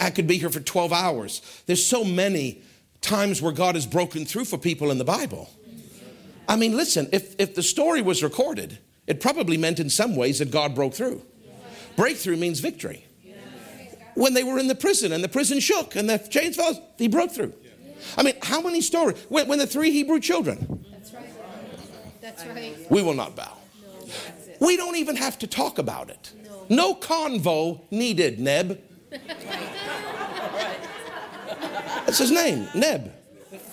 I 0.00 0.10
could 0.10 0.26
be 0.26 0.38
here 0.38 0.50
for 0.50 0.60
12 0.60 0.92
hours. 0.92 1.62
There's 1.66 1.84
so 1.84 2.04
many 2.04 2.62
times 3.02 3.42
where 3.42 3.52
God 3.52 3.74
has 3.74 3.86
broken 3.86 4.24
through 4.24 4.46
for 4.46 4.56
people 4.56 4.90
in 4.90 4.98
the 4.98 5.04
Bible. 5.04 5.50
I 6.48 6.56
mean, 6.56 6.76
listen, 6.76 7.08
if, 7.12 7.34
if 7.38 7.54
the 7.54 7.62
story 7.62 8.00
was 8.00 8.22
recorded, 8.22 8.78
it 9.06 9.20
probably 9.20 9.56
meant 9.56 9.80
in 9.80 9.90
some 9.90 10.16
ways 10.16 10.38
that 10.38 10.50
God 10.50 10.74
broke 10.74 10.94
through. 10.94 11.22
Breakthrough 11.96 12.36
means 12.36 12.60
victory. 12.60 13.04
When 14.14 14.34
they 14.34 14.44
were 14.44 14.58
in 14.58 14.68
the 14.68 14.74
prison 14.74 15.12
and 15.12 15.24
the 15.24 15.28
prison 15.28 15.60
shook 15.60 15.96
and 15.96 16.08
the 16.08 16.18
chains 16.18 16.56
fell, 16.56 16.82
he 16.98 17.08
broke 17.08 17.32
through. 17.32 17.54
I 18.16 18.22
mean, 18.22 18.34
how 18.42 18.60
many 18.60 18.80
stories? 18.80 19.18
When, 19.28 19.48
when 19.48 19.58
the 19.58 19.66
three 19.66 19.90
Hebrew 19.90 20.20
children. 20.20 20.84
That's 20.90 21.12
right. 21.12 21.24
That's 22.20 22.44
right. 22.46 22.90
We 22.90 23.02
will 23.02 23.14
not 23.14 23.34
bow. 23.36 23.56
we 24.60 24.76
don't 24.76 24.96
even 24.96 25.16
have 25.16 25.38
to 25.40 25.46
talk 25.46 25.78
about 25.78 26.10
it. 26.10 26.32
No, 26.44 26.66
no 26.68 26.94
convo 26.94 27.80
needed, 27.90 28.38
Neb. 28.38 28.80
That's 32.12 32.28
his 32.28 32.30
name, 32.30 32.68
Neb. 32.74 33.10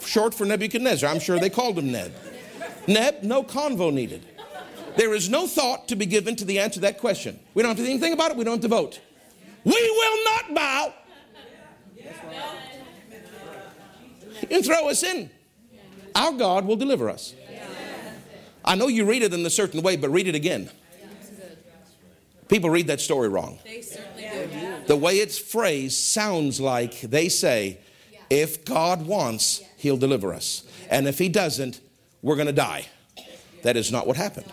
Short 0.05 0.33
for 0.33 0.45
Nebuchadnezzar. 0.45 1.09
I'm 1.09 1.19
sure 1.19 1.39
they 1.39 1.49
called 1.49 1.77
him 1.77 1.91
Neb. 1.91 2.13
Neb, 2.87 3.21
no 3.21 3.43
convo 3.43 3.91
needed. 3.91 4.25
There 4.95 5.13
is 5.13 5.27
no 5.29 5.45
thought 5.45 5.89
to 5.89 5.97
be 5.97 6.05
given 6.05 6.37
to 6.37 6.45
the 6.45 6.57
answer 6.57 6.75
to 6.75 6.79
that 6.79 6.99
question. 6.99 7.37
We 7.53 7.61
don't 7.61 7.71
have 7.71 7.77
to 7.79 7.83
think 7.83 7.95
anything 8.01 8.13
about 8.13 8.31
it. 8.31 8.37
We 8.37 8.45
don't 8.45 8.53
have 8.53 8.61
to 8.61 8.69
vote. 8.69 9.01
We 9.65 9.73
will 9.73 10.23
not 10.23 10.55
bow. 10.55 10.93
and 14.49 14.63
throw 14.63 14.87
us 14.87 15.03
in. 15.03 15.29
Our 16.15 16.31
God 16.31 16.63
will 16.63 16.77
deliver 16.77 17.09
us. 17.09 17.35
I 18.63 18.75
know 18.75 18.87
you 18.87 19.03
read 19.03 19.21
it 19.21 19.33
in 19.33 19.45
a 19.45 19.49
certain 19.49 19.81
way, 19.81 19.97
but 19.97 20.11
read 20.11 20.29
it 20.29 20.35
again. 20.35 20.69
People 22.47 22.69
read 22.69 22.87
that 22.87 23.01
story 23.01 23.27
wrong. 23.27 23.59
The 24.87 24.95
way 24.95 25.15
it's 25.15 25.37
phrased 25.37 25.97
sounds 25.97 26.61
like 26.61 27.01
they 27.01 27.27
say, 27.27 27.79
if 28.29 28.65
God 28.65 29.05
wants, 29.05 29.61
he'll 29.77 29.97
deliver 29.97 30.33
us. 30.33 30.63
And 30.89 31.07
if 31.07 31.19
he 31.19 31.29
doesn't, 31.29 31.81
we're 32.21 32.35
going 32.35 32.47
to 32.47 32.53
die. 32.53 32.87
That 33.63 33.77
is 33.77 33.91
not 33.91 34.07
what 34.07 34.17
happened. 34.17 34.51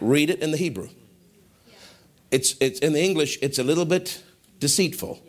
Read 0.00 0.30
it 0.30 0.40
in 0.40 0.50
the 0.50 0.56
Hebrew. 0.56 0.88
It's, 2.30 2.54
it's 2.60 2.78
in 2.80 2.92
the 2.92 3.02
English, 3.02 3.38
it's 3.42 3.58
a 3.58 3.64
little 3.64 3.84
bit 3.84 4.22
deceitful. 4.58 5.20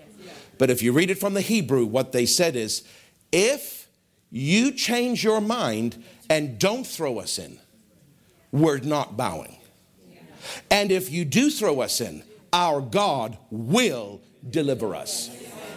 But 0.57 0.69
if 0.69 0.83
you 0.83 0.91
read 0.93 1.09
it 1.09 1.19
from 1.19 1.33
the 1.33 1.41
Hebrew, 1.41 1.85
what 1.85 2.11
they 2.11 2.25
said 2.25 2.55
is 2.55 2.83
if 3.31 3.87
you 4.29 4.71
change 4.71 5.23
your 5.23 5.41
mind 5.41 6.03
and 6.29 6.59
don't 6.59 6.85
throw 6.85 7.19
us 7.19 7.39
in, 7.39 7.59
we're 8.51 8.77
not 8.79 9.17
bowing. 9.17 9.57
And 10.69 10.91
if 10.91 11.09
you 11.09 11.25
do 11.25 11.49
throw 11.49 11.81
us 11.81 12.01
in, 12.01 12.23
our 12.53 12.81
God 12.81 13.37
will 13.49 14.21
deliver 14.49 14.95
us. 14.95 15.29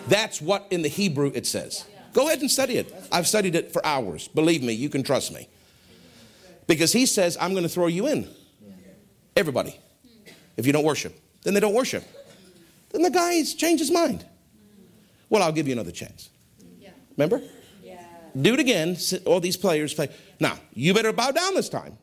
That's 0.09 0.41
what 0.41 0.67
in 0.71 0.83
the 0.83 0.89
Hebrew 0.89 1.33
it 1.35 1.47
says. 1.47 1.87
Go 2.15 2.29
ahead 2.29 2.41
and 2.41 2.51
study 2.51 2.79
it. 2.79 2.95
I've 3.13 3.27
studied 3.27 3.57
it 3.57 3.73
for 3.73 3.85
hours. 3.85 4.29
Believe 4.29 4.63
me, 4.63 4.73
you 4.73 4.89
can 4.89 5.03
trust 5.03 5.35
me. 5.35 5.49
Because 6.67 6.93
he 6.93 7.05
says, 7.07 7.37
I'm 7.41 7.51
going 7.51 7.65
to 7.65 7.69
throw 7.69 7.89
you 7.89 8.07
in. 8.07 8.29
Everybody. 9.37 9.79
If 10.57 10.65
you 10.65 10.73
don't 10.73 10.85
worship, 10.85 11.21
then 11.43 11.55
they 11.55 11.61
don't 11.61 11.75
worship. 11.75 12.05
Then 12.91 13.03
the 13.03 13.11
guy's 13.11 13.55
changed 13.55 13.81
his 13.81 13.91
mind. 13.91 14.25
Well, 15.29 15.43
I'll 15.43 15.53
give 15.53 15.67
you 15.67 15.73
another 15.73 15.91
chance. 15.91 16.31
Remember? 17.17 17.43
Do 18.41 18.55
it 18.55 18.61
again. 18.61 18.97
All 19.27 19.41
these 19.41 19.57
players 19.57 19.93
play. 19.93 20.09
Now, 20.39 20.57
you 20.73 20.95
better 20.95 21.13
bow 21.13 21.33
down 21.33 21.55
this 21.55 21.69
time. 21.69 21.99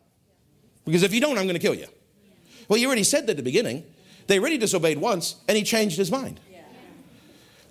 Because 0.84 1.04
if 1.04 1.14
you 1.14 1.22
don't, 1.22 1.38
I'm 1.38 1.46
going 1.46 1.56
to 1.56 1.60
kill 1.60 1.76
you. 1.76 1.88
Well, 2.68 2.78
you 2.78 2.88
already 2.88 3.04
said 3.04 3.28
that 3.28 3.32
at 3.32 3.38
the 3.38 3.44
beginning. 3.44 3.86
They 4.28 4.40
already 4.40 4.58
disobeyed 4.58 4.98
once, 4.98 5.36
and 5.48 5.58
he 5.58 5.64
changed 5.64 5.98
his 5.98 6.12
mind. 6.12 6.42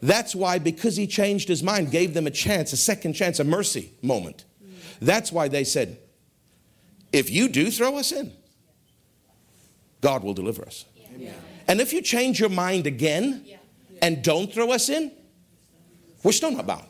That's 0.02 0.34
why, 0.34 0.58
because 0.58 0.96
he 0.96 1.06
changed 1.06 1.48
his 1.48 1.62
mind, 1.62 1.90
gave 1.90 2.14
them 2.14 2.26
a 2.26 2.30
chance, 2.30 2.72
a 2.72 2.76
second 2.76 3.12
chance, 3.12 3.38
a 3.38 3.44
mercy 3.44 3.92
moment. 4.02 4.44
That's 5.00 5.30
why 5.30 5.48
they 5.48 5.64
said, 5.64 5.98
if 7.12 7.30
you 7.30 7.48
do 7.48 7.70
throw 7.70 7.96
us 7.96 8.12
in, 8.12 8.32
God 10.00 10.24
will 10.24 10.34
deliver 10.34 10.62
us. 10.62 10.84
Yeah. 11.16 11.32
And 11.68 11.80
if 11.80 11.92
you 11.92 12.00
change 12.00 12.40
your 12.40 12.48
mind 12.48 12.86
again 12.86 13.44
and 14.00 14.22
don't 14.22 14.52
throw 14.52 14.72
us 14.72 14.88
in, 14.88 15.12
we're 16.22 16.32
still 16.32 16.50
not 16.50 16.66
bound. 16.66 16.86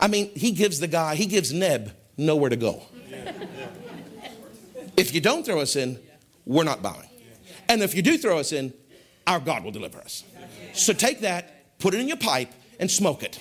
I 0.00 0.08
mean, 0.08 0.30
he 0.34 0.50
gives 0.50 0.80
the 0.80 0.88
guy, 0.88 1.14
he 1.14 1.24
gives 1.24 1.52
Neb 1.52 1.92
nowhere 2.18 2.50
to 2.50 2.56
go. 2.56 2.82
If 4.96 5.14
you 5.14 5.20
don't 5.20 5.44
throw 5.44 5.60
us 5.60 5.76
in, 5.76 5.98
we're 6.44 6.64
not 6.64 6.82
bowing. 6.82 7.08
And 7.68 7.82
if 7.82 7.94
you 7.94 8.02
do 8.02 8.18
throw 8.18 8.38
us 8.38 8.52
in, 8.52 8.74
our 9.26 9.40
God 9.40 9.64
will 9.64 9.70
deliver 9.70 9.98
us. 9.98 10.24
So 10.74 10.92
take 10.92 11.20
that, 11.20 11.53
put 11.84 11.92
it 11.92 12.00
in 12.00 12.08
your 12.08 12.16
pipe, 12.16 12.48
and 12.80 12.90
smoke 12.90 13.22
it. 13.22 13.38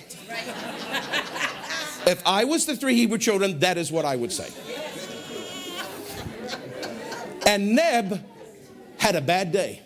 If 2.06 2.22
I 2.26 2.44
was 2.44 2.66
the 2.66 2.76
three 2.76 2.94
Hebrew 2.94 3.18
children, 3.18 3.60
that 3.60 3.78
is 3.78 3.90
what 3.90 4.04
I 4.04 4.18
would 4.18 4.34
say. 4.34 4.50
And 7.48 7.74
Neb 7.74 8.22
had 8.98 9.16
a 9.16 9.22
bad 9.22 9.54
day. 9.54 9.82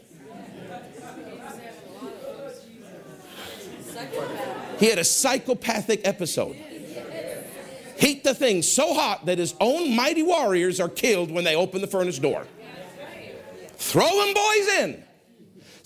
He 4.80 4.88
had 4.88 4.98
a 4.98 5.04
psychopathic 5.04 6.02
episode. 6.04 6.56
Heat 8.00 8.24
the 8.24 8.34
thing 8.34 8.64
so 8.64 8.96
hot 8.96 9.28
that 9.28 9.38
his 9.38 9.54
own 9.60 9.96
mighty 9.96 10.24
warriors 10.24 10.80
are 10.80 10.90
killed 10.90 11.30
when 11.30 11.44
they 11.44 11.56
open 11.56 11.82
the 11.82 11.88
furnace 11.88 12.18
door. 12.18 12.48
Throw 13.76 14.26
them 14.26 14.34
boys 14.34 14.68
in. 14.80 15.07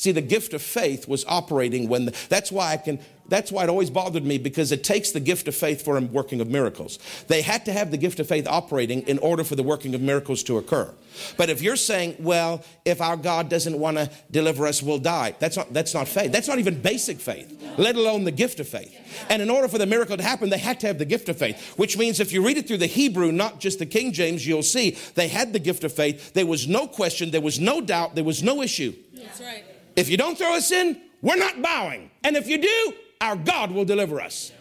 See, 0.02 0.12
the 0.12 0.20
gift 0.20 0.56
of 0.56 0.64
faith 0.64 1.08
was 1.08 1.24
operating 1.26 1.88
when 1.88 2.06
the, 2.06 2.12
that's 2.28 2.52
why 2.52 2.72
I 2.72 2.78
can 2.78 2.98
that's 3.28 3.52
why 3.52 3.64
it 3.64 3.70
always 3.70 3.92
bothered 3.92 4.26
me 4.26 4.40
because 4.40 4.72
it 4.72 4.84
takes 4.84 5.12
the 5.12 5.20
gift 5.20 5.48
of 5.48 5.56
faith 5.56 5.86
for 5.86 5.96
a 5.96 6.02
working 6.02 6.42
of 6.42 6.50
miracles. 6.50 6.98
They 7.28 7.44
had 7.44 7.66
to 7.66 7.72
have 7.72 7.92
the 7.92 7.98
gift 7.98 8.20
of 8.20 8.28
faith 8.28 8.48
operating 8.48 9.04
in 9.04 9.20
order 9.20 9.44
for 9.44 9.56
the 9.56 9.62
working 9.62 9.94
of 9.94 10.02
miracles 10.02 10.42
to 10.44 10.58
occur. 10.58 10.92
But 11.38 11.52
if 11.52 11.62
you're 11.62 11.76
saying, 11.76 12.16
well, 12.18 12.64
if 12.84 13.00
our 13.00 13.16
God 13.16 13.48
doesn't 13.48 13.78
want 13.78 13.98
to 13.98 14.10
deliver 14.32 14.66
us, 14.66 14.82
we'll 14.82 14.98
die, 14.98 15.36
that's 15.38 15.56
not, 15.56 15.72
that's 15.72 15.94
not 15.94 16.08
faith. 16.08 16.32
That's 16.32 16.48
not 16.48 16.58
even 16.58 16.82
basic 16.82 17.20
faith, 17.20 17.64
let 17.78 17.96
alone 17.96 18.24
the 18.24 18.32
gift 18.32 18.60
of 18.60 18.68
faith. 18.68 18.94
And 19.30 19.40
in 19.40 19.52
order 19.52 19.68
for 19.68 19.78
the 19.78 19.86
miracle 19.86 20.18
to 20.18 20.24
happen, 20.24 20.50
they 20.50 20.58
had 20.58 20.80
to 20.80 20.88
have 20.88 20.98
the 20.98 21.06
gift 21.06 21.30
of 21.30 21.38
faith, 21.38 21.78
which 21.78 21.96
means 21.96 22.20
if 22.20 22.34
you 22.34 22.44
read 22.44 22.58
it 22.58 22.68
through 22.68 22.80
the 22.80 22.88
Hebrew, 22.88 23.32
not 23.32 23.60
just 23.60 23.78
the 23.78 23.86
King 23.86 24.14
James, 24.14 24.48
you'll 24.48 24.64
see 24.64 24.98
they 25.14 25.28
had 25.28 25.54
the 25.54 25.60
gift 25.60 25.84
of 25.84 25.94
faith. 25.94 26.34
There 26.34 26.48
was 26.48 26.68
no 26.68 26.88
question, 26.88 27.30
there 27.30 27.40
was 27.40 27.60
no 27.60 27.82
doubt, 27.82 28.16
there 28.16 28.24
was 28.24 28.42
no 28.42 28.64
issue. 28.64 28.94
That's 29.14 29.40
right. 29.40 29.71
If 29.96 30.10
you 30.10 30.18
don't 30.18 30.38
throw 30.38 30.56
us 30.56 30.72
in, 30.72 31.02
we're 31.22 31.38
not 31.38 31.62
bowing. 31.62 32.12
And 32.24 32.36
if 32.36 32.48
you 32.48 32.58
do, 32.58 32.94
our 33.20 33.36
God 33.36 33.72
will 33.72 33.86
deliver 33.86 34.20
us. 34.20 34.52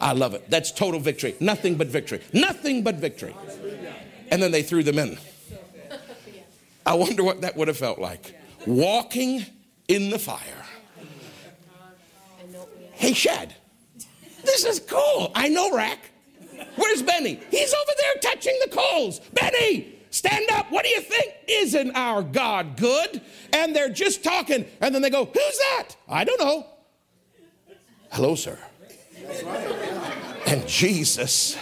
I 0.00 0.12
love 0.12 0.34
it. 0.34 0.48
That's 0.48 0.70
total 0.72 1.00
victory. 1.00 1.34
Nothing 1.40 1.76
but 1.76 1.88
victory. 1.88 2.20
Nothing 2.32 2.82
but 2.82 2.96
victory. 2.96 3.34
And 4.30 4.42
then 4.42 4.52
they 4.52 4.62
threw 4.62 4.82
them 4.82 4.98
in. 4.98 5.18
I 6.86 6.94
wonder 6.94 7.22
what 7.22 7.40
that 7.42 7.56
would 7.56 7.68
have 7.68 7.76
felt 7.76 7.98
like. 7.98 8.34
Walking 8.66 9.44
in 9.88 10.10
the 10.10 10.18
fire. 10.18 10.64
Hey, 12.92 13.12
Shad, 13.12 13.54
this 14.44 14.64
is 14.64 14.80
cool. 14.80 15.30
I 15.34 15.48
know 15.48 15.74
Rack. 15.74 16.10
Where's 16.76 17.02
Benny? 17.02 17.40
He's 17.50 17.72
over 17.72 17.92
there 17.96 18.32
touching 18.32 18.58
the 18.64 18.70
coals. 18.70 19.20
Benny, 19.34 19.97
stand 20.18 20.50
up. 20.50 20.70
What 20.70 20.84
do 20.84 20.90
you 20.90 21.00
think? 21.00 21.32
Isn't 21.46 21.96
our 21.96 22.22
God 22.22 22.76
good? 22.76 23.20
And 23.52 23.74
they're 23.74 23.88
just 23.88 24.22
talking. 24.24 24.66
And 24.80 24.94
then 24.94 25.02
they 25.02 25.10
go, 25.10 25.24
Who's 25.24 25.58
that? 25.58 25.88
I 26.08 26.24
don't 26.24 26.40
know. 26.40 26.66
Hello, 28.10 28.34
sir. 28.34 28.58
And 30.46 30.66
Jesus, 30.66 31.56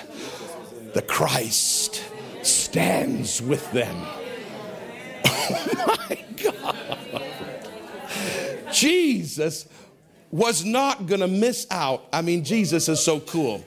the 0.94 1.02
Christ, 1.02 2.04
stands 2.42 3.42
with 3.42 3.70
them. 3.72 3.96
Oh 5.48 5.96
my 6.08 6.24
God. 6.42 6.76
Jesus 8.72 9.68
was 10.32 10.64
not 10.64 11.06
going 11.06 11.20
to 11.20 11.28
miss 11.28 11.68
out. 11.70 12.08
I 12.12 12.22
mean, 12.22 12.42
Jesus 12.42 12.88
is 12.88 13.00
so 13.00 13.20
cool. 13.20 13.64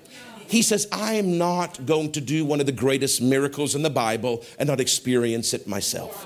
He 0.50 0.64
says, 0.64 0.88
I 0.92 1.14
am 1.14 1.38
not 1.38 1.86
going 1.86 2.12
to 2.14 2.22
do 2.22 2.44
one 2.44 2.60
of 2.60 2.66
the 2.66 2.72
greatest 2.72 3.22
miracles 3.22 3.76
in 3.76 3.84
the 3.84 3.90
Bible 3.92 4.44
and 4.58 4.68
not 4.68 4.80
experience 4.80 5.54
it 5.54 5.68
myself. 5.68 6.26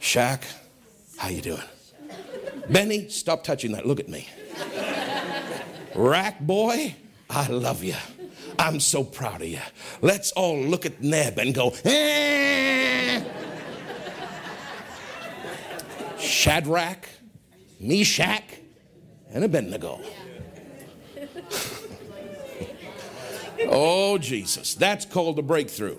Shaq, 0.00 0.42
how 1.16 1.28
you 1.28 1.40
doing? 1.40 1.62
Benny, 2.68 3.08
stop 3.08 3.44
touching 3.44 3.70
that. 3.72 3.86
Look 3.86 4.00
at 4.00 4.08
me. 4.08 4.28
Rack 5.94 6.40
boy, 6.40 6.96
I 7.30 7.46
love 7.46 7.84
you. 7.84 7.94
I'm 8.58 8.80
so 8.80 9.04
proud 9.04 9.40
of 9.40 9.48
you. 9.48 9.60
Let's 10.00 10.32
all 10.32 10.58
look 10.58 10.86
at 10.86 11.00
Neb 11.00 11.38
and 11.38 11.54
go, 11.54 11.72
eh. 11.84 13.22
Shadrach, 16.18 17.08
Meshach, 17.78 18.42
and 19.30 19.44
Abednego. 19.44 20.00
Oh, 23.66 24.18
Jesus. 24.18 24.74
That's 24.74 25.04
called 25.04 25.38
a 25.38 25.42
breakthrough. 25.42 25.96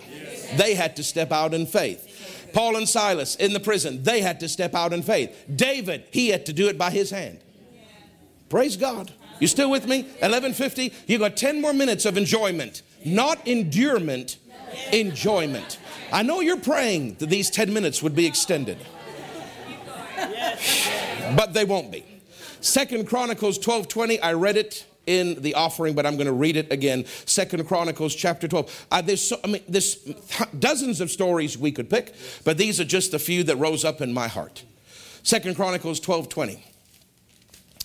They 0.56 0.74
had 0.74 0.96
to 0.96 1.04
step 1.04 1.32
out 1.32 1.54
in 1.54 1.66
faith. 1.66 2.50
Paul 2.52 2.76
and 2.76 2.88
Silas 2.88 3.36
in 3.36 3.52
the 3.52 3.60
prison, 3.60 4.02
they 4.02 4.20
had 4.20 4.40
to 4.40 4.48
step 4.48 4.74
out 4.74 4.92
in 4.92 5.02
faith. 5.02 5.44
David, 5.54 6.04
he 6.10 6.28
had 6.28 6.46
to 6.46 6.52
do 6.52 6.68
it 6.68 6.76
by 6.76 6.90
his 6.90 7.10
hand. 7.10 7.38
Praise 8.48 8.76
God. 8.76 9.12
You 9.38 9.46
still 9.46 9.70
with 9.70 9.86
me? 9.86 10.02
1150. 10.02 10.92
You 11.06 11.18
got 11.18 11.36
10 11.36 11.60
more 11.60 11.72
minutes 11.72 12.04
of 12.04 12.16
enjoyment, 12.16 12.82
not 13.04 13.46
endurement, 13.46 14.36
enjoyment. 14.92 15.78
I 16.12 16.22
know 16.22 16.40
you're 16.40 16.58
praying 16.58 17.14
that 17.20 17.30
these 17.30 17.48
10 17.50 17.72
minutes 17.72 18.02
would 18.02 18.14
be 18.14 18.26
extended. 18.26 18.78
But 21.36 21.54
they 21.54 21.64
won't 21.64 21.90
be. 21.90 22.04
Second 22.60 23.06
Chronicles 23.06 23.58
12:20 23.58 24.20
I 24.20 24.32
read 24.32 24.56
it 24.56 24.84
in 25.06 25.40
the 25.42 25.54
offering, 25.54 25.94
but 25.94 26.06
I'm 26.06 26.16
going 26.16 26.26
to 26.26 26.32
read 26.32 26.56
it 26.56 26.70
again. 26.70 27.04
Second 27.26 27.66
Chronicles 27.66 28.14
chapter 28.14 28.46
12. 28.46 28.86
Uh, 28.90 29.02
there's, 29.02 29.22
so, 29.22 29.40
I 29.42 29.48
mean, 29.48 29.62
there's 29.68 29.96
dozens 30.58 31.00
of 31.00 31.10
stories 31.10 31.58
we 31.58 31.72
could 31.72 31.90
pick, 31.90 32.14
but 32.44 32.58
these 32.58 32.80
are 32.80 32.84
just 32.84 33.14
a 33.14 33.18
few 33.18 33.42
that 33.44 33.56
rose 33.56 33.84
up 33.84 34.00
in 34.00 34.12
my 34.12 34.28
heart. 34.28 34.64
Second 35.22 35.56
Chronicles 35.56 36.00
12, 36.00 36.28
20. 36.28 36.64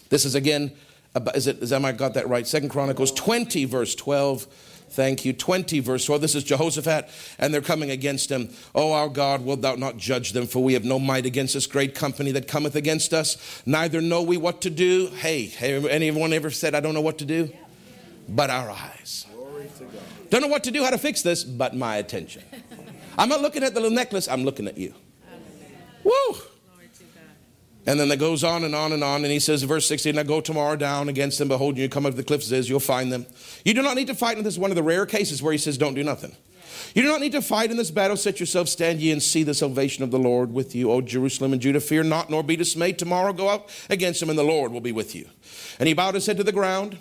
This 0.10 0.26
is 0.26 0.36
again, 0.36 0.72
is 1.34 1.48
it, 1.48 1.60
is, 1.60 1.74
am 1.74 1.86
I 1.86 1.92
got 1.92 2.14
that 2.14 2.28
right? 2.30 2.46
Second 2.46 2.70
Chronicles 2.70 3.12
20, 3.12 3.66
verse 3.66 3.96
12. 3.96 4.48
Thank 4.96 5.26
you. 5.26 5.34
20 5.34 5.82
verse 5.82 6.06
12. 6.06 6.22
This 6.22 6.36
is 6.36 6.44
Jehoshaphat, 6.46 7.10
and 7.38 7.54
they're 7.54 7.60
coming 7.60 7.92
against 7.92 8.32
him. 8.32 8.50
Oh, 8.74 8.94
our 8.94 9.10
God, 9.10 9.42
wilt 9.42 9.62
thou 9.62 9.76
not 9.76 9.98
judge 9.98 10.32
them? 10.32 10.48
For 10.48 10.64
we 10.64 10.74
have 10.74 10.86
no 10.86 11.00
might 11.00 11.26
against 11.26 11.54
this 11.54 11.68
great 11.68 11.96
company 11.96 12.32
that 12.32 12.48
cometh 12.48 12.78
against 12.78 13.14
us, 13.14 13.62
neither 13.66 14.00
know 14.00 14.22
we 14.22 14.38
what 14.38 14.62
to 14.62 14.70
do. 14.70 15.08
Hey, 15.08 15.52
anyone 15.60 16.32
ever 16.32 16.50
said, 16.50 16.74
I 16.74 16.80
don't 16.80 16.94
know 16.94 17.02
what 17.02 17.18
to 17.18 17.26
do? 17.26 17.52
But 18.30 18.50
our 18.50 18.70
eyes. 18.70 19.26
Don't 20.30 20.42
know 20.42 20.48
what 20.48 20.64
to 20.64 20.72
do, 20.72 20.84
how 20.84 20.92
to 20.92 20.98
fix 20.98 21.22
this, 21.22 21.44
but 21.44 21.76
my 21.76 21.98
attention. 21.98 22.44
I'm 23.18 23.28
not 23.28 23.42
looking 23.42 23.64
at 23.64 23.74
the 23.74 23.82
little 23.82 23.96
necklace, 23.96 24.30
I'm 24.30 24.46
looking 24.46 24.68
at 24.68 24.78
you. 24.78 24.94
Woo! 26.06 26.36
And 27.88 28.00
then 28.00 28.12
it 28.12 28.18
goes 28.18 28.44
on 28.44 28.64
and 28.64 28.74
on 28.74 28.94
and 28.94 29.04
on. 29.04 29.24
And 29.24 29.32
he 29.32 29.40
says, 29.40 29.62
verse 29.64 29.88
16, 29.88 30.16
now 30.16 30.24
go 30.24 30.42
tomorrow 30.42 30.76
down 30.76 31.08
against 31.08 31.38
them. 31.38 31.48
Behold, 31.48 31.78
you 31.78 31.88
come 31.88 32.06
up 32.06 32.14
to 32.14 32.18
the 32.18 32.24
cliffs, 32.24 32.48
says, 32.48 32.68
you'll 32.68 32.80
find 32.80 33.12
them. 33.12 33.28
You 33.64 33.74
do 33.74 33.84
not 33.84 33.96
need 33.96 34.08
to 34.08 34.16
fight. 34.16 34.38
And 34.38 34.46
this 34.46 34.56
is 34.56 34.60
one 34.60 34.72
of 34.72 34.76
the 34.76 34.84
rare 34.84 35.06
cases 35.06 35.44
where 35.44 35.52
he 35.52 35.58
says, 35.60 35.78
don't 35.78 35.94
do 35.94 36.04
nothing. 36.04 36.36
You 36.94 37.02
do 37.02 37.10
not 37.10 37.22
need 37.22 37.34
to 37.34 37.42
fight 37.42 37.72
in 37.72 37.78
this 37.78 37.92
battle. 37.92 38.18
Set 38.18 38.40
yourself, 38.40 38.70
stand 38.70 39.02
ye, 39.02 39.12
and 39.12 39.22
see 39.22 39.44
the 39.44 39.54
salvation 39.54 40.04
of 40.04 40.12
the 40.12 40.18
Lord 40.18 40.54
with 40.54 40.76
you. 40.76 40.92
O 40.92 41.02
Jerusalem 41.02 41.54
and 41.54 41.62
Judah, 41.62 41.80
fear 41.80 42.04
not, 42.04 42.30
nor 42.30 42.42
be 42.42 42.56
dismayed. 42.56 42.98
Tomorrow 42.98 43.34
go 43.34 43.50
out 43.50 43.70
against 43.90 44.20
them, 44.20 44.30
and 44.30 44.40
the 44.40 44.44
Lord 44.44 44.72
will 44.72 44.82
be 44.82 44.92
with 44.92 45.14
you. 45.14 45.28
And 45.80 45.88
he 45.88 45.94
bowed 45.94 46.16
his 46.16 46.26
head 46.26 46.38
to 46.38 46.44
the 46.44 46.52
ground, 46.52 46.98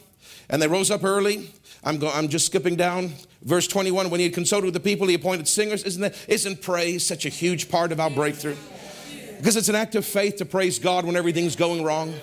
and 0.51 0.61
they 0.61 0.68
rose 0.68 0.91
up 0.91 1.05
early. 1.05 1.51
I'm, 1.85 1.99
go, 1.99 2.11
I'm 2.11 2.28
just 2.28 2.47
skipping 2.47 2.76
down. 2.76 3.12
Verse 3.43 3.68
21 3.68 4.11
When 4.11 4.20
he 4.20 4.24
had 4.24 4.35
consulted 4.35 4.64
with 4.64 4.74
the 4.74 4.80
people, 4.80 5.07
he 5.07 5.14
appointed 5.14 5.47
singers. 5.47 5.85
Isn't, 5.85 6.03
that, 6.03 6.16
isn't 6.28 6.62
praise 6.62 7.07
such 7.07 7.24
a 7.24 7.28
huge 7.28 7.68
part 7.68 7.93
of 7.93 8.01
our 8.01 8.11
breakthrough? 8.11 8.57
Because 9.37 9.57
it's 9.57 9.68
an 9.68 9.74
act 9.74 9.95
of 9.95 10.05
faith 10.05 10.37
to 10.37 10.45
praise 10.45 10.78
God 10.78 11.05
when 11.05 11.16
everything's 11.16 11.57
going 11.57 11.82
wrong. 11.85 12.14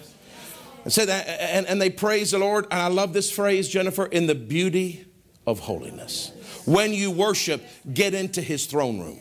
And, 0.83 0.91
say 0.91 1.05
that, 1.05 1.27
and, 1.27 1.67
and 1.67 1.81
they 1.81 1.89
praise 1.89 2.31
the 2.31 2.39
Lord. 2.39 2.65
And 2.71 2.81
I 2.81 2.87
love 2.87 3.13
this 3.13 3.31
phrase, 3.31 3.69
Jennifer, 3.69 4.05
in 4.05 4.27
the 4.27 4.35
beauty 4.35 5.05
of 5.45 5.59
holiness. 5.59 6.31
When 6.65 6.93
you 6.93 7.11
worship, 7.11 7.63
get 7.93 8.13
into 8.13 8.41
his 8.41 8.65
throne 8.65 8.99
room. 8.99 9.19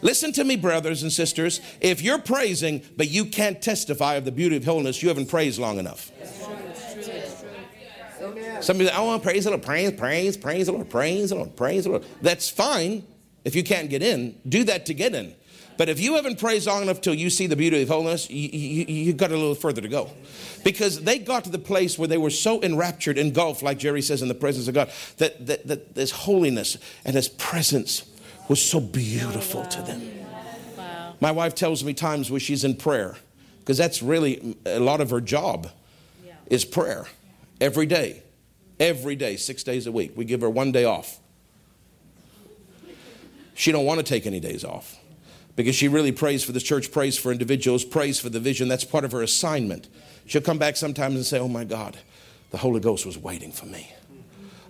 Listen 0.00 0.32
to 0.32 0.42
me, 0.44 0.56
brothers 0.56 1.02
and 1.02 1.12
sisters. 1.12 1.60
If 1.80 2.02
you're 2.02 2.18
praising, 2.18 2.82
but 2.96 3.08
you 3.08 3.24
can't 3.24 3.62
testify 3.62 4.14
of 4.14 4.24
the 4.24 4.32
beauty 4.32 4.56
of 4.56 4.64
holiness, 4.64 5.02
you 5.02 5.08
haven't 5.08 5.26
praised 5.26 5.60
long 5.60 5.78
enough. 5.78 6.10
Somebody, 8.60 8.90
I 8.90 9.00
want 9.00 9.22
to 9.22 9.28
praise 9.28 9.44
the 9.44 9.50
Lord, 9.50 9.62
praise, 9.62 9.92
praise, 9.92 10.36
praise 10.36 10.66
the 10.66 10.72
Lord, 10.72 10.90
praise 10.90 11.30
the 11.30 11.36
Lord, 11.36 11.56
praise 11.56 11.84
the 11.84 11.90
Lord. 11.90 12.04
That's 12.20 12.48
fine 12.48 13.04
if 13.44 13.54
you 13.54 13.64
can't 13.64 13.90
get 13.90 14.02
in. 14.02 14.38
Do 14.48 14.64
that 14.64 14.86
to 14.86 14.94
get 14.94 15.14
in. 15.14 15.34
But 15.82 15.88
if 15.88 15.98
you 15.98 16.14
haven't 16.14 16.38
praised 16.38 16.68
long 16.68 16.82
enough 16.82 17.00
till 17.00 17.12
you 17.12 17.28
see 17.28 17.48
the 17.48 17.56
beauty 17.56 17.82
of 17.82 17.88
holiness, 17.88 18.30
you, 18.30 18.48
you, 18.50 18.84
you 18.86 19.12
got 19.12 19.32
a 19.32 19.36
little 19.36 19.56
further 19.56 19.80
to 19.80 19.88
go. 19.88 20.12
Because 20.62 21.02
they 21.02 21.18
got 21.18 21.42
to 21.42 21.50
the 21.50 21.58
place 21.58 21.98
where 21.98 22.06
they 22.06 22.18
were 22.18 22.30
so 22.30 22.62
enraptured, 22.62 23.18
engulfed, 23.18 23.64
like 23.64 23.80
Jerry 23.80 24.00
says, 24.00 24.22
in 24.22 24.28
the 24.28 24.34
presence 24.36 24.68
of 24.68 24.74
God, 24.74 24.92
that, 25.16 25.44
that, 25.44 25.66
that 25.66 25.96
this 25.96 26.12
holiness 26.12 26.78
and 27.04 27.16
his 27.16 27.26
presence 27.26 28.08
was 28.46 28.62
so 28.62 28.78
beautiful 28.78 29.66
to 29.66 29.82
them. 29.82 30.08
Wow. 30.78 31.16
My 31.20 31.32
wife 31.32 31.56
tells 31.56 31.82
me 31.82 31.94
times 31.94 32.30
where 32.30 32.38
she's 32.38 32.62
in 32.62 32.76
prayer, 32.76 33.16
because 33.58 33.76
that's 33.76 34.04
really 34.04 34.56
a 34.64 34.78
lot 34.78 35.00
of 35.00 35.10
her 35.10 35.20
job 35.20 35.68
yeah. 36.24 36.34
is 36.46 36.64
prayer 36.64 37.06
every 37.60 37.86
day. 37.86 38.22
Every 38.78 39.16
day, 39.16 39.34
six 39.34 39.64
days 39.64 39.88
a 39.88 39.90
week. 39.90 40.12
We 40.14 40.26
give 40.26 40.42
her 40.42 40.50
one 40.50 40.70
day 40.70 40.84
off. 40.84 41.18
She 43.54 43.72
don't 43.72 43.84
want 43.84 43.98
to 43.98 44.04
take 44.04 44.26
any 44.26 44.38
days 44.38 44.64
off 44.64 45.00
because 45.56 45.74
she 45.74 45.88
really 45.88 46.12
prays 46.12 46.42
for 46.42 46.52
the 46.52 46.60
church, 46.60 46.90
prays 46.90 47.18
for 47.18 47.30
individuals, 47.30 47.84
prays 47.84 48.18
for 48.18 48.28
the 48.28 48.40
vision. 48.40 48.68
That's 48.68 48.84
part 48.84 49.04
of 49.04 49.12
her 49.12 49.22
assignment. 49.22 49.88
She'll 50.26 50.42
come 50.42 50.58
back 50.58 50.76
sometimes 50.76 51.16
and 51.16 51.24
say, 51.24 51.38
Oh 51.38 51.48
my 51.48 51.64
God, 51.64 51.98
the 52.50 52.58
Holy 52.58 52.80
Ghost 52.80 53.04
was 53.04 53.18
waiting 53.18 53.52
for 53.52 53.66
me. 53.66 53.92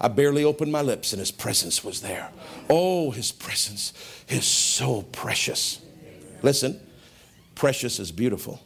I 0.01 0.09
barely 0.09 0.43
opened 0.43 0.73
my 0.73 0.83
lips 0.83 1.13
and 1.13 1.21
His 1.21 1.31
presence 1.31 1.85
was 1.85 2.01
there. 2.01 2.31
Oh, 2.69 3.13
His 3.13 3.31
presence 3.31 3.93
is 4.29 4.45
so 4.45 5.03
precious. 5.03 5.81
Listen, 6.43 6.81
precious 7.55 8.01
is 8.01 8.11
beautiful. 8.11 8.61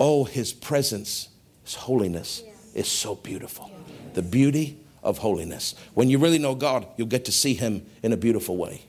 Oh, 0.00 0.24
His 0.24 0.52
presence, 0.52 1.28
His 1.64 1.74
holiness 1.74 2.42
is 2.74 2.88
so 2.88 3.14
beautiful. 3.14 3.70
The 4.14 4.22
beauty 4.22 4.78
of 5.02 5.18
holiness. 5.18 5.74
When 5.94 6.08
you 6.08 6.18
really 6.18 6.38
know 6.38 6.54
God, 6.54 6.86
you'll 6.96 7.08
get 7.08 7.26
to 7.26 7.32
see 7.32 7.52
Him 7.54 7.84
in 8.02 8.12
a 8.12 8.16
beautiful 8.16 8.56
way. 8.56 8.86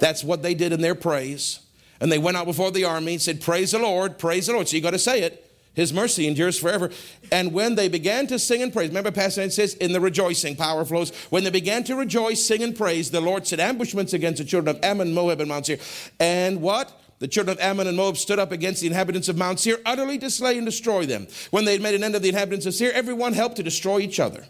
That's 0.00 0.22
what 0.22 0.42
they 0.42 0.54
did 0.54 0.72
in 0.72 0.80
their 0.80 0.94
praise. 0.94 1.60
And 2.00 2.12
they 2.12 2.18
went 2.18 2.36
out 2.36 2.46
before 2.46 2.70
the 2.70 2.84
army 2.84 3.14
and 3.14 3.22
said, 3.22 3.40
Praise 3.40 3.72
the 3.72 3.78
Lord, 3.78 4.18
praise 4.18 4.46
the 4.46 4.52
Lord. 4.52 4.68
So 4.68 4.76
you 4.76 4.82
got 4.82 4.90
to 4.92 4.98
say 4.98 5.22
it. 5.22 5.44
His 5.78 5.92
mercy 5.92 6.26
endures 6.26 6.58
forever. 6.58 6.90
And 7.30 7.52
when 7.52 7.76
they 7.76 7.88
began 7.88 8.26
to 8.28 8.38
sing 8.40 8.62
and 8.62 8.72
praise, 8.72 8.88
remember, 8.88 9.12
Pastor 9.12 9.42
Ed 9.42 9.52
says, 9.52 9.74
in 9.74 9.92
the 9.92 10.00
rejoicing, 10.00 10.56
power 10.56 10.84
flows. 10.84 11.14
When 11.30 11.44
they 11.44 11.50
began 11.50 11.84
to 11.84 11.94
rejoice, 11.94 12.44
sing, 12.44 12.64
and 12.64 12.76
praise, 12.76 13.12
the 13.12 13.20
Lord 13.20 13.46
set 13.46 13.60
ambushments 13.60 14.12
against 14.12 14.38
the 14.38 14.44
children 14.44 14.74
of 14.74 14.82
Ammon, 14.82 15.14
Moab, 15.14 15.38
and 15.38 15.48
Mount 15.48 15.66
Seir. 15.66 15.78
And 16.18 16.60
what? 16.62 17.00
The 17.20 17.28
children 17.28 17.56
of 17.56 17.62
Ammon 17.62 17.86
and 17.86 17.96
Moab 17.96 18.16
stood 18.16 18.40
up 18.40 18.50
against 18.50 18.80
the 18.80 18.88
inhabitants 18.88 19.28
of 19.28 19.36
Mount 19.36 19.60
Seir, 19.60 19.78
utterly 19.86 20.18
to 20.18 20.30
slay 20.30 20.56
and 20.56 20.66
destroy 20.66 21.06
them. 21.06 21.28
When 21.52 21.64
they 21.64 21.74
had 21.74 21.80
made 21.80 21.94
an 21.94 22.02
end 22.02 22.16
of 22.16 22.22
the 22.22 22.28
inhabitants 22.28 22.66
of 22.66 22.74
Seir, 22.74 22.90
everyone 22.92 23.32
helped 23.32 23.54
to 23.56 23.62
destroy 23.62 24.00
each 24.00 24.18
other. 24.18 24.46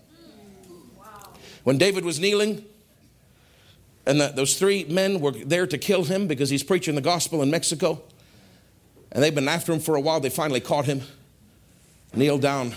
When 1.65 1.77
David 1.77 2.07
was 2.07 2.19
kneeling, 2.19 2.65
and 4.09 4.19
the, 4.19 4.29
those 4.29 4.59
three 4.59 4.85
men 4.85 5.21
were 5.21 5.33
there 5.33 5.67
to 5.67 5.77
kill 5.77 6.05
him 6.05 6.27
because 6.27 6.49
he's 6.49 6.63
preaching 6.63 6.95
the 6.95 7.03
gospel 7.03 7.43
in 7.43 7.51
Mexico. 7.51 8.03
And 9.13 9.23
they've 9.23 9.35
been 9.35 9.49
after 9.49 9.71
him 9.71 9.81
for 9.81 9.97
a 9.97 10.01
while. 10.01 10.19
They 10.19 10.31
finally 10.31 10.61
caught 10.61 10.87
him. 10.87 11.03
Kneel 12.15 12.39
down, 12.39 12.75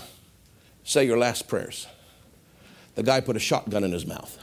say 0.84 1.06
your 1.06 1.16
last 1.16 1.48
prayers. 1.48 1.86
The 2.96 3.02
guy 3.02 3.22
put 3.22 3.34
a 3.34 3.40
shotgun 3.40 3.82
in 3.82 3.92
his 3.92 4.04
mouth. 4.04 4.38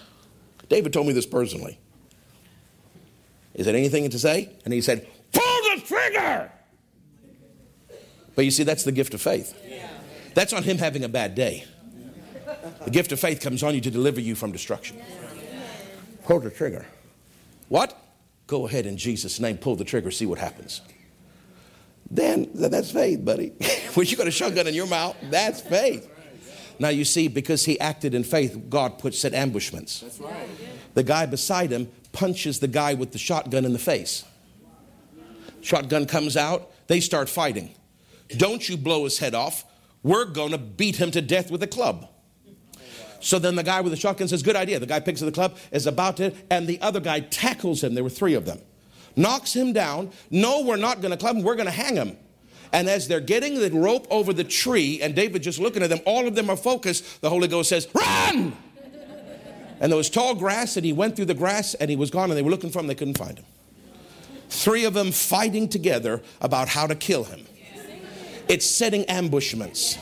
David 0.67 0.91
told 0.91 1.05
me 1.05 1.13
this 1.13 1.27
personally. 1.27 1.77
Is 3.53 3.67
there 3.67 3.75
anything 3.75 4.09
to 4.09 4.17
say? 4.17 4.49
And 4.65 4.73
he 4.73 4.81
said, 4.81 5.07
Pull 5.31 5.43
the 5.43 5.81
trigger! 5.85 6.51
But 8.33 8.45
you 8.45 8.51
see, 8.51 8.63
that's 8.63 8.83
the 8.83 8.91
gift 8.91 9.13
of 9.13 9.21
faith. 9.21 9.55
That's 10.33 10.53
on 10.53 10.63
him 10.63 10.79
having 10.79 11.03
a 11.03 11.09
bad 11.09 11.35
day. 11.35 11.65
The 12.83 12.89
gift 12.89 13.11
of 13.11 13.19
faith 13.19 13.41
comes 13.41 13.61
on 13.61 13.75
you 13.75 13.81
to 13.81 13.91
deliver 13.91 14.19
you 14.19 14.33
from 14.33 14.51
destruction. 14.51 14.97
Pull 16.29 16.41
the 16.41 16.51
trigger. 16.51 16.85
What? 17.69 17.99
Go 18.45 18.67
ahead 18.67 18.85
in 18.85 18.97
Jesus' 18.97 19.39
name, 19.39 19.57
pull 19.57 19.75
the 19.75 19.83
trigger, 19.83 20.11
see 20.11 20.27
what 20.27 20.37
happens. 20.37 20.81
Then 22.11 22.51
that's 22.53 22.91
faith, 22.91 23.25
buddy. 23.25 23.47
when 23.95 24.05
you 24.05 24.15
got 24.15 24.27
a 24.27 24.31
shotgun 24.31 24.67
in 24.67 24.75
your 24.75 24.85
mouth, 24.85 25.17
that's 25.31 25.59
faith. 25.59 26.07
Now 26.77 26.89
you 26.89 27.03
see, 27.03 27.29
because 27.29 27.65
he 27.65 27.79
acted 27.79 28.13
in 28.13 28.23
faith, 28.23 28.69
God 28.69 28.99
put 28.99 29.15
set 29.15 29.33
ambushments. 29.33 30.01
That's 30.01 30.19
right. 30.19 30.47
The 30.93 31.01
guy 31.01 31.25
beside 31.25 31.71
him 31.71 31.89
punches 32.11 32.59
the 32.59 32.67
guy 32.67 32.93
with 32.93 33.11
the 33.11 33.17
shotgun 33.17 33.65
in 33.65 33.73
the 33.73 33.79
face. 33.79 34.23
Shotgun 35.61 36.05
comes 36.05 36.37
out, 36.37 36.69
they 36.85 36.99
start 36.99 37.27
fighting. 37.27 37.73
Don't 38.37 38.69
you 38.69 38.77
blow 38.77 39.05
his 39.05 39.17
head 39.17 39.33
off. 39.33 39.65
We're 40.03 40.25
going 40.25 40.51
to 40.51 40.59
beat 40.59 40.97
him 40.97 41.09
to 41.09 41.23
death 41.23 41.49
with 41.49 41.63
a 41.63 41.67
club. 41.67 42.07
So 43.19 43.39
then 43.39 43.55
the 43.55 43.63
guy 43.63 43.81
with 43.81 43.91
the 43.91 43.97
shotgun 43.97 44.27
says, 44.27 44.43
Good 44.43 44.55
idea. 44.55 44.79
The 44.79 44.85
guy 44.85 44.99
picks 44.99 45.21
up 45.21 45.25
the 45.25 45.31
club, 45.31 45.57
is 45.71 45.87
about 45.87 46.17
to, 46.17 46.33
and 46.49 46.67
the 46.67 46.79
other 46.81 46.99
guy 46.99 47.19
tackles 47.19 47.83
him. 47.83 47.93
There 47.93 48.03
were 48.03 48.09
three 48.09 48.33
of 48.33 48.45
them. 48.45 48.59
Knocks 49.15 49.55
him 49.55 49.73
down. 49.73 50.11
No, 50.29 50.61
we're 50.61 50.77
not 50.77 51.01
going 51.01 51.11
to 51.11 51.17
club 51.17 51.35
him, 51.35 51.43
we're 51.43 51.55
going 51.55 51.65
to 51.65 51.71
hang 51.71 51.95
him. 51.95 52.17
And 52.71 52.87
as 52.87 53.07
they're 53.07 53.19
getting 53.19 53.59
the 53.59 53.71
rope 53.71 54.07
over 54.11 54.31
the 54.31 54.43
tree, 54.43 55.01
and 55.01 55.15
David 55.15 55.41
just 55.41 55.59
looking 55.59 55.81
at 55.81 55.89
them, 55.89 55.99
all 56.05 56.27
of 56.27 56.35
them 56.35 56.49
are 56.49 56.55
focused. 56.55 57.21
The 57.21 57.29
Holy 57.29 57.47
Ghost 57.47 57.69
says, 57.69 57.87
Run! 57.93 58.55
and 59.79 59.91
there 59.91 59.97
was 59.97 60.09
tall 60.09 60.35
grass, 60.35 60.77
and 60.77 60.85
he 60.85 60.93
went 60.93 61.15
through 61.15 61.25
the 61.25 61.33
grass, 61.33 61.73
and 61.73 61.89
he 61.89 61.95
was 61.95 62.11
gone, 62.11 62.29
and 62.29 62.37
they 62.37 62.43
were 62.43 62.51
looking 62.51 62.69
for 62.69 62.79
him, 62.79 62.87
they 62.87 62.95
couldn't 62.95 63.17
find 63.17 63.39
him. 63.39 63.45
Three 64.49 64.85
of 64.85 64.93
them 64.93 65.11
fighting 65.11 65.67
together 65.67 66.21
about 66.41 66.69
how 66.69 66.87
to 66.87 66.95
kill 66.95 67.23
him. 67.23 67.45
It's 68.47 68.65
setting 68.65 69.05
ambushments. 69.05 69.97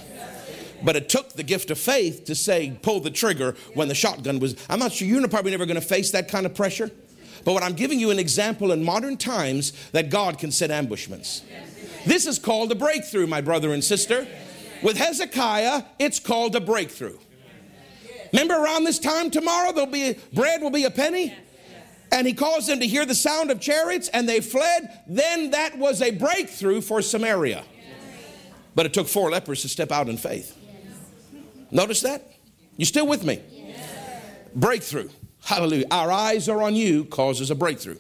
But 0.84 0.96
it 0.96 1.10
took 1.10 1.34
the 1.34 1.44
gift 1.44 1.72
of 1.72 1.78
faith 1.78 2.26
to 2.26 2.36
say, 2.36 2.78
pull 2.82 3.00
the 3.00 3.10
trigger 3.10 3.56
when 3.74 3.88
the 3.88 3.96
shotgun 3.96 4.40
was. 4.40 4.56
I'm 4.70 4.80
not 4.80 4.92
sure 4.92 5.08
you're 5.08 5.28
probably 5.28 5.52
never 5.52 5.66
going 5.66 5.80
to 5.80 5.82
face 5.82 6.12
that 6.12 6.30
kind 6.30 6.46
of 6.46 6.54
pressure. 6.54 6.92
But 7.44 7.54
what 7.54 7.64
I'm 7.64 7.74
giving 7.74 8.00
you 8.00 8.12
an 8.12 8.20
example 8.20 8.72
in 8.72 8.84
modern 8.84 9.18
times 9.18 9.72
that 9.92 10.10
God 10.10 10.38
can 10.38 10.52
set 10.52 10.70
ambushments. 10.70 11.44
This 12.06 12.26
is 12.26 12.40
called 12.40 12.72
a 12.72 12.76
breakthrough, 12.76 13.28
my 13.28 13.42
brother 13.42 13.74
and 13.74 13.84
sister. 13.84 14.28
With 14.84 14.98
Hezekiah, 14.98 15.84
it's 16.00 16.20
called 16.20 16.56
a 16.56 16.60
breakthrough. 16.60 17.18
Remember 18.34 18.56
around 18.56 18.84
this 18.84 19.00
time 19.00 19.32
tomorrow, 19.32 19.72
there'll 19.72 19.90
be 19.90 20.18
bread 20.34 20.62
will 20.62 20.70
be 20.70 20.84
a 20.84 20.92
penny? 20.92 21.34
And 22.12 22.26
he 22.26 22.34
caused 22.34 22.68
them 22.68 22.80
to 22.80 22.88
hear 22.88 23.06
the 23.06 23.16
sound 23.16 23.52
of 23.52 23.60
chariots 23.60 24.08
and 24.10 24.28
they 24.28 24.42
fled. 24.42 25.02
Then 25.08 25.52
that 25.52 25.78
was 25.78 26.02
a 26.02 26.12
breakthrough 26.12 26.82
for 26.82 27.02
Samaria. 27.02 27.64
But 28.76 28.86
it 28.86 28.94
took 28.94 29.08
four 29.08 29.32
lepers 29.32 29.62
to 29.64 29.70
step 29.70 29.92
out 29.92 30.08
in 30.08 30.18
faith. 30.18 30.57
Notice 31.72 32.02
that? 32.02 32.24
You 32.76 32.86
still 32.86 33.08
with 33.08 33.24
me? 33.24 33.42
Yes. 33.52 33.90
Breakthrough. 34.56 35.10
Hallelujah. 35.44 35.86
Our 35.92 36.12
eyes 36.12 36.50
are 36.50 36.62
on 36.62 36.76
you 36.76 37.06
causes 37.06 37.52
a 37.52 37.56
breakthrough. 37.56 37.98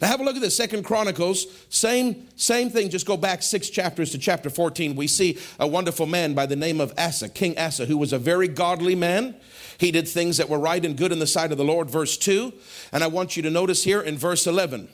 Now 0.00 0.08
have 0.08 0.20
a 0.20 0.24
look 0.24 0.36
at 0.36 0.42
this. 0.42 0.56
Second 0.56 0.84
Chronicles, 0.84 1.46
same, 1.68 2.28
same 2.36 2.70
thing. 2.70 2.90
Just 2.90 3.06
go 3.06 3.16
back 3.16 3.42
six 3.42 3.68
chapters 3.68 4.10
to 4.12 4.18
chapter 4.18 4.48
14. 4.48 4.96
We 4.96 5.06
see 5.06 5.38
a 5.58 5.66
wonderful 5.66 6.06
man 6.06 6.34
by 6.34 6.46
the 6.46 6.56
name 6.56 6.80
of 6.80 6.92
Asa, 6.96 7.28
King 7.28 7.58
Asa, 7.58 7.86
who 7.86 7.98
was 7.98 8.12
a 8.12 8.18
very 8.18 8.48
godly 8.48 8.94
man. 8.94 9.36
He 9.78 9.90
did 9.90 10.08
things 10.08 10.36
that 10.36 10.48
were 10.48 10.58
right 10.58 10.84
and 10.84 10.96
good 10.96 11.12
in 11.12 11.18
the 11.18 11.26
sight 11.26 11.52
of 11.52 11.58
the 11.58 11.64
Lord, 11.64 11.90
verse 11.90 12.16
2. 12.16 12.52
And 12.92 13.02
I 13.02 13.08
want 13.08 13.36
you 13.36 13.42
to 13.42 13.50
notice 13.50 13.84
here 13.84 14.00
in 14.00 14.16
verse 14.16 14.46
11, 14.46 14.88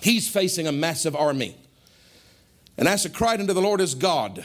he's 0.00 0.28
facing 0.28 0.66
a 0.66 0.72
massive 0.72 1.16
army. 1.16 1.56
And 2.76 2.88
Asa 2.88 3.10
cried 3.10 3.40
unto 3.40 3.52
the 3.52 3.62
Lord 3.62 3.80
as 3.80 3.94
God. 3.94 4.44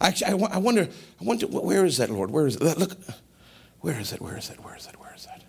Actually, 0.00 0.44
I, 0.44 0.54
I 0.54 0.58
wonder, 0.58 0.88
I 1.20 1.24
wonder, 1.24 1.46
where 1.46 1.84
is 1.84 1.96
that, 1.96 2.10
Lord? 2.10 2.30
Where 2.30 2.46
is 2.46 2.56
it? 2.56 2.78
Look, 2.78 2.96
where 3.80 3.98
is 3.98 4.12
it? 4.12 4.20
Where 4.20 4.36
is 4.36 4.50
it? 4.50 4.62
Where 4.64 4.76
is 4.76 4.86
it? 4.86 4.98
Where 4.98 5.14
is 5.14 5.26
it? 5.34 5.42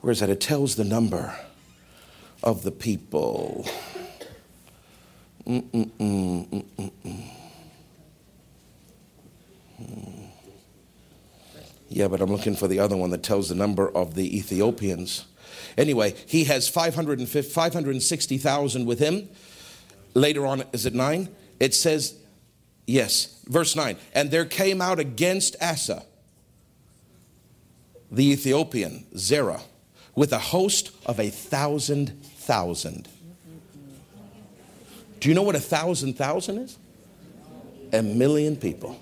Where 0.00 0.12
is 0.12 0.20
that? 0.20 0.30
It 0.30 0.40
tells 0.40 0.76
the 0.76 0.84
number 0.84 1.34
of 2.42 2.62
the 2.62 2.70
people. 2.70 3.68
Mm, 5.46 5.62
mm, 5.70 5.90
mm, 5.98 6.64
yeah, 11.88 12.06
but 12.06 12.20
I'm 12.20 12.30
looking 12.30 12.54
for 12.54 12.68
the 12.68 12.80
other 12.80 12.96
one 12.96 13.08
that 13.10 13.22
tells 13.22 13.48
the 13.48 13.54
number 13.54 13.88
of 13.88 14.14
the 14.14 14.36
Ethiopians. 14.36 15.24
Anyway, 15.76 16.14
he 16.26 16.44
has 16.44 16.68
560,000 16.68 18.86
with 18.86 18.98
him. 18.98 19.28
Later 20.14 20.46
on, 20.46 20.64
is 20.72 20.86
it 20.86 20.94
nine? 20.94 21.28
It 21.58 21.74
says, 21.74 22.14
yes, 22.88 23.40
verse 23.46 23.76
nine. 23.76 23.96
And 24.14 24.30
there 24.30 24.44
came 24.44 24.80
out 24.80 24.98
against 24.98 25.54
Asa, 25.62 26.04
the 28.10 28.32
Ethiopian, 28.32 29.06
Zerah, 29.16 29.60
with 30.16 30.32
a 30.32 30.38
host 30.38 30.90
of 31.06 31.20
a 31.20 31.30
thousand 31.30 32.24
thousand. 32.24 33.08
Do 35.20 35.28
you 35.28 35.34
know 35.34 35.42
what 35.42 35.54
a 35.54 35.60
thousand 35.60 36.14
thousand 36.14 36.58
is? 36.58 36.78
A 37.92 38.02
million 38.02 38.56
people. 38.56 38.98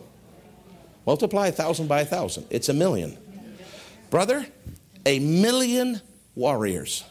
Multiply 1.06 1.48
a 1.48 1.52
thousand 1.52 1.86
by 1.86 2.00
a 2.00 2.04
thousand, 2.04 2.46
it's 2.50 2.68
a 2.68 2.74
million. 2.74 3.16
Brother, 4.10 4.46
a 5.04 5.18
million 5.20 6.00
warriors. 6.34 7.04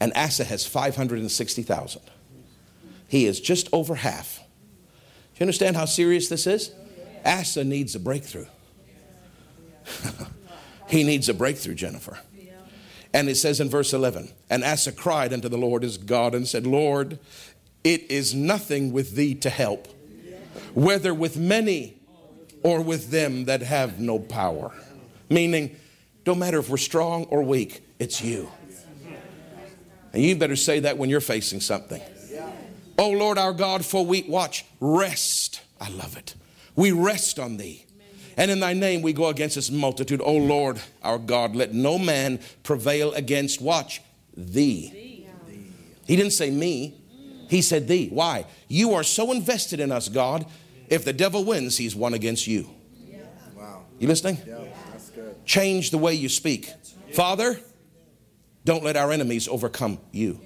And 0.00 0.12
Asa 0.14 0.44
has 0.44 0.66
560,000. 0.66 2.00
He 3.08 3.26
is 3.26 3.40
just 3.40 3.68
over 3.72 3.96
half. 3.96 4.39
You 5.40 5.44
understand 5.44 5.74
how 5.74 5.86
serious 5.86 6.28
this 6.28 6.46
is? 6.46 6.70
Asa 7.24 7.64
needs 7.64 7.94
a 7.94 7.98
breakthrough. 7.98 8.44
he 10.88 11.02
needs 11.02 11.30
a 11.30 11.34
breakthrough, 11.34 11.74
Jennifer. 11.74 12.18
And 13.14 13.28
it 13.28 13.36
says 13.36 13.58
in 13.58 13.70
verse 13.70 13.94
11, 13.94 14.30
and 14.50 14.62
Asa 14.62 14.92
cried 14.92 15.32
unto 15.32 15.48
the 15.48 15.56
Lord 15.56 15.82
his 15.82 15.96
God 15.96 16.34
and 16.34 16.46
said, 16.46 16.66
Lord, 16.66 17.18
it 17.82 18.08
is 18.10 18.34
nothing 18.34 18.92
with 18.92 19.16
thee 19.16 19.34
to 19.36 19.48
help, 19.50 19.88
whether 20.74 21.14
with 21.14 21.38
many 21.38 21.96
or 22.62 22.82
with 22.82 23.10
them 23.10 23.46
that 23.46 23.62
have 23.62 23.98
no 23.98 24.18
power. 24.18 24.72
Meaning, 25.30 25.74
don't 26.22 26.38
matter 26.38 26.58
if 26.58 26.68
we're 26.68 26.76
strong 26.76 27.24
or 27.24 27.42
weak, 27.42 27.82
it's 27.98 28.22
you. 28.22 28.50
And 30.12 30.22
you 30.22 30.36
better 30.36 30.56
say 30.56 30.80
that 30.80 30.98
when 30.98 31.08
you're 31.08 31.20
facing 31.20 31.60
something. 31.60 32.02
Oh 33.00 33.08
Lord 33.08 33.38
our 33.38 33.54
God, 33.54 33.82
for 33.82 34.04
we 34.04 34.24
watch, 34.24 34.66
rest. 34.78 35.62
I 35.80 35.88
love 35.88 36.18
it. 36.18 36.34
We 36.76 36.92
rest 36.92 37.38
on 37.38 37.56
thee. 37.56 37.86
And 38.36 38.50
in 38.50 38.60
thy 38.60 38.74
name 38.74 39.00
we 39.00 39.14
go 39.14 39.28
against 39.28 39.54
this 39.54 39.70
multitude. 39.70 40.20
Oh 40.22 40.36
Lord 40.36 40.78
our 41.02 41.16
God, 41.16 41.56
let 41.56 41.72
no 41.72 41.98
man 41.98 42.40
prevail 42.62 43.14
against, 43.14 43.62
watch, 43.62 44.02
thee. 44.36 45.26
He 46.06 46.14
didn't 46.14 46.34
say 46.34 46.50
me, 46.50 46.94
he 47.48 47.62
said 47.62 47.88
thee. 47.88 48.10
Why? 48.12 48.44
You 48.68 48.92
are 48.92 49.02
so 49.02 49.32
invested 49.32 49.80
in 49.80 49.90
us, 49.90 50.10
God. 50.10 50.44
If 50.90 51.06
the 51.06 51.14
devil 51.14 51.42
wins, 51.42 51.78
he's 51.78 51.96
won 51.96 52.12
against 52.12 52.46
you. 52.46 52.68
Wow. 53.56 53.84
You 53.98 54.08
listening? 54.08 54.36
Yeah, 54.46 54.64
that's 54.92 55.08
good. 55.08 55.46
Change 55.46 55.90
the 55.90 55.98
way 55.98 56.12
you 56.12 56.28
speak. 56.28 56.70
Father, 57.14 57.58
don't 58.66 58.84
let 58.84 58.98
our 58.98 59.10
enemies 59.10 59.48
overcome 59.48 60.00
you. 60.12 60.38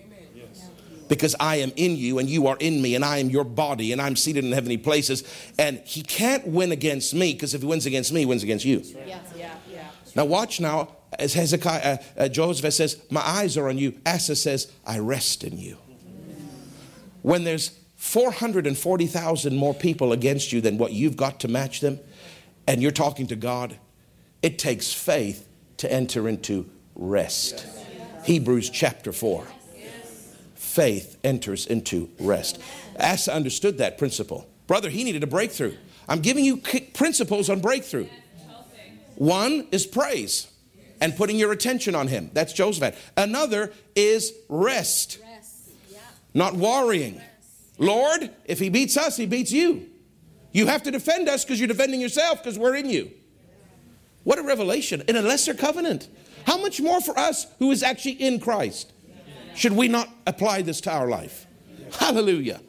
Because 1.08 1.36
I 1.38 1.56
am 1.56 1.72
in 1.76 1.96
you 1.96 2.18
and 2.18 2.28
you 2.28 2.46
are 2.46 2.56
in 2.58 2.80
me 2.80 2.94
and 2.94 3.04
I 3.04 3.18
am 3.18 3.28
your 3.28 3.44
body 3.44 3.92
and 3.92 4.00
I'm 4.00 4.16
seated 4.16 4.44
in 4.44 4.52
heavenly 4.52 4.78
places. 4.78 5.22
And 5.58 5.78
he 5.80 6.02
can't 6.02 6.46
win 6.46 6.72
against 6.72 7.14
me 7.14 7.34
because 7.34 7.54
if 7.54 7.60
he 7.60 7.66
wins 7.66 7.86
against 7.86 8.12
me, 8.12 8.20
he 8.20 8.26
wins 8.26 8.42
against 8.42 8.64
you. 8.64 8.82
Yeah, 9.06 9.20
yeah, 9.36 9.54
yeah. 9.70 9.90
Now 10.14 10.24
watch 10.24 10.60
now 10.60 10.96
as 11.18 11.34
Hezekiah, 11.34 11.98
uh, 12.16 12.20
uh, 12.20 12.28
Joseph 12.28 12.72
says, 12.72 13.02
my 13.10 13.20
eyes 13.20 13.56
are 13.56 13.68
on 13.68 13.78
you. 13.78 13.94
Asa 14.06 14.36
says, 14.36 14.70
I 14.86 14.98
rest 14.98 15.44
in 15.44 15.58
you. 15.58 15.78
When 17.22 17.44
there's 17.44 17.78
440,000 17.96 19.56
more 19.56 19.74
people 19.74 20.12
against 20.12 20.52
you 20.52 20.60
than 20.60 20.78
what 20.78 20.92
you've 20.92 21.16
got 21.16 21.40
to 21.40 21.48
match 21.48 21.80
them, 21.80 21.98
and 22.66 22.82
you're 22.82 22.90
talking 22.90 23.26
to 23.28 23.36
God, 23.36 23.78
it 24.42 24.58
takes 24.58 24.92
faith 24.92 25.48
to 25.78 25.90
enter 25.90 26.28
into 26.28 26.68
rest. 26.94 27.66
Hebrews 28.24 28.70
chapter 28.70 29.12
4. 29.12 29.46
Faith 30.74 31.18
enters 31.22 31.66
into 31.66 32.10
rest. 32.18 32.60
Asa 32.98 33.32
understood 33.32 33.78
that 33.78 33.96
principle. 33.96 34.44
Brother, 34.66 34.90
he 34.90 35.04
needed 35.04 35.22
a 35.22 35.26
breakthrough. 35.28 35.76
I'm 36.08 36.18
giving 36.18 36.44
you 36.44 36.56
principles 36.94 37.48
on 37.48 37.60
breakthrough. 37.60 38.08
One 39.14 39.68
is 39.70 39.86
praise 39.86 40.48
and 41.00 41.16
putting 41.16 41.36
your 41.36 41.52
attention 41.52 41.94
on 41.94 42.08
him. 42.08 42.28
That's 42.32 42.52
Joseph. 42.52 43.12
Another 43.16 43.72
is 43.94 44.32
rest, 44.48 45.20
not 46.34 46.54
worrying. 46.54 47.20
Lord, 47.78 48.30
if 48.44 48.58
he 48.58 48.68
beats 48.68 48.96
us, 48.96 49.16
he 49.16 49.26
beats 49.26 49.52
you. 49.52 49.88
You 50.50 50.66
have 50.66 50.82
to 50.82 50.90
defend 50.90 51.28
us 51.28 51.44
because 51.44 51.60
you're 51.60 51.68
defending 51.68 52.00
yourself 52.00 52.42
because 52.42 52.58
we're 52.58 52.74
in 52.74 52.90
you. 52.90 53.12
What 54.24 54.40
a 54.40 54.42
revelation 54.42 55.04
in 55.06 55.14
a 55.14 55.22
lesser 55.22 55.54
covenant. 55.54 56.08
How 56.48 56.58
much 56.60 56.80
more 56.80 57.00
for 57.00 57.16
us 57.16 57.46
who 57.60 57.70
is 57.70 57.84
actually 57.84 58.14
in 58.14 58.40
Christ? 58.40 58.90
Should 59.54 59.72
we 59.72 59.88
not 59.88 60.08
apply 60.26 60.62
this 60.62 60.80
to 60.82 60.92
our 60.92 61.08
life? 61.08 61.46
Hallelujah. 61.98 62.60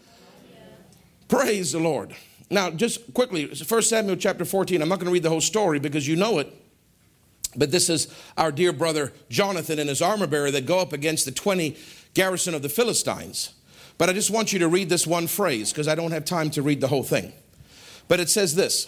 Praise 1.28 1.72
the 1.72 1.80
Lord. 1.80 2.16
Now, 2.50 2.70
just 2.70 3.14
quickly, 3.14 3.48
1 3.48 3.82
Samuel 3.82 4.16
chapter 4.16 4.46
14. 4.46 4.82
I'm 4.82 4.90
not 4.90 5.00
going 5.00 5.08
to 5.08 5.12
read 5.12 5.24
the 5.24 5.30
whole 5.30 5.42
story 5.42 5.80
because 5.80 6.08
you 6.08 6.16
know 6.16 6.40
it. 6.40 6.54
But 7.56 7.72
this 7.72 7.90
is 7.90 8.14
our 8.38 8.52
dear 8.52 8.74
brother 8.74 9.14
Jonathan 9.30 9.80
and 9.80 9.90
his 9.90 10.02
armor 10.02 10.28
bearer 10.28 10.52
that 10.52 10.66
go 10.66 10.80
up 10.80 10.94
against 10.94 11.26
the 11.26 11.32
20 11.32 11.78
garrison 12.14 12.54
of 12.54 12.62
the 12.62 12.70
Philistines. 12.70 13.54
But 13.98 14.10
I 14.10 14.14
just 14.14 14.30
want 14.30 14.52
you 14.52 14.60
to 14.60 14.68
read 14.68 14.90
this 14.90 15.08
one 15.08 15.28
phrase 15.28 15.72
because 15.72 15.88
I 15.88 15.96
don't 15.96 16.12
have 16.12 16.26
time 16.26 16.50
to 16.52 16.62
read 16.62 16.82
the 16.82 16.88
whole 16.88 17.04
thing. 17.04 17.32
But 18.08 18.20
it 18.20 18.30
says 18.30 18.56
this. 18.56 18.88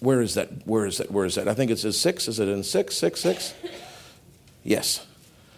Where 0.00 0.20
is 0.20 0.34
that? 0.34 0.66
Where 0.66 0.86
is 0.86 0.98
that? 0.98 1.10
Where 1.10 1.24
is 1.24 1.34
that? 1.34 1.48
I 1.48 1.54
think 1.54 1.70
it 1.70 1.78
says 1.78 1.98
six. 1.98 2.28
Is 2.28 2.38
it 2.38 2.48
in 2.48 2.62
six? 2.62 2.96
Six, 2.96 3.20
six? 3.20 3.54
Yes. 4.62 5.04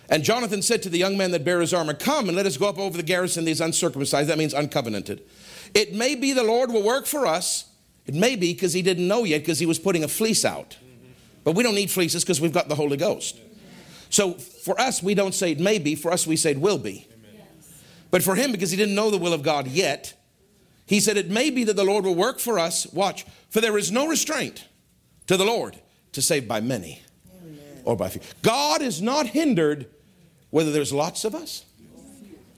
And 0.09 0.25
Jonathan 0.25 0.63
said 0.63 0.83
to 0.83 0.89
the 0.89 0.99
young 0.99 1.17
man 1.19 1.33
that 1.33 1.45
bare 1.45 1.61
his 1.61 1.75
armor, 1.75 1.95
Come 1.95 2.29
and 2.29 2.37
let 2.37 2.47
us 2.47 2.57
go 2.57 2.69
up 2.69 2.79
over 2.79 2.97
the 2.97 3.03
garrison, 3.03 3.45
these 3.45 3.61
uncircumcised. 3.61 4.29
That 4.29 4.39
means 4.39 4.55
uncovenanted. 4.55 5.21
It 5.75 5.95
may 5.95 6.15
be 6.15 6.33
the 6.33 6.43
Lord 6.43 6.73
will 6.73 6.83
work 6.83 7.07
for 7.07 7.27
us. 7.27 7.71
It 8.07 8.15
may 8.15 8.37
be 8.37 8.55
because 8.55 8.73
he 8.73 8.81
didn't 8.81 9.07
know 9.07 9.25
yet 9.25 9.41
because 9.41 9.59
he 9.59 9.67
was 9.67 9.79
putting 9.79 10.03
a 10.03 10.09
fleece 10.09 10.45
out. 10.45 10.79
But 11.45 11.53
we 11.53 11.63
don't 11.63 11.75
need 11.75 11.91
fleeces 11.91 12.25
because 12.25 12.41
we've 12.41 12.53
got 12.53 12.69
the 12.69 12.75
Holy 12.75 12.97
Ghost. 12.97 13.39
So 14.11 14.33
for 14.35 14.81
us, 14.81 15.03
we 15.03 15.15
don't 15.15 15.35
say 15.35 15.53
it 15.53 15.61
may 15.61 15.79
be. 15.79 15.95
For 15.95 16.11
us, 16.11 16.27
we 16.27 16.37
say 16.37 16.53
it 16.53 16.61
will 16.61 16.79
be. 16.79 17.07
But 18.11 18.23
for 18.23 18.35
him, 18.35 18.53
because 18.53 18.71
he 18.71 18.77
didn't 18.79 18.95
know 18.95 19.11
the 19.11 19.19
will 19.19 19.35
of 19.35 19.43
God 19.43 19.67
yet, 19.67 20.15
he 20.87 21.01
said, 21.01 21.19
It 21.19 21.29
may 21.29 21.51
be 21.51 21.65
that 21.65 21.77
the 21.77 21.85
Lord 21.85 22.07
will 22.07 22.15
work 22.15 22.39
for 22.39 22.59
us. 22.59 22.87
Watch, 22.87 23.27
for 23.51 23.61
there 23.61 23.77
is 23.77 23.93
no 23.93 24.09
restraint 24.09 24.67
to 25.27 25.37
the 25.37 25.45
Lord 25.45 25.79
to 26.13 26.23
save 26.23 26.49
by 26.49 26.63
many 26.63 27.03
Amen. 27.43 27.83
or 27.85 27.97
by 27.97 28.09
few. 28.09 28.23
God 28.41 28.81
is 28.81 29.03
not 29.03 29.27
hindered 29.27 29.87
whether 30.51 30.71
there's 30.73 30.93
lots 30.93 31.25
of 31.25 31.35
us. 31.35 31.65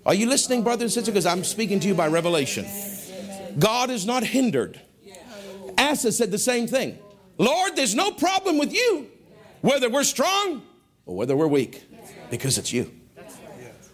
Are 0.07 0.15
you 0.15 0.27
listening, 0.27 0.63
brothers 0.63 0.83
and 0.83 0.93
sisters? 0.93 1.13
Because 1.13 1.27
I'm 1.27 1.45
speaking 1.45 1.81
to 1.81 1.89
you 1.89 1.95
by 1.95 2.09
revelation. 2.09 2.67
God 3.59 3.91
is 3.91 4.07
not 4.07 4.25
hindered. 4.25 4.81
Asa 5.77 6.13
said 6.13 6.31
the 6.31 6.39
same 6.39 6.67
thing. 6.67 6.99
Lord, 7.39 7.75
there's 7.75 7.95
no 7.95 8.11
problem 8.11 8.59
with 8.59 8.73
you, 8.73 9.09
whether 9.61 9.89
we're 9.89 10.05
strong 10.05 10.63
or 11.07 11.17
whether 11.17 11.37
we're 11.37 11.47
weak, 11.47 11.83
because 12.31 12.59
it's 12.59 12.73
you. 12.73 12.93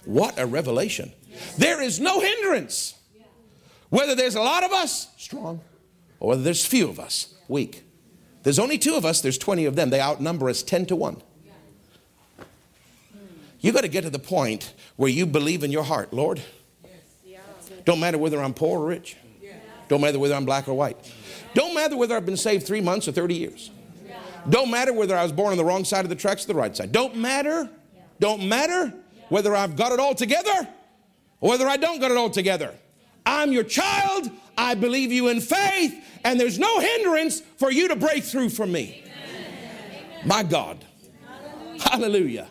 What 0.04 0.38
a 0.38 0.46
revelation. 0.46 1.12
There 1.58 1.80
is 1.80 2.00
no 2.00 2.20
hindrance. 2.20 2.94
Whether 3.88 4.14
there's 4.14 4.34
a 4.34 4.42
lot 4.42 4.64
of 4.64 4.72
us, 4.72 5.08
strong, 5.16 5.60
or 6.18 6.30
whether 6.30 6.42
there's 6.42 6.64
few 6.64 6.88
of 6.88 6.98
us, 6.98 7.34
weak. 7.48 7.84
There's 8.42 8.58
only 8.58 8.78
two 8.78 8.94
of 8.94 9.04
us, 9.04 9.20
there's 9.20 9.38
20 9.38 9.64
of 9.64 9.76
them. 9.76 9.90
They 9.90 10.00
outnumber 10.00 10.48
us 10.48 10.62
10 10.62 10.86
to 10.86 10.96
1. 10.96 11.22
You 13.60 13.72
got 13.72 13.82
to 13.82 13.88
get 13.88 14.02
to 14.02 14.10
the 14.10 14.18
point 14.18 14.74
where 14.96 15.10
you 15.10 15.26
believe 15.26 15.64
in 15.64 15.70
your 15.70 15.82
heart, 15.82 16.12
Lord. 16.12 16.40
Don't 17.84 18.00
matter 18.00 18.18
whether 18.18 18.40
I'm 18.40 18.54
poor 18.54 18.80
or 18.80 18.86
rich. 18.86 19.16
Don't 19.88 20.00
matter 20.00 20.18
whether 20.18 20.34
I'm 20.34 20.44
black 20.44 20.68
or 20.68 20.74
white. 20.74 20.96
Don't 21.54 21.74
matter 21.74 21.96
whether 21.96 22.16
I've 22.16 22.26
been 22.26 22.36
saved 22.36 22.66
three 22.66 22.80
months 22.80 23.06
or 23.08 23.12
30 23.12 23.34
years. 23.34 23.70
Don't 24.48 24.70
matter 24.70 24.92
whether 24.92 25.16
I 25.16 25.22
was 25.22 25.32
born 25.32 25.52
on 25.52 25.56
the 25.56 25.64
wrong 25.64 25.84
side 25.84 26.04
of 26.04 26.08
the 26.08 26.16
tracks 26.16 26.44
or 26.44 26.48
the 26.48 26.54
right 26.54 26.76
side. 26.76 26.92
Don't 26.92 27.16
matter. 27.16 27.68
Don't 28.20 28.48
matter 28.48 28.92
whether 29.28 29.54
I've 29.54 29.76
got 29.76 29.92
it 29.92 30.00
all 30.00 30.14
together 30.14 30.68
or 31.40 31.50
whether 31.50 31.66
I 31.66 31.76
don't 31.76 32.00
got 32.00 32.10
it 32.10 32.16
all 32.16 32.30
together. 32.30 32.74
I'm 33.24 33.52
your 33.52 33.64
child. 33.64 34.30
I 34.56 34.74
believe 34.74 35.12
you 35.12 35.28
in 35.28 35.40
faith, 35.40 35.94
and 36.24 36.40
there's 36.40 36.58
no 36.58 36.80
hindrance 36.80 37.40
for 37.58 37.70
you 37.70 37.88
to 37.88 37.96
break 37.96 38.24
through 38.24 38.50
for 38.50 38.66
me. 38.66 39.04
My 40.24 40.42
God. 40.42 40.84
Hallelujah. 41.80 42.48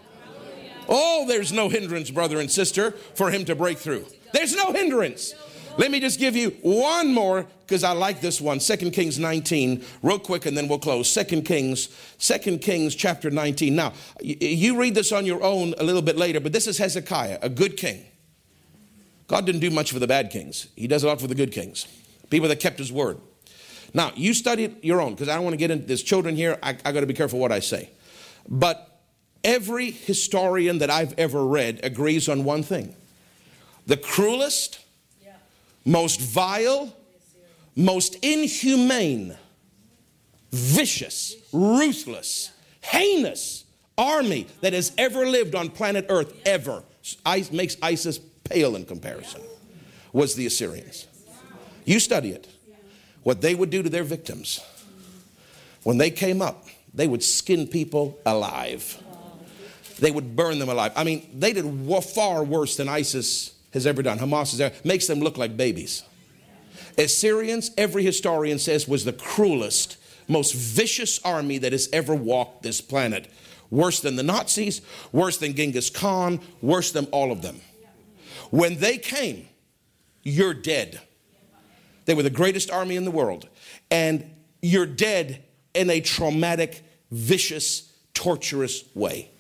Oh, 0.88 1.26
there's 1.28 1.52
no 1.52 1.70
hindrance, 1.70 2.12
brother 2.12 2.40
and 2.40 2.50
sister, 2.50 2.92
for 2.92 3.32
him 3.32 3.46
to 3.46 3.56
break 3.56 3.78
through. 3.78 4.06
There's 4.34 4.56
no 4.56 4.72
hindrance. 4.72 5.34
Let 5.78 5.92
me 5.92 6.00
just 6.00 6.20
give 6.20 6.36
you 6.36 6.52
one 6.62 7.14
more 7.14 7.48
because 7.62 7.84
I 7.84 7.92
like 7.92 8.22
this 8.22 8.40
one. 8.40 8.60
Second 8.60 8.92
Kings 8.92 9.20
19, 9.20 9.84
real 10.04 10.20
quick, 10.20 10.46
and 10.46 10.58
then 10.58 10.68
we'll 10.68 10.80
close. 10.80 11.12
Second 11.12 11.44
Kings, 11.44 11.90
Second 12.18 12.62
Kings 12.62 12.96
chapter 12.96 13.30
19. 13.30 13.76
Now, 13.76 13.92
you 14.22 14.80
read 14.80 14.96
this 14.96 15.12
on 15.12 15.26
your 15.26 15.44
own 15.44 15.74
a 15.78 15.84
little 15.84 16.02
bit 16.02 16.16
later, 16.18 16.40
but 16.40 16.54
this 16.54 16.68
is 16.68 16.78
Hezekiah, 16.78 17.40
a 17.42 17.50
good 17.50 17.76
king. 17.76 18.06
God 19.28 19.46
didn't 19.46 19.62
do 19.62 19.72
much 19.72 19.92
for 19.92 20.00
the 20.00 20.08
bad 20.08 20.30
kings, 20.30 20.68
He 20.76 20.88
does 20.88 21.04
a 21.04 21.08
lot 21.08 21.20
for 21.20 21.28
the 21.28 21.36
good 21.36 21.52
kings, 21.52 21.88
people 22.30 22.48
that 22.48 22.60
kept 22.60 22.78
His 22.78 22.92
word. 22.92 23.20
Now, 23.94 24.12
you 24.16 24.34
study 24.34 24.66
it 24.66 24.84
your 24.84 25.02
own, 25.02 25.14
because 25.14 25.28
I 25.28 25.36
don't 25.36 25.44
want 25.44 25.54
to 25.54 25.58
get 25.58 25.72
into 25.72 25.86
There's 25.86 26.04
children 26.04 26.36
here. 26.36 26.58
I, 26.64 26.78
I 26.86 26.92
got 26.92 27.02
to 27.02 27.06
be 27.06 27.14
careful 27.14 27.40
what 27.40 27.52
I 27.52 27.60
say. 27.60 27.90
But 28.48 28.95
every 29.46 29.92
historian 29.92 30.80
that 30.80 30.90
I've 30.90 31.14
ever 31.18 31.46
read 31.46 31.80
agrees 31.84 32.28
on 32.28 32.44
one 32.44 32.64
thing 32.64 32.94
the 33.86 33.96
cruelest, 33.96 34.80
most 35.86 36.20
vile, 36.20 36.94
most 37.76 38.16
inhumane, 38.24 39.38
vicious, 40.52 41.36
ruthless, 41.54 42.52
heinous 42.82 43.64
army 43.98 44.48
that 44.62 44.74
has 44.74 44.92
ever 44.98 45.28
lived 45.28 45.56
on 45.56 45.70
planet 45.70 46.08
Earth, 46.10 46.34
ever, 46.46 46.84
makes 47.52 47.78
ISIS 47.82 48.20
pale 48.44 48.76
in 48.76 48.86
comparison, 48.86 49.42
was 50.12 50.36
the 50.36 50.46
Assyrians. 50.48 51.08
You 51.86 52.00
study 52.00 52.32
it 52.32 52.48
what 53.24 53.42
they 53.42 53.56
would 53.56 53.70
do 53.70 53.84
to 53.84 53.90
their 53.90 54.04
victims. 54.04 54.60
When 55.84 55.98
they 55.98 56.10
came 56.10 56.42
up, 56.42 56.66
they 56.94 57.08
would 57.08 57.24
skin 57.24 57.68
people 57.68 58.20
alive. 58.26 59.02
They 60.00 60.12
would 60.12 60.36
burn 60.36 60.60
them 60.60 60.70
alive. 60.70 60.92
I 60.96 61.04
mean, 61.04 61.30
they 61.34 61.54
did 61.54 61.66
far 62.04 62.44
worse 62.44 62.76
than 62.76 62.90
ISIS 62.90 63.56
has 63.74 63.88
ever 63.88 64.02
done. 64.02 64.20
Hamas 64.20 64.86
makes 64.86 65.08
them 65.08 65.20
look 65.20 65.38
like 65.38 65.56
babies. 65.56 66.04
Assyrians, 66.98 67.72
every 67.78 68.04
historian 68.04 68.60
says, 68.60 68.88
was 68.88 69.06
the 69.06 69.14
cruelest, 69.14 69.98
most 70.28 70.54
vicious 70.54 71.20
army 71.24 71.58
that 71.58 71.72
has 71.72 71.90
ever 71.92 72.16
walked 72.16 72.64
this 72.64 72.82
planet. 72.82 73.28
Worse 73.70 74.00
than 74.00 74.16
the 74.16 74.24
Nazis, 74.24 74.82
worse 75.12 75.38
than 75.38 75.56
Genghis 75.56 75.90
Khan, 75.90 76.40
worse 76.62 76.92
than 76.92 77.06
all 77.08 77.32
of 77.32 77.42
them. 77.42 77.62
When 78.52 78.78
they 78.78 78.98
came, 78.98 79.48
you're 80.24 80.54
dead. 80.54 81.02
They 82.06 82.14
were 82.14 82.24
the 82.24 82.30
greatest 82.30 82.72
army 82.72 82.96
in 82.96 83.06
the 83.06 83.12
world. 83.12 83.50
And 83.92 84.32
you're 84.62 84.86
dead 84.86 85.44
in 85.74 85.90
a 85.90 86.00
traumatic, 86.00 86.84
vicious, 87.12 87.92
torturous 88.14 88.84
way. 88.96 89.32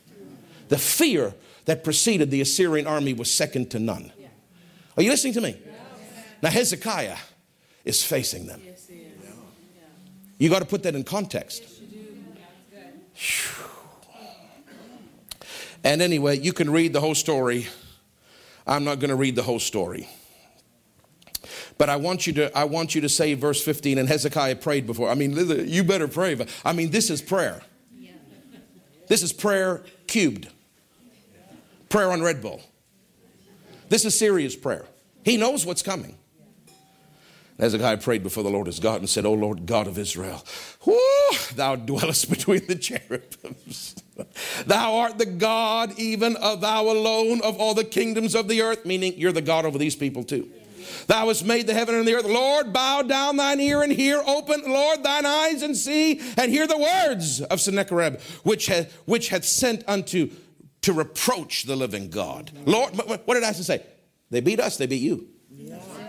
The 0.67 0.77
fear 0.77 1.33
that 1.65 1.83
preceded 1.83 2.31
the 2.31 2.41
Assyrian 2.41 2.87
army 2.87 3.13
was 3.13 3.31
second 3.31 3.71
to 3.71 3.79
none. 3.79 4.11
Are 4.97 5.03
you 5.03 5.09
listening 5.09 5.33
to 5.33 5.41
me? 5.41 5.59
Now, 6.41 6.49
Hezekiah 6.49 7.17
is 7.83 8.03
facing 8.03 8.45
them. 8.45 8.61
You 10.37 10.49
got 10.49 10.59
to 10.59 10.65
put 10.65 10.83
that 10.83 10.95
in 10.95 11.03
context. 11.03 11.63
And 15.83 16.01
anyway, 16.01 16.39
you 16.39 16.51
can 16.51 16.69
read 16.69 16.93
the 16.93 16.99
whole 16.99 17.15
story. 17.15 17.67
I'm 18.65 18.83
not 18.83 18.99
going 18.99 19.09
to 19.09 19.15
read 19.15 19.35
the 19.35 19.43
whole 19.43 19.59
story. 19.59 20.09
But 21.77 21.89
I 21.89 21.97
want 21.97 22.25
you 22.25 22.33
to, 22.33 22.57
I 22.57 22.63
want 22.63 22.95
you 22.95 23.01
to 23.01 23.09
say 23.09 23.33
verse 23.33 23.63
15, 23.63 23.97
and 23.97 24.09
Hezekiah 24.09 24.55
prayed 24.57 24.87
before. 24.87 25.09
I 25.09 25.15
mean, 25.15 25.33
you 25.67 25.83
better 25.83 26.07
pray. 26.07 26.37
I 26.63 26.73
mean, 26.73 26.89
this 26.89 27.09
is 27.09 27.21
prayer. 27.21 27.61
This 29.07 29.21
is 29.21 29.31
prayer 29.31 29.83
cubed. 30.07 30.49
Prayer 31.95 32.11
on 32.11 32.21
Red 32.21 32.41
Bull. 32.41 32.61
This 33.87 34.03
is 34.03 34.19
serious 34.19 34.53
prayer. 34.53 34.83
He 35.23 35.37
knows 35.37 35.65
what's 35.65 35.81
coming. 35.81 36.17
Hezekiah 37.57 37.99
prayed 37.99 38.21
before 38.21 38.43
the 38.43 38.49
Lord 38.49 38.67
his 38.67 38.81
God 38.81 38.99
and 38.99 39.09
said, 39.09 39.25
O 39.25 39.31
Lord 39.31 39.65
God 39.65 39.87
of 39.87 39.97
Israel, 39.97 40.43
whoo, 40.85 40.99
thou 41.53 41.77
dwellest 41.77 42.29
between 42.37 42.67
the 42.67 42.75
cherubims. 42.75 43.95
thou 44.65 44.97
art 44.97 45.17
the 45.17 45.25
God, 45.25 45.97
even 45.97 46.35
of 46.35 46.59
thou 46.59 46.83
alone, 46.83 47.39
of 47.41 47.57
all 47.61 47.73
the 47.73 47.85
kingdoms 47.85 48.35
of 48.35 48.49
the 48.49 48.61
earth, 48.61 48.85
meaning 48.85 49.13
you're 49.15 49.31
the 49.31 49.41
God 49.41 49.63
over 49.63 49.77
these 49.77 49.95
people 49.95 50.25
too. 50.25 50.51
Thou 51.07 51.29
hast 51.29 51.45
made 51.45 51.65
the 51.65 51.73
heaven 51.73 51.95
and 51.95 52.05
the 52.05 52.15
earth. 52.15 52.25
Lord, 52.25 52.73
bow 52.73 53.03
down 53.03 53.37
thine 53.37 53.61
ear 53.61 53.81
and 53.83 53.93
hear. 53.93 54.21
Open, 54.27 54.63
Lord, 54.67 55.01
thine 55.01 55.25
eyes 55.25 55.61
and 55.61 55.77
see 55.77 56.19
and 56.35 56.51
hear 56.51 56.67
the 56.67 56.77
words 56.77 57.39
of 57.39 57.61
Sennacherib, 57.61 58.19
which 58.43 58.65
hath, 58.65 58.91
which 59.05 59.29
hath 59.29 59.45
sent 59.45 59.85
unto 59.87 60.29
to 60.85 60.93
reproach 60.93 61.63
the 61.63 61.75
living 61.75 62.11
God. 62.11 62.51
Lord, 62.65 62.95
what 62.95 63.33
did 63.33 63.43
I 63.43 63.51
say? 63.53 63.83
They 64.29 64.39
beat 64.39 64.59
us, 64.59 64.77
they 64.77 64.85
beat 64.85 65.01
you. 65.01 65.27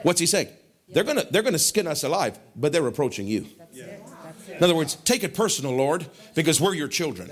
What's 0.03 0.21
he 0.21 0.27
saying? 0.27 0.49
They're 0.89 1.03
gonna 1.03 1.25
they're 1.31 1.43
gonna 1.43 1.59
skin 1.59 1.87
us 1.87 2.05
alive, 2.05 2.39
but 2.55 2.73
they're 2.73 2.83
reproaching 2.83 3.27
you. 3.27 3.47
In 3.75 4.63
other 4.63 4.75
words, 4.75 4.97
take 4.97 5.25
it 5.25 5.35
personal, 5.35 5.75
Lord, 5.75 6.07
because 6.35 6.61
we're 6.61 6.75
your 6.75 6.89
children. 6.89 7.31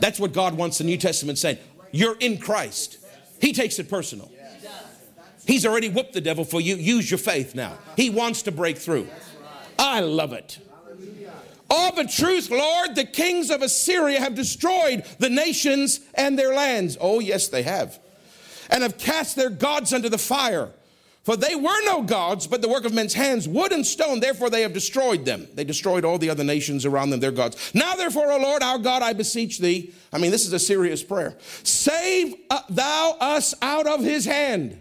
That's 0.00 0.18
what 0.18 0.32
God 0.32 0.54
wants 0.56 0.78
the 0.78 0.84
New 0.84 0.96
Testament 0.96 1.38
saying. 1.38 1.58
You're 1.92 2.16
in 2.18 2.38
Christ. 2.38 2.98
He 3.40 3.52
takes 3.52 3.78
it 3.78 3.90
personal. 3.90 4.30
He's 5.46 5.66
already 5.66 5.90
whooped 5.90 6.14
the 6.14 6.22
devil 6.22 6.44
for 6.44 6.60
you. 6.60 6.76
Use 6.76 7.10
your 7.10 7.18
faith 7.18 7.54
now. 7.54 7.76
He 7.96 8.08
wants 8.08 8.42
to 8.42 8.50
break 8.50 8.78
through. 8.78 9.08
I 9.78 10.00
love 10.00 10.32
it. 10.32 10.58
Of 11.94 12.06
a 12.06 12.08
truth, 12.08 12.50
Lord, 12.50 12.96
the 12.96 13.04
kings 13.04 13.50
of 13.50 13.62
Assyria 13.62 14.18
have 14.18 14.34
destroyed 14.34 15.04
the 15.20 15.30
nations 15.30 16.00
and 16.14 16.36
their 16.36 16.52
lands. 16.52 16.98
Oh, 17.00 17.20
yes, 17.20 17.46
they 17.46 17.62
have. 17.62 18.00
And 18.68 18.82
have 18.82 18.98
cast 18.98 19.36
their 19.36 19.48
gods 19.48 19.92
under 19.92 20.08
the 20.08 20.18
fire. 20.18 20.70
For 21.22 21.36
they 21.36 21.54
were 21.54 21.84
no 21.84 22.02
gods, 22.02 22.48
but 22.48 22.62
the 22.62 22.68
work 22.68 22.84
of 22.84 22.92
men's 22.92 23.14
hands, 23.14 23.46
wood 23.46 23.70
and 23.70 23.86
stone. 23.86 24.18
Therefore, 24.18 24.50
they 24.50 24.62
have 24.62 24.72
destroyed 24.72 25.24
them. 25.24 25.46
They 25.54 25.62
destroyed 25.62 26.04
all 26.04 26.18
the 26.18 26.30
other 26.30 26.42
nations 26.42 26.84
around 26.84 27.10
them, 27.10 27.20
their 27.20 27.30
gods. 27.30 27.72
Now, 27.74 27.94
therefore, 27.94 28.32
O 28.32 28.38
Lord, 28.38 28.64
our 28.64 28.78
God, 28.78 29.02
I 29.02 29.12
beseech 29.12 29.60
thee. 29.60 29.94
I 30.12 30.18
mean, 30.18 30.32
this 30.32 30.46
is 30.46 30.52
a 30.52 30.58
serious 30.58 31.00
prayer. 31.04 31.36
Save 31.62 32.34
uh, 32.50 32.62
thou 32.68 33.16
us 33.20 33.54
out 33.62 33.86
of 33.86 34.00
his 34.00 34.24
hand 34.24 34.80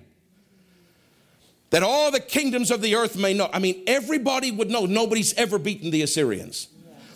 that 1.70 1.84
all 1.84 2.10
the 2.10 2.20
kingdoms 2.20 2.72
of 2.72 2.82
the 2.82 2.96
earth 2.96 3.16
may 3.16 3.36
know. 3.36 3.52
I 3.54 3.60
mean, 3.60 3.84
everybody 3.86 4.50
would 4.50 4.72
know 4.72 4.88
nobody's 4.88 5.36
ever 5.36 5.60
beaten 5.60 5.92
the 5.92 6.02
Assyrians. 6.02 6.70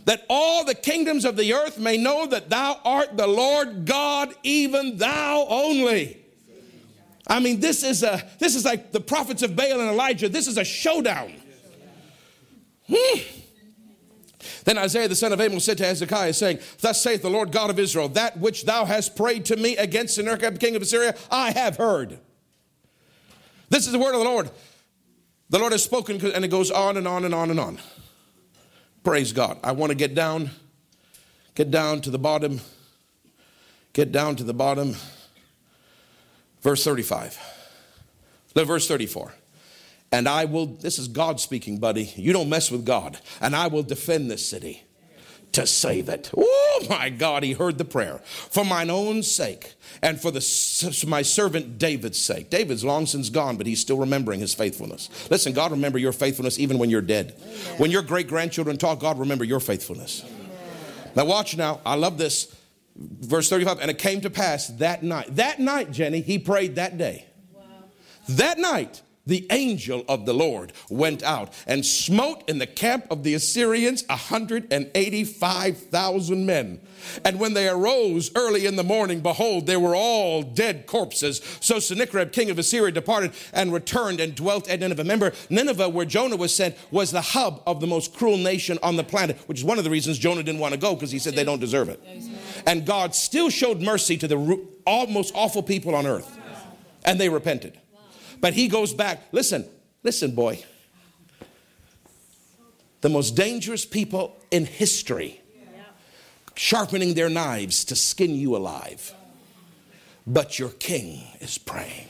That 0.07 0.25
all 0.29 0.63
the 0.63 0.73
kingdoms 0.73 1.25
of 1.25 1.35
the 1.35 1.53
earth 1.53 1.77
may 1.77 1.97
know 1.97 2.27
that 2.27 2.49
thou 2.49 2.79
art 2.85 3.17
the 3.17 3.27
Lord 3.27 3.85
God, 3.85 4.33
even 4.41 4.95
thou 4.95 5.45
only. 5.49 6.23
I 7.27 7.41
mean, 7.41 7.59
this 7.59 7.83
is 7.83 8.03
a 8.03 8.25
this 8.39 8.55
is 8.55 8.63
like 8.63 8.93
the 8.93 9.01
prophets 9.01 9.43
of 9.43 9.57
Baal 9.57 9.81
and 9.81 9.89
Elijah. 9.89 10.29
This 10.29 10.47
is 10.47 10.57
a 10.57 10.63
showdown. 10.63 11.33
Hmm. 12.87 13.19
Then 14.63 14.77
Isaiah 14.77 15.09
the 15.09 15.15
son 15.15 15.33
of 15.33 15.41
Amos 15.41 15.65
said 15.65 15.77
to 15.79 15.85
Hezekiah, 15.85 16.31
saying, 16.31 16.59
Thus 16.79 17.01
saith 17.01 17.21
the 17.21 17.29
Lord 17.29 17.51
God 17.51 17.69
of 17.69 17.77
Israel, 17.77 18.07
that 18.09 18.39
which 18.39 18.63
thou 18.63 18.85
hast 18.85 19.17
prayed 19.17 19.43
to 19.45 19.57
me 19.57 19.75
against 19.75 20.15
Sennacherib 20.15 20.57
king 20.57 20.77
of 20.77 20.81
Assyria, 20.81 21.15
I 21.29 21.51
have 21.51 21.75
heard. 21.75 22.17
This 23.67 23.85
is 23.85 23.91
the 23.91 23.99
word 23.99 24.13
of 24.13 24.19
the 24.19 24.25
Lord. 24.25 24.51
The 25.49 25.59
Lord 25.59 25.73
has 25.73 25.83
spoken, 25.83 26.25
and 26.31 26.45
it 26.45 26.47
goes 26.47 26.71
on 26.71 26.95
and 26.95 27.05
on 27.05 27.25
and 27.25 27.35
on 27.35 27.51
and 27.51 27.59
on. 27.59 27.79
Praise 29.03 29.31
God. 29.33 29.57
I 29.63 29.71
want 29.71 29.91
to 29.91 29.95
get 29.95 30.15
down, 30.15 30.51
get 31.55 31.71
down 31.71 32.01
to 32.01 32.09
the 32.09 32.19
bottom, 32.19 32.61
get 33.93 34.11
down 34.11 34.35
to 34.37 34.43
the 34.43 34.53
bottom. 34.53 34.95
Verse 36.61 36.83
35. 36.83 37.39
Look, 38.55 38.67
Verse 38.67 38.87
34. 38.87 39.33
And 40.11 40.27
I 40.27 40.45
will, 40.45 40.65
this 40.65 40.99
is 40.99 41.07
God 41.07 41.39
speaking, 41.39 41.79
buddy. 41.79 42.13
You 42.15 42.33
don't 42.33 42.49
mess 42.49 42.71
with 42.71 42.85
God. 42.85 43.19
And 43.41 43.55
I 43.55 43.67
will 43.67 43.83
defend 43.83 44.31
this 44.31 44.47
city 44.47 44.83
to 45.53 45.65
save 45.65 46.09
it. 46.09 46.31
Oh 46.35 46.85
my 46.89 47.09
God, 47.09 47.43
he 47.43 47.53
heard 47.53 47.77
the 47.77 47.85
prayer. 47.85 48.19
For 48.23 48.63
mine 48.63 48.89
own 48.89 49.23
sake 49.23 49.73
and 50.01 50.19
for 50.19 50.31
the, 50.31 51.05
my 51.07 51.21
servant 51.21 51.77
David's 51.77 52.19
sake. 52.19 52.49
David's 52.49 52.83
long 52.83 53.05
since 53.05 53.29
gone, 53.29 53.57
but 53.57 53.65
he's 53.65 53.79
still 53.79 53.97
remembering 53.97 54.39
his 54.39 54.53
faithfulness. 54.53 55.09
Listen, 55.31 55.53
God 55.53 55.71
remember 55.71 55.97
your 55.97 56.11
faithfulness 56.11 56.59
even 56.59 56.77
when 56.77 56.89
you're 56.89 57.01
dead. 57.01 57.35
Amen. 57.39 57.77
When 57.77 57.91
your 57.91 58.03
great 58.03 58.27
grandchildren 58.27 58.77
talk, 58.77 58.99
God 58.99 59.19
remember 59.19 59.43
your 59.43 59.59
faithfulness. 59.59 60.23
Amen. 60.23 61.11
Now 61.15 61.25
watch 61.25 61.57
now. 61.57 61.81
I 61.85 61.95
love 61.95 62.17
this. 62.17 62.55
Verse 62.95 63.47
35, 63.49 63.79
and 63.79 63.91
it 63.91 63.99
came 63.99 64.21
to 64.21 64.29
pass 64.29 64.67
that 64.67 65.03
night. 65.03 65.35
That 65.35 65.59
night, 65.59 65.91
Jenny, 65.91 66.21
he 66.21 66.39
prayed 66.39 66.75
that 66.75 66.97
day. 66.97 67.25
Wow. 67.53 67.61
That 68.29 68.57
night, 68.57 69.03
the 69.27 69.45
angel 69.51 70.03
of 70.09 70.25
the 70.25 70.33
Lord 70.33 70.73
went 70.89 71.21
out 71.21 71.53
and 71.67 71.85
smote 71.85 72.49
in 72.49 72.57
the 72.57 72.67
camp 72.67 73.05
of 73.11 73.23
the 73.23 73.35
Assyrians 73.35 74.03
185,000 74.07 76.45
men. 76.45 76.81
And 77.23 77.39
when 77.39 77.53
they 77.53 77.69
arose 77.69 78.31
early 78.35 78.65
in 78.65 78.75
the 78.75 78.83
morning, 78.83 79.21
behold, 79.21 79.67
they 79.67 79.77
were 79.77 79.95
all 79.95 80.41
dead 80.41 80.87
corpses. 80.87 81.41
So 81.59 81.79
Sennacherib, 81.79 82.31
king 82.31 82.49
of 82.49 82.57
Assyria, 82.57 82.91
departed 82.91 83.33
and 83.53 83.71
returned 83.71 84.19
and 84.19 84.33
dwelt 84.33 84.67
at 84.69 84.79
Nineveh. 84.79 85.03
Remember, 85.03 85.33
Nineveh, 85.49 85.89
where 85.89 86.05
Jonah 86.05 86.37
was 86.37 86.55
sent, 86.55 86.75
was 86.91 87.11
the 87.11 87.21
hub 87.21 87.61
of 87.67 87.79
the 87.79 87.87
most 87.87 88.15
cruel 88.15 88.37
nation 88.37 88.79
on 88.81 88.95
the 88.95 89.03
planet, 89.03 89.37
which 89.45 89.59
is 89.59 89.63
one 89.63 89.77
of 89.77 89.83
the 89.83 89.89
reasons 89.89 90.17
Jonah 90.17 90.43
didn't 90.43 90.61
want 90.61 90.73
to 90.73 90.79
go 90.79 90.95
because 90.95 91.11
he 91.11 91.19
said 91.19 91.35
they 91.35 91.43
don't 91.43 91.59
deserve 91.59 91.89
it. 91.89 92.01
And 92.65 92.85
God 92.85 93.13
still 93.13 93.49
showed 93.49 93.81
mercy 93.81 94.17
to 94.17 94.27
the 94.27 94.37
most 94.87 95.33
awful 95.35 95.63
people 95.63 95.95
on 95.95 96.07
earth, 96.07 96.39
and 97.05 97.19
they 97.19 97.29
repented. 97.29 97.79
But 98.39 98.53
he 98.53 98.67
goes 98.67 98.93
back. 98.93 99.23
Listen, 99.31 99.65
listen, 100.03 100.31
boy. 100.31 100.63
The 103.01 103.09
most 103.09 103.35
dangerous 103.35 103.85
people 103.85 104.37
in 104.51 104.65
history 104.65 105.41
sharpening 106.55 107.13
their 107.13 107.29
knives 107.29 107.85
to 107.85 107.95
skin 107.95 108.35
you 108.35 108.55
alive. 108.55 109.13
But 110.25 110.59
your 110.59 110.69
king 110.69 111.23
is 111.39 111.57
praying. 111.57 112.07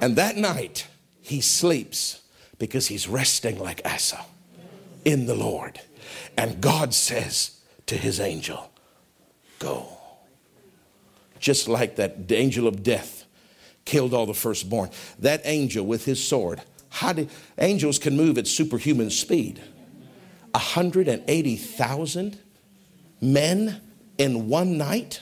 And 0.00 0.16
that 0.16 0.36
night, 0.36 0.88
he 1.20 1.40
sleeps 1.40 2.22
because 2.58 2.88
he's 2.88 3.08
resting 3.08 3.58
like 3.58 3.80
Asa 3.84 4.24
in 5.04 5.26
the 5.26 5.34
Lord. 5.34 5.80
And 6.36 6.60
God 6.60 6.92
says 6.92 7.60
to 7.86 7.96
his 7.96 8.18
angel, 8.18 8.70
Go. 9.58 9.86
Just 11.38 11.68
like 11.68 11.96
that 11.96 12.30
angel 12.30 12.66
of 12.66 12.82
death 12.82 13.21
killed 13.84 14.14
all 14.14 14.26
the 14.26 14.34
firstborn. 14.34 14.90
That 15.18 15.40
angel 15.44 15.84
with 15.84 16.04
his 16.04 16.22
sword, 16.22 16.62
how 16.88 17.12
did 17.12 17.30
angels 17.58 17.98
can 17.98 18.16
move 18.16 18.38
at 18.38 18.46
superhuman 18.46 19.10
speed? 19.10 19.62
180,000 20.52 22.38
men 23.20 23.80
in 24.18 24.48
one 24.48 24.76
night? 24.76 25.20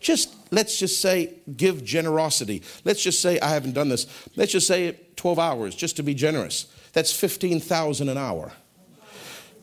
Just 0.00 0.34
let's 0.50 0.78
just 0.78 1.00
say 1.00 1.32
give 1.56 1.82
generosity. 1.82 2.62
Let's 2.84 3.02
just 3.02 3.22
say 3.22 3.40
I 3.40 3.48
haven't 3.48 3.72
done 3.72 3.88
this. 3.88 4.06
Let's 4.36 4.52
just 4.52 4.66
say 4.66 4.98
12 5.16 5.38
hours 5.38 5.74
just 5.74 5.96
to 5.96 6.02
be 6.02 6.12
generous. 6.12 6.66
That's 6.92 7.12
15,000 7.12 8.08
an 8.10 8.18
hour. 8.18 8.52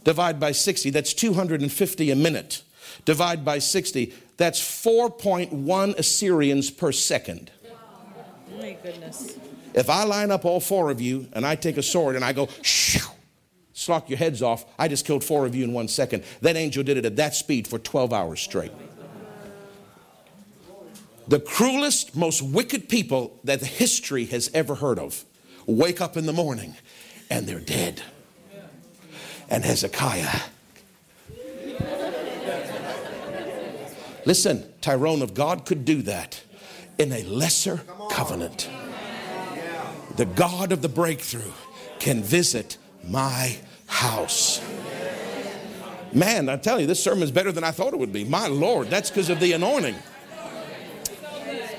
Divide 0.03 0.39
by 0.39 0.51
60, 0.51 0.89
that's 0.89 1.13
250 1.13 2.09
a 2.09 2.15
minute. 2.15 2.63
Divide 3.05 3.45
by 3.45 3.59
60, 3.59 4.13
that's 4.41 4.59
4.1 4.59 5.97
Assyrians 5.97 6.71
per 6.71 6.91
second. 6.91 7.51
My 8.57 8.75
goodness. 8.81 9.37
If 9.73 9.89
I 9.89 10.03
line 10.03 10.31
up 10.31 10.45
all 10.45 10.59
four 10.59 10.89
of 10.89 10.99
you 10.99 11.27
and 11.33 11.45
I 11.45 11.55
take 11.55 11.77
a 11.77 11.83
sword 11.83 12.15
and 12.15 12.25
I 12.25 12.33
go, 12.33 12.47
shoo, 12.61 13.07
slock 13.73 14.09
your 14.09 14.17
heads 14.17 14.41
off, 14.41 14.65
I 14.79 14.87
just 14.87 15.05
killed 15.05 15.23
four 15.23 15.45
of 15.45 15.55
you 15.55 15.63
in 15.63 15.73
one 15.73 15.87
second. 15.87 16.23
That 16.41 16.55
angel 16.55 16.83
did 16.83 16.97
it 16.97 17.05
at 17.05 17.15
that 17.17 17.35
speed 17.35 17.67
for 17.67 17.79
12 17.79 18.11
hours 18.11 18.41
straight. 18.41 18.71
The 21.27 21.39
cruelest, 21.39 22.15
most 22.15 22.41
wicked 22.41 22.89
people 22.89 23.39
that 23.43 23.61
history 23.61 24.25
has 24.25 24.49
ever 24.53 24.75
heard 24.75 24.99
of 24.99 25.23
wake 25.65 26.01
up 26.01 26.17
in 26.17 26.25
the 26.25 26.33
morning 26.33 26.75
and 27.29 27.47
they're 27.47 27.59
dead. 27.59 28.01
And 29.49 29.63
Hezekiah. 29.63 30.41
Listen, 34.25 34.71
Tyrone 34.81 35.21
of 35.21 35.33
God 35.33 35.65
could 35.65 35.85
do 35.85 36.01
that 36.03 36.41
in 36.97 37.11
a 37.11 37.23
lesser 37.23 37.81
covenant. 38.11 38.69
The 40.17 40.25
God 40.25 40.71
of 40.71 40.81
the 40.81 40.89
breakthrough 40.89 41.51
can 41.99 42.21
visit 42.21 42.77
my 43.07 43.57
house. 43.87 44.61
Man, 46.13 46.49
I 46.49 46.57
tell 46.57 46.79
you, 46.79 46.87
this 46.87 47.01
sermon 47.01 47.23
is 47.23 47.31
better 47.31 47.51
than 47.51 47.63
I 47.63 47.71
thought 47.71 47.93
it 47.93 47.99
would 47.99 48.11
be. 48.11 48.25
My 48.25 48.47
Lord, 48.47 48.89
that's 48.89 49.09
because 49.09 49.29
of 49.29 49.39
the 49.39 49.53
anointing. 49.53 49.95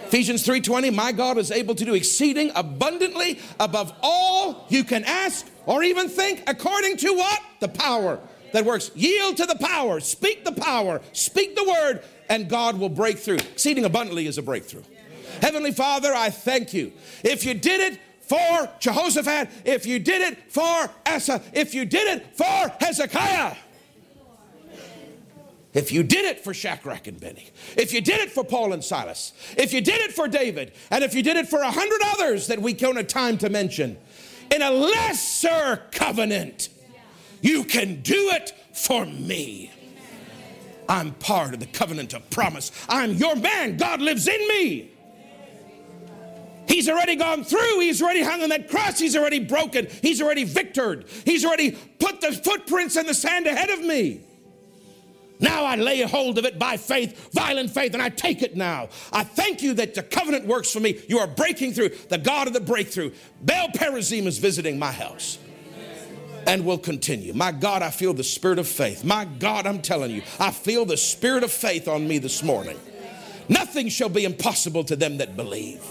Ephesians 0.07 0.43
3:20, 0.43 0.91
my 0.91 1.13
God 1.13 1.39
is 1.39 1.51
able 1.51 1.75
to 1.75 1.85
do 1.85 1.95
exceeding 1.95 2.51
abundantly 2.55 3.39
above 3.59 3.95
all 4.03 4.67
you 4.69 4.85
can 4.85 5.05
ask 5.05 5.47
or 5.65 5.83
even 5.83 6.09
think 6.09 6.43
according 6.47 6.99
to 6.99 7.15
what? 7.15 7.41
The 7.61 7.69
power 7.69 8.19
that 8.53 8.65
works. 8.65 8.91
Yield 8.95 9.37
to 9.39 9.47
the 9.47 9.57
power, 9.57 10.01
speak 10.01 10.45
the 10.45 10.53
power, 10.53 11.01
speak 11.13 11.57
the 11.57 11.65
word, 11.65 12.03
and 12.29 12.49
God 12.49 12.79
will 12.79 12.89
break 12.89 13.19
through. 13.19 13.37
Exceeding 13.37 13.85
abundantly 13.85 14.27
is 14.27 14.39
a 14.39 14.43
breakthrough. 14.43 14.83
Heavenly 15.41 15.73
Father, 15.73 16.13
I 16.15 16.31
thank 16.31 16.73
you. 16.73 16.93
If 17.25 17.45
you 17.45 17.55
did 17.55 17.93
it 17.93 18.01
for 18.21 18.71
Jehoshaphat, 18.81 19.49
if 19.65 19.87
you 19.87 19.99
did 19.99 20.23
it 20.23 20.53
for 20.53 20.91
Asa, 21.07 21.43
if 21.53 21.75
you 21.75 21.85
did 21.85 22.17
it 22.17 22.37
for 22.37 22.73
Hezekiah, 22.81 23.57
if 25.75 25.91
you 25.91 26.03
did 26.03 26.27
it 26.27 26.41
for 26.41 26.53
Shadrach 26.53 27.07
and 27.07 27.19
Benny, 27.19 27.49
if 27.77 27.95
you 27.95 28.03
did 28.03 28.21
it 28.21 28.31
for 28.31 28.45
Paul 28.45 28.75
and 28.75 28.85
Silas, 28.85 29.33
if 29.57 29.73
you 29.73 29.81
did 29.81 30.03
it 30.03 30.13
for 30.13 30.29
David, 30.29 30.73
and 30.91 31.03
if 31.03 31.15
you 31.15 31.23
did 31.23 31.37
it 31.39 31.49
for 31.49 31.61
a 31.61 31.71
hundred 31.71 32.01
others 32.13 32.49
that 32.49 32.61
we 32.61 32.75
don't 32.75 32.97
have 32.97 33.09
time 33.09 33.39
to 33.39 33.49
mention, 33.49 33.97
in 34.51 34.61
a 34.61 34.71
lesser 34.71 35.83
covenant, 35.91 36.69
you 37.43 37.65
can 37.65 38.01
do 38.01 38.31
it 38.31 38.55
for 38.73 39.05
me. 39.05 39.71
I'm 40.89 41.13
part 41.13 41.55
of 41.55 41.61
the 41.61 41.67
covenant 41.67 42.15
of 42.15 42.29
promise. 42.31 42.73
I'm 42.89 43.13
your 43.13 43.37
man. 43.37 43.77
God 43.77 44.01
lives 44.01 44.27
in 44.27 44.49
me. 44.49 44.91
He's 46.67 46.89
already 46.89 47.17
gone 47.17 47.45
through. 47.45 47.81
He's 47.81 48.01
already 48.01 48.23
hung 48.23 48.43
on 48.43 48.49
that 48.51 48.71
cross. 48.71 48.99
He's 48.99 49.17
already 49.17 49.41
broken. 49.41 49.89
He's 50.01 50.23
already 50.23 50.45
victored. 50.45 51.07
He's 51.25 51.45
already 51.45 51.73
put 51.73 52.21
the 52.21 52.33
footprints 52.33 52.97
in 52.97 53.07
the 53.07 53.15
sand 53.15 53.47
ahead 53.47 53.71
of 53.71 53.81
me. 53.81 54.23
Now 55.41 55.65
I 55.65 55.75
lay 55.75 56.01
hold 56.03 56.39
of 56.39 56.45
it 56.45 56.57
by 56.57 56.77
faith, 56.77 57.33
violent 57.33 57.71
faith, 57.71 57.95
and 57.95 58.03
I 58.03 58.11
take 58.11 58.43
it 58.43 58.57
now. 58.57 58.91
I 59.13 59.25
thank 59.25 59.61
you 59.61 59.75
that 59.75 59.95
the 59.95 60.05
covenant 60.05 60.47
works 60.47 60.71
for 60.71 60.79
me. 60.79 61.03
You 61.09 61.19
are 61.19 61.27
breaking 61.27 61.73
through, 61.73 61.91
the 62.09 62.19
God 62.19 62.47
of 62.47 62.53
the 62.53 62.61
breakthrough. 62.61 63.11
Baal 63.41 63.69
Perazim 63.71 64.27
is 64.27 64.39
visiting 64.39 64.79
my 64.79 64.93
house 64.93 65.39
and 66.47 66.65
will 66.65 66.79
continue. 66.79 67.33
My 67.33 67.53
God, 67.53 67.83
I 67.83 67.91
feel 67.91 68.15
the 68.15 68.25
spirit 68.25 68.59
of 68.59 68.69
faith. 68.69 69.05
My 69.05 69.25
God, 69.25 69.67
I'm 69.67 69.83
telling 69.83 70.11
you, 70.11 70.23
I 70.39 70.51
feel 70.51 70.85
the 70.85 70.97
spirit 70.97 71.45
of 71.45 71.53
faith 71.53 71.89
on 71.89 72.07
me 72.07 72.19
this 72.19 72.43
morning. 72.43 72.79
Nothing 73.49 73.89
shall 73.89 74.09
be 74.09 74.25
impossible 74.25 74.85
to 74.85 74.97
them 74.97 75.19
that 75.19 75.37
believe. 75.37 75.83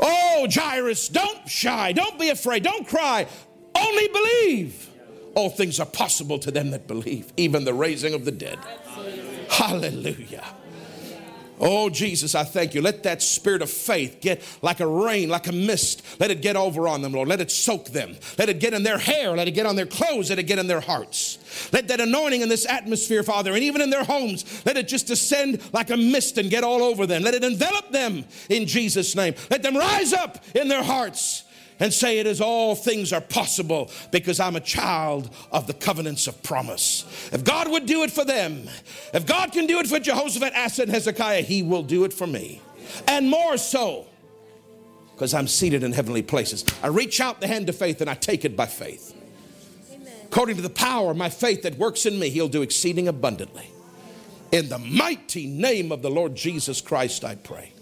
Oh, 0.00 0.46
Jairus, 0.50 1.08
don't 1.08 1.48
shy, 1.48 1.92
don't 1.92 2.18
be 2.18 2.30
afraid, 2.30 2.62
don't 2.62 2.86
cry, 2.86 3.26
only 3.74 4.08
believe. 4.08 4.88
All 5.34 5.50
things 5.50 5.78
are 5.78 5.86
possible 5.86 6.38
to 6.40 6.50
them 6.50 6.70
that 6.70 6.88
believe, 6.88 7.32
even 7.36 7.64
the 7.64 7.74
raising 7.74 8.14
of 8.14 8.24
the 8.24 8.32
dead. 8.32 8.58
Hallelujah. 9.48 10.44
Oh, 11.60 11.90
Jesus, 11.90 12.34
I 12.34 12.44
thank 12.44 12.74
you. 12.74 12.80
Let 12.80 13.02
that 13.02 13.20
spirit 13.20 13.60
of 13.60 13.70
faith 13.70 14.18
get 14.20 14.42
like 14.62 14.80
a 14.80 14.86
rain, 14.86 15.28
like 15.28 15.46
a 15.46 15.52
mist. 15.52 16.02
Let 16.18 16.30
it 16.30 16.40
get 16.40 16.56
over 16.56 16.88
on 16.88 17.02
them, 17.02 17.12
Lord. 17.12 17.28
Let 17.28 17.40
it 17.40 17.50
soak 17.50 17.86
them. 17.86 18.16
Let 18.38 18.48
it 18.48 18.60
get 18.60 18.72
in 18.72 18.82
their 18.82 18.96
hair. 18.96 19.36
Let 19.36 19.46
it 19.46 19.52
get 19.52 19.66
on 19.66 19.76
their 19.76 19.86
clothes. 19.86 20.30
Let 20.30 20.38
it 20.38 20.44
get 20.44 20.58
in 20.58 20.66
their 20.66 20.80
hearts. 20.80 21.38
Let 21.72 21.88
that 21.88 22.00
anointing 22.00 22.40
in 22.40 22.48
this 22.48 22.66
atmosphere, 22.66 23.22
Father, 23.22 23.52
and 23.52 23.62
even 23.62 23.82
in 23.82 23.90
their 23.90 24.04
homes, 24.04 24.64
let 24.64 24.78
it 24.78 24.88
just 24.88 25.06
descend 25.06 25.60
like 25.72 25.90
a 25.90 25.96
mist 25.96 26.38
and 26.38 26.48
get 26.48 26.64
all 26.64 26.82
over 26.82 27.06
them. 27.06 27.22
Let 27.22 27.34
it 27.34 27.44
envelop 27.44 27.90
them 27.90 28.24
in 28.48 28.66
Jesus' 28.66 29.14
name. 29.14 29.34
Let 29.50 29.62
them 29.62 29.76
rise 29.76 30.12
up 30.14 30.42
in 30.54 30.68
their 30.68 30.82
hearts 30.82 31.44
and 31.80 31.92
say 31.92 32.18
it 32.18 32.26
is 32.26 32.40
all 32.40 32.74
things 32.74 33.12
are 33.12 33.20
possible 33.20 33.90
because 34.12 34.38
I'm 34.38 34.56
a 34.56 34.60
child 34.60 35.34
of 35.50 35.66
the 35.66 35.74
covenants 35.74 36.26
of 36.26 36.40
promise. 36.42 37.04
If 37.32 37.42
God 37.42 37.70
would 37.70 37.86
do 37.86 38.02
it 38.02 38.10
for 38.10 38.24
them, 38.24 38.68
if 39.12 39.26
God 39.26 39.52
can 39.52 39.66
do 39.66 39.80
it 39.80 39.88
for 39.88 39.98
Jehoshaphat, 39.98 40.54
Asa, 40.54 40.82
and 40.82 40.90
Hezekiah, 40.90 41.42
he 41.42 41.62
will 41.62 41.82
do 41.82 42.04
it 42.04 42.12
for 42.12 42.26
me. 42.26 42.60
And 43.08 43.28
more 43.28 43.56
so 43.56 44.06
because 45.20 45.34
I'm 45.34 45.48
seated 45.48 45.82
in 45.82 45.92
heavenly 45.92 46.22
places. 46.22 46.64
I 46.82 46.86
reach 46.86 47.20
out 47.20 47.42
the 47.42 47.46
hand 47.46 47.68
of 47.68 47.76
faith 47.76 48.00
and 48.00 48.08
I 48.08 48.14
take 48.14 48.46
it 48.46 48.56
by 48.56 48.64
faith. 48.64 49.14
Amen. 49.92 50.14
According 50.24 50.56
to 50.56 50.62
the 50.62 50.70
power 50.70 51.10
of 51.10 51.18
my 51.18 51.28
faith 51.28 51.60
that 51.64 51.76
works 51.76 52.06
in 52.06 52.18
me, 52.18 52.30
he'll 52.30 52.48
do 52.48 52.62
exceeding 52.62 53.06
abundantly. 53.06 53.68
In 54.50 54.70
the 54.70 54.78
mighty 54.78 55.46
name 55.46 55.92
of 55.92 56.00
the 56.00 56.08
Lord 56.10 56.34
Jesus 56.34 56.80
Christ, 56.80 57.22
I 57.22 57.34
pray. 57.34 57.74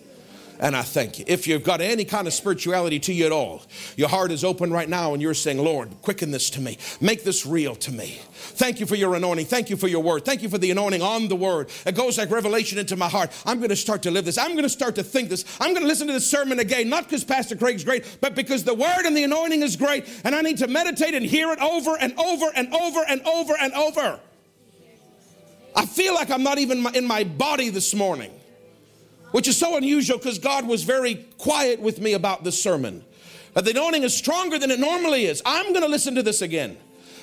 And 0.61 0.75
I 0.75 0.83
thank 0.83 1.21
you. 1.21 1.25
If 1.29 1.47
you've 1.47 1.63
got 1.63 1.81
any 1.81 2.05
kind 2.05 2.27
of 2.27 2.33
spirituality 2.33 2.99
to 3.01 3.13
you 3.13 3.27
at 3.27 3.33
all, 3.33 3.63
your 3.97 4.09
heart 4.09 4.33
is 4.33 4.43
open 4.43 4.73
right 4.73 4.89
now 4.89 5.13
and 5.13 5.23
you're 5.23 5.35
saying, 5.35 5.59
Lord, 5.59 5.91
quicken 6.03 6.33
this 6.33 6.51
to 6.51 6.61
me. 6.61 6.79
Make 7.01 7.23
this 7.23 7.47
real 7.47 7.77
to 7.77 7.93
me. 7.93 8.21
Thank 8.33 8.81
you 8.81 8.87
for 8.87 8.97
your 8.97 9.15
anointing. 9.15 9.47
Thank 9.47 9.71
you 9.71 9.77
for 9.77 9.87
your 9.87 10.03
word. 10.03 10.25
Thank 10.25 10.43
you 10.43 10.49
for 10.49 10.59
the 10.59 10.73
anointing 10.73 11.01
on 11.01 11.29
the 11.29 11.37
word. 11.37 11.71
It 11.87 11.95
goes 11.95 12.19
like 12.19 12.31
revelation 12.31 12.79
into 12.79 12.97
my 12.97 13.09
heart. 13.09 13.31
I'm 13.47 13.59
going 13.59 13.69
to 13.69 13.77
start 13.77 14.03
to 14.03 14.11
live 14.11 14.25
this. 14.25 14.37
I'm 14.37 14.53
going 14.53 14.65
to 14.65 14.69
start 14.69 14.97
to 14.97 15.05
think 15.05 15.29
this. 15.29 15.45
I'm 15.61 15.75
going 15.75 15.83
to 15.83 15.89
listen 15.89 16.09
to 16.09 16.13
this 16.13 16.29
sermon 16.29 16.59
again, 16.59 16.89
not 16.89 17.05
because 17.05 17.23
Pastor 17.23 17.55
Craig's 17.55 17.85
great, 17.85 18.19
but 18.21 18.35
because 18.35 18.65
the 18.65 18.75
word 18.75 19.05
and 19.05 19.17
the 19.17 19.23
anointing 19.23 19.63
is 19.63 19.77
great. 19.77 20.09
And 20.25 20.35
I 20.35 20.43
need 20.43 20.59
to 20.59 20.67
meditate 20.67 21.15
and 21.15 21.25
hear 21.25 21.53
it 21.53 21.61
over 21.61 21.97
and 22.01 22.19
over 22.19 22.47
and 22.57 22.75
over 22.75 23.05
and 23.09 23.23
over 23.23 23.55
and 23.61 23.73
over. 23.75 24.21
I 25.77 25.87
feel 25.87 26.15
like 26.15 26.31
I'm 26.31 26.43
not 26.43 26.59
even 26.59 26.85
in 26.97 27.07
my 27.07 27.23
body 27.23 27.69
this 27.69 27.95
morning 27.95 28.33
which 29.33 29.49
is 29.49 29.57
so 29.57 29.76
unusual 29.76 30.18
because 30.18 30.39
God 30.39 30.66
was 30.66 30.83
very 30.83 31.26
quiet 31.39 31.81
with 31.81 32.01
me 32.01 32.14
about 32.14 32.45
this 32.45 32.61
sermon. 32.61 33.05
But 33.55 33.64
the 33.64 33.70
anointing 33.72 34.03
is 34.03 34.14
stronger 34.14 34.59
than 34.59 34.70
it 34.70 34.79
normally 34.79 35.24
is. 35.24 35.43
I'm 35.45 35.72
going 35.72 35.83
to 35.83 35.89
listen 35.89 36.14
to 36.14 36.22
this 36.22 36.43
again 36.43 36.79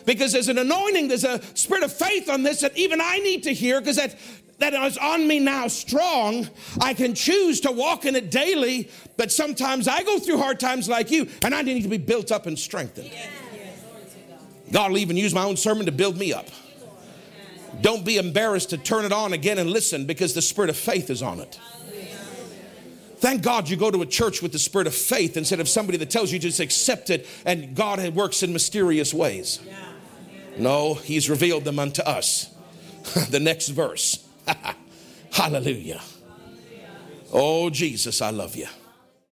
because 0.06 0.32
there's 0.32 0.50
an 0.50 0.58
anointing, 0.58 1.08
there's 1.08 1.24
a 1.24 1.42
spirit 1.56 1.84
of 1.84 1.94
faith 1.94 2.30
on 2.30 2.44
this 2.44 2.62
that 2.62 2.78
even 2.78 3.02
I 3.02 3.20
need 3.20 3.44
to 3.44 3.54
hear 3.54 3.80
because 3.80 3.96
that 3.98 4.16
that 4.60 4.74
is 4.74 4.98
on 4.98 5.28
me 5.28 5.40
now 5.40 5.68
strong. 5.68 6.48
I 6.80 6.94
can 6.94 7.14
choose 7.14 7.60
to 7.62 7.72
walk 7.72 8.06
in 8.06 8.16
it 8.16 8.32
daily, 8.32 8.90
but 9.18 9.32
sometimes 9.32 9.88
I 9.88 10.04
go 10.04 10.18
through 10.18 10.38
hard 10.38 10.60
times 10.60 10.88
like 10.88 11.12
you, 11.12 11.28
and 11.44 11.54
I 11.54 11.62
need 11.62 11.84
to 11.84 11.90
be 11.90 11.98
built 11.98 12.32
up 12.32 12.46
and 12.46 12.58
strengthened. 12.58 13.12
God 14.72 14.92
will 14.92 14.98
even 14.98 15.18
use 15.18 15.34
my 15.34 15.44
own 15.44 15.58
sermon 15.58 15.86
to 15.88 15.92
build 15.92 16.18
me 16.18 16.34
up. 16.34 16.48
Don't 17.82 18.06
be 18.06 18.18
embarrassed 18.18 18.70
to 18.70 18.78
turn 18.78 19.04
it 19.04 19.12
on 19.12 19.34
again 19.34 19.58
and 19.58 19.70
listen 19.70 20.06
because 20.06 20.34
the 20.34 20.42
spirit 20.42 20.70
of 20.70 20.78
faith 20.78 21.10
is 21.10 21.22
on 21.22 21.42
it. 21.42 21.60
Thank 23.18 23.42
God 23.44 23.70
you 23.70 23.78
go 23.78 23.92
to 23.92 24.02
a 24.02 24.06
church 24.06 24.42
with 24.42 24.52
the 24.52 24.60
spirit 24.60 24.88
of 24.88 24.96
faith 24.96 25.38
instead 25.38 25.60
of 25.60 25.70
somebody 25.70 25.98
that 26.00 26.10
tells 26.10 26.32
you 26.32 26.40
just 26.40 26.60
accept 26.60 27.10
it 27.10 27.28
and 27.46 27.76
God 27.76 28.06
works 28.14 28.44
in 28.44 28.54
mysterious 28.54 29.14
ways. 29.14 29.60
No, 30.58 30.94
He's 30.96 31.30
revealed 31.30 31.64
them 31.64 31.80
unto 31.80 32.02
us. 32.04 32.56
the 33.30 33.40
next 33.40 33.70
verse. 33.70 34.28
Hallelujah. 35.32 36.02
Oh, 37.32 37.70
Jesus, 37.70 38.22
I 38.22 38.30
love 38.30 38.56
you. 38.56 38.68